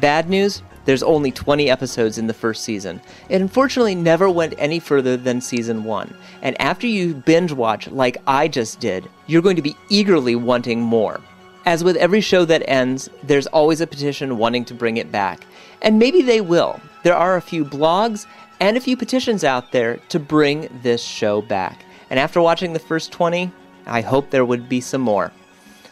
[0.00, 3.02] Bad news there's only 20 episodes in the first season.
[3.28, 6.16] It unfortunately never went any further than season 1.
[6.40, 10.80] And after you binge watch, like I just did, you're going to be eagerly wanting
[10.80, 11.20] more.
[11.66, 15.46] As with every show that ends, there's always a petition wanting to bring it back.
[15.82, 16.80] And maybe they will.
[17.02, 18.24] There are a few blogs
[18.60, 21.84] and a few petitions out there to bring this show back.
[22.08, 23.52] And after watching the first 20,
[23.84, 25.32] I hope there would be some more.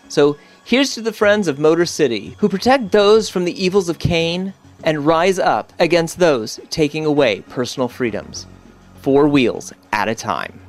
[0.08, 3.98] So here's to the friends of Motor City who protect those from the evils of
[3.98, 4.54] Kane
[4.84, 8.46] and rise up against those taking away personal freedoms.
[9.02, 10.60] Four wheels at a time.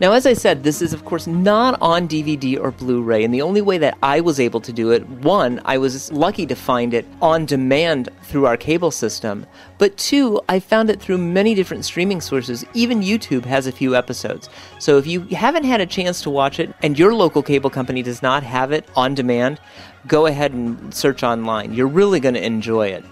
[0.00, 3.34] Now, as I said, this is of course not on DVD or Blu ray, and
[3.34, 6.54] the only way that I was able to do it, one, I was lucky to
[6.54, 9.44] find it on demand through our cable system,
[9.76, 12.64] but two, I found it through many different streaming sources.
[12.74, 14.48] Even YouTube has a few episodes.
[14.78, 18.00] So if you haven't had a chance to watch it and your local cable company
[18.04, 19.60] does not have it on demand,
[20.06, 21.74] go ahead and search online.
[21.74, 23.04] You're really going to enjoy it.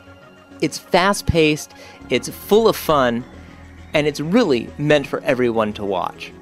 [0.60, 1.74] It's fast paced,
[2.10, 3.24] it's full of fun,
[3.92, 6.32] and it's really meant for everyone to watch.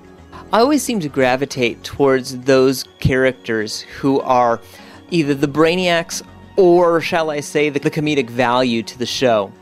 [0.52, 4.60] I always seem to gravitate towards those characters who are
[5.10, 6.22] either the brainiacs
[6.56, 9.52] or, shall I say, the, the comedic value to the show.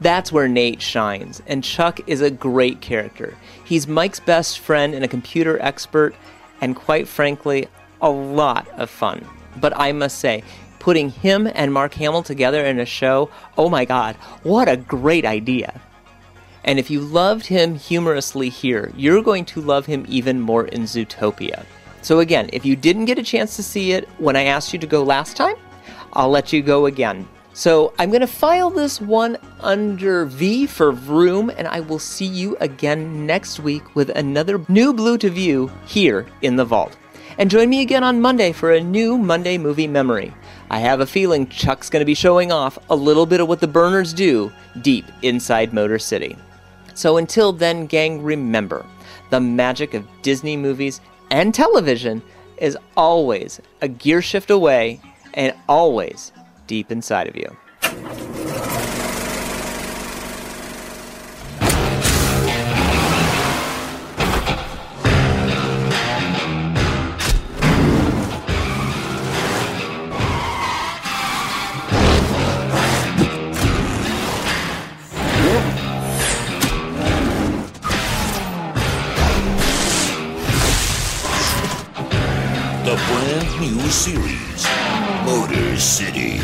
[0.00, 3.36] That's where Nate shines, and Chuck is a great character.
[3.64, 6.16] He's Mike's best friend and a computer expert,
[6.60, 7.68] and quite frankly,
[8.00, 9.24] a lot of fun.
[9.60, 10.42] But I must say,
[10.80, 15.24] putting him and Mark Hamill together in a show, oh my god, what a great
[15.24, 15.80] idea!
[16.64, 20.82] And if you loved him humorously here, you're going to love him even more in
[20.82, 21.64] Zootopia.
[22.02, 24.78] So, again, if you didn't get a chance to see it when I asked you
[24.80, 25.56] to go last time,
[26.12, 27.28] I'll let you go again.
[27.52, 32.26] So, I'm going to file this one under V for Vroom, and I will see
[32.26, 36.96] you again next week with another new Blu to View here in the vault.
[37.38, 40.34] And join me again on Monday for a new Monday movie memory.
[40.70, 43.60] I have a feeling Chuck's going to be showing off a little bit of what
[43.60, 46.36] the burners do deep inside Motor City.
[47.02, 48.86] So until then, gang, remember
[49.30, 51.00] the magic of Disney movies
[51.32, 52.22] and television
[52.58, 55.00] is always a gear shift away
[55.34, 56.30] and always
[56.68, 57.56] deep inside of you.
[82.92, 84.66] The brand new series,
[85.24, 86.38] Motor City,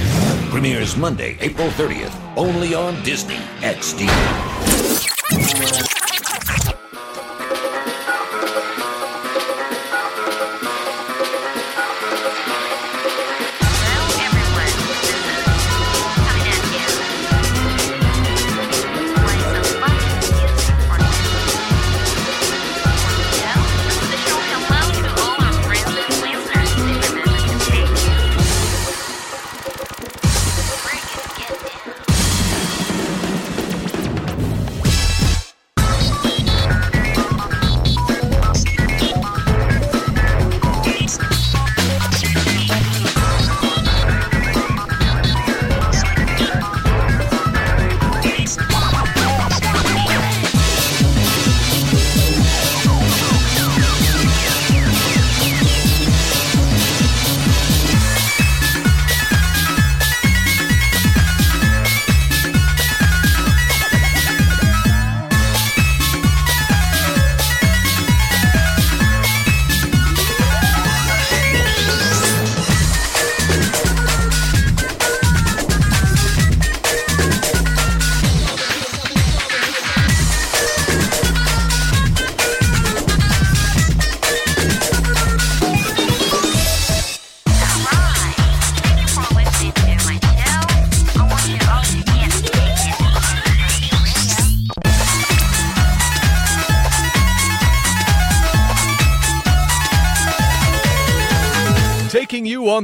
[0.49, 4.09] premieres Monday, April 30th, only on Disney XD.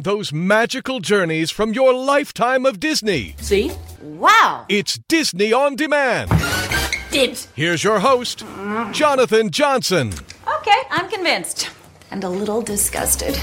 [0.04, 3.34] Those magical journeys from your lifetime of Disney.
[3.38, 3.72] See?
[4.02, 4.66] Wow!
[4.68, 6.30] It's Disney on Demand.
[7.10, 7.48] Dibs.
[7.56, 8.44] Here's your host,
[8.92, 10.12] Jonathan Johnson.
[10.58, 11.70] Okay, I'm convinced.
[12.10, 13.34] And a little disgusted.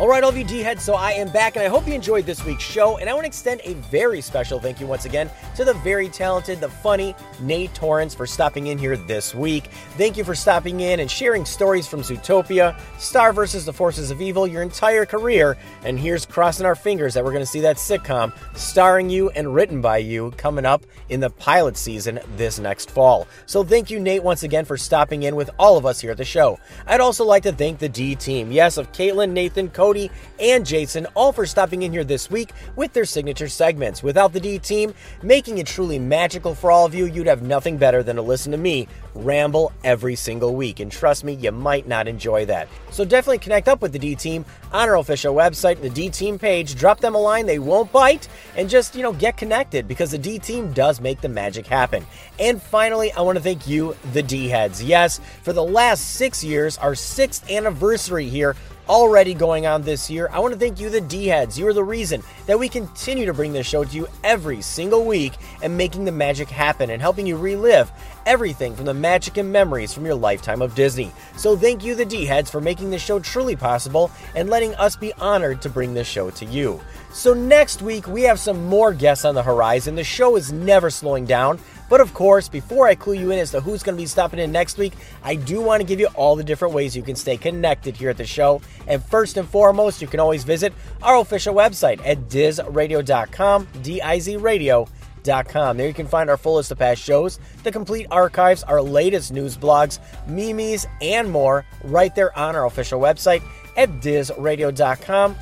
[0.00, 1.92] All right, all of you D heads, so I am back, and I hope you
[1.92, 2.96] enjoyed this week's show.
[2.96, 6.08] And I want to extend a very special thank you once again to the very
[6.08, 9.66] talented, the funny Nate Torrence for stopping in here this week.
[9.98, 14.22] Thank you for stopping in and sharing stories from Zootopia, Star versus the Forces of
[14.22, 15.58] Evil, your entire career.
[15.84, 19.54] And here's crossing our fingers that we're going to see that sitcom starring you and
[19.54, 23.28] written by you coming up in the pilot season this next fall.
[23.44, 26.16] So thank you, Nate, once again for stopping in with all of us here at
[26.16, 26.58] the show.
[26.86, 29.89] I'd also like to thank the D team, yes, of Caitlin, Nathan, Cody,
[30.38, 34.02] and Jason, all for stopping in here this week with their signature segments.
[34.02, 37.76] Without the D team, making it truly magical for all of you, you'd have nothing
[37.76, 40.78] better than to listen to me ramble every single week.
[40.78, 42.68] And trust me, you might not enjoy that.
[42.90, 46.38] So definitely connect up with the D team on our official website, the D team
[46.38, 46.76] page.
[46.76, 50.18] Drop them a line, they won't bite, and just, you know, get connected because the
[50.18, 52.06] D team does make the magic happen.
[52.38, 54.82] And finally, I want to thank you, the D heads.
[54.82, 58.54] Yes, for the last six years, our sixth anniversary here
[58.90, 60.28] already going on this year.
[60.32, 61.56] I want to thank you, the D heads.
[61.56, 65.04] You are the reason that we continue to bring this show to you every single
[65.04, 67.92] week and making the magic happen and helping you relive
[68.26, 71.12] everything from the magic and memories from your lifetime of Disney.
[71.36, 74.96] So thank you, the D heads, for making this show truly possible and letting us
[74.96, 76.80] be honored to bring this show to you.
[77.12, 79.94] So next week, we have some more guests on the horizon.
[79.94, 81.60] The show is never slowing down.
[81.90, 84.38] But of course, before I clue you in as to who's going to be stopping
[84.38, 87.16] in next week, I do want to give you all the different ways you can
[87.16, 88.62] stay connected here at the show.
[88.86, 90.72] And first and foremost, you can always visit
[91.02, 95.76] our official website at dizradio.com, D-I-Z-radio.com.
[95.76, 99.32] There you can find our full list of past shows, the complete archives, our latest
[99.32, 99.98] news blogs,
[100.28, 103.42] memes, and more right there on our official website
[103.76, 105.36] at dizradio.com,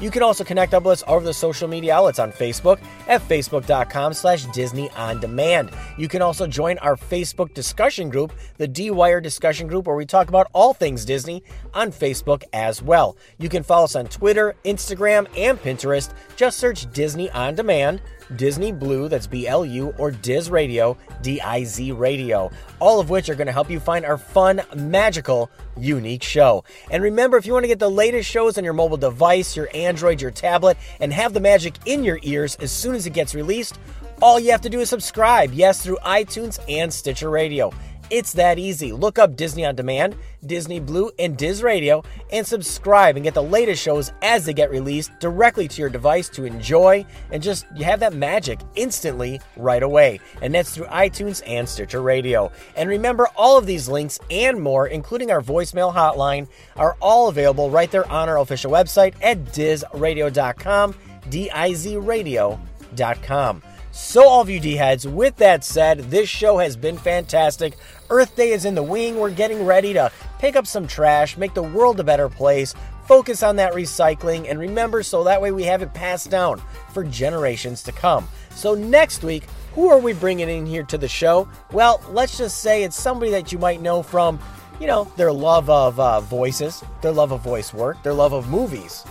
[0.00, 3.20] You can also connect up with us over the social media outlets on Facebook at
[3.22, 5.70] facebook.com slash Disney On Demand.
[5.96, 10.28] You can also join our Facebook discussion group, the D-Wire discussion group, where we talk
[10.28, 11.42] about all things Disney
[11.72, 13.16] on Facebook as well.
[13.38, 16.12] You can follow us on Twitter, Instagram, and Pinterest.
[16.36, 18.00] Just search Disney On Demand.
[18.36, 23.10] Disney Blu, that's B L U, or Diz Radio, D I Z Radio, all of
[23.10, 26.64] which are going to help you find our fun, magical, unique show.
[26.90, 29.68] And remember, if you want to get the latest shows on your mobile device, your
[29.74, 33.34] Android, your tablet, and have the magic in your ears as soon as it gets
[33.34, 33.78] released,
[34.22, 37.72] all you have to do is subscribe, yes, through iTunes and Stitcher Radio.
[38.10, 38.92] It's that easy.
[38.92, 43.42] Look up Disney On Demand, Disney Blu, and Diz Radio and subscribe and get the
[43.42, 47.84] latest shows as they get released directly to your device to enjoy and just you
[47.84, 50.20] have that magic instantly right away.
[50.42, 52.52] And that's through iTunes and Stitcher Radio.
[52.76, 57.70] And remember, all of these links and more, including our voicemail hotline, are all available
[57.70, 60.94] right there on our official website at dizradio.com,
[61.30, 63.62] D I Z radio.com.
[63.96, 67.76] So, all of you D heads, with that said, this show has been fantastic.
[68.10, 69.16] Earth Day is in the wing.
[69.16, 70.10] We're getting ready to
[70.40, 72.74] pick up some trash, make the world a better place,
[73.06, 76.60] focus on that recycling, and remember so that way we have it passed down
[76.92, 78.26] for generations to come.
[78.50, 79.44] So, next week,
[79.74, 81.48] who are we bringing in here to the show?
[81.70, 84.40] Well, let's just say it's somebody that you might know from,
[84.80, 88.48] you know, their love of uh, voices, their love of voice work, their love of
[88.48, 89.04] movies.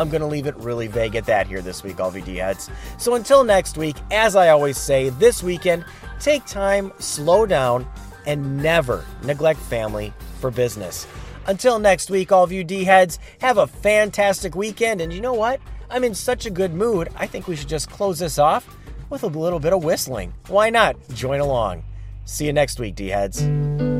[0.00, 2.70] I'm going to leave it really vague at that here this week, all VD heads.
[2.96, 5.84] So until next week, as I always say, this weekend,
[6.18, 7.86] take time, slow down,
[8.26, 11.06] and never neglect family for business.
[11.46, 15.02] Until next week, all of you D heads, have a fantastic weekend.
[15.02, 15.60] And you know what?
[15.90, 18.74] I'm in such a good mood, I think we should just close this off
[19.10, 20.32] with a little bit of whistling.
[20.46, 20.96] Why not?
[21.12, 21.84] Join along.
[22.24, 23.99] See you next week, D heads.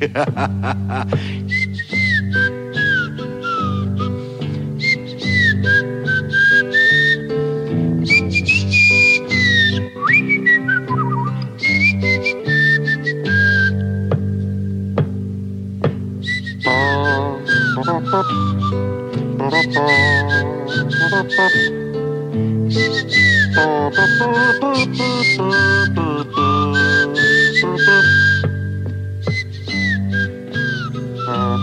[0.00, 0.16] Boop
[27.86, 28.19] boop.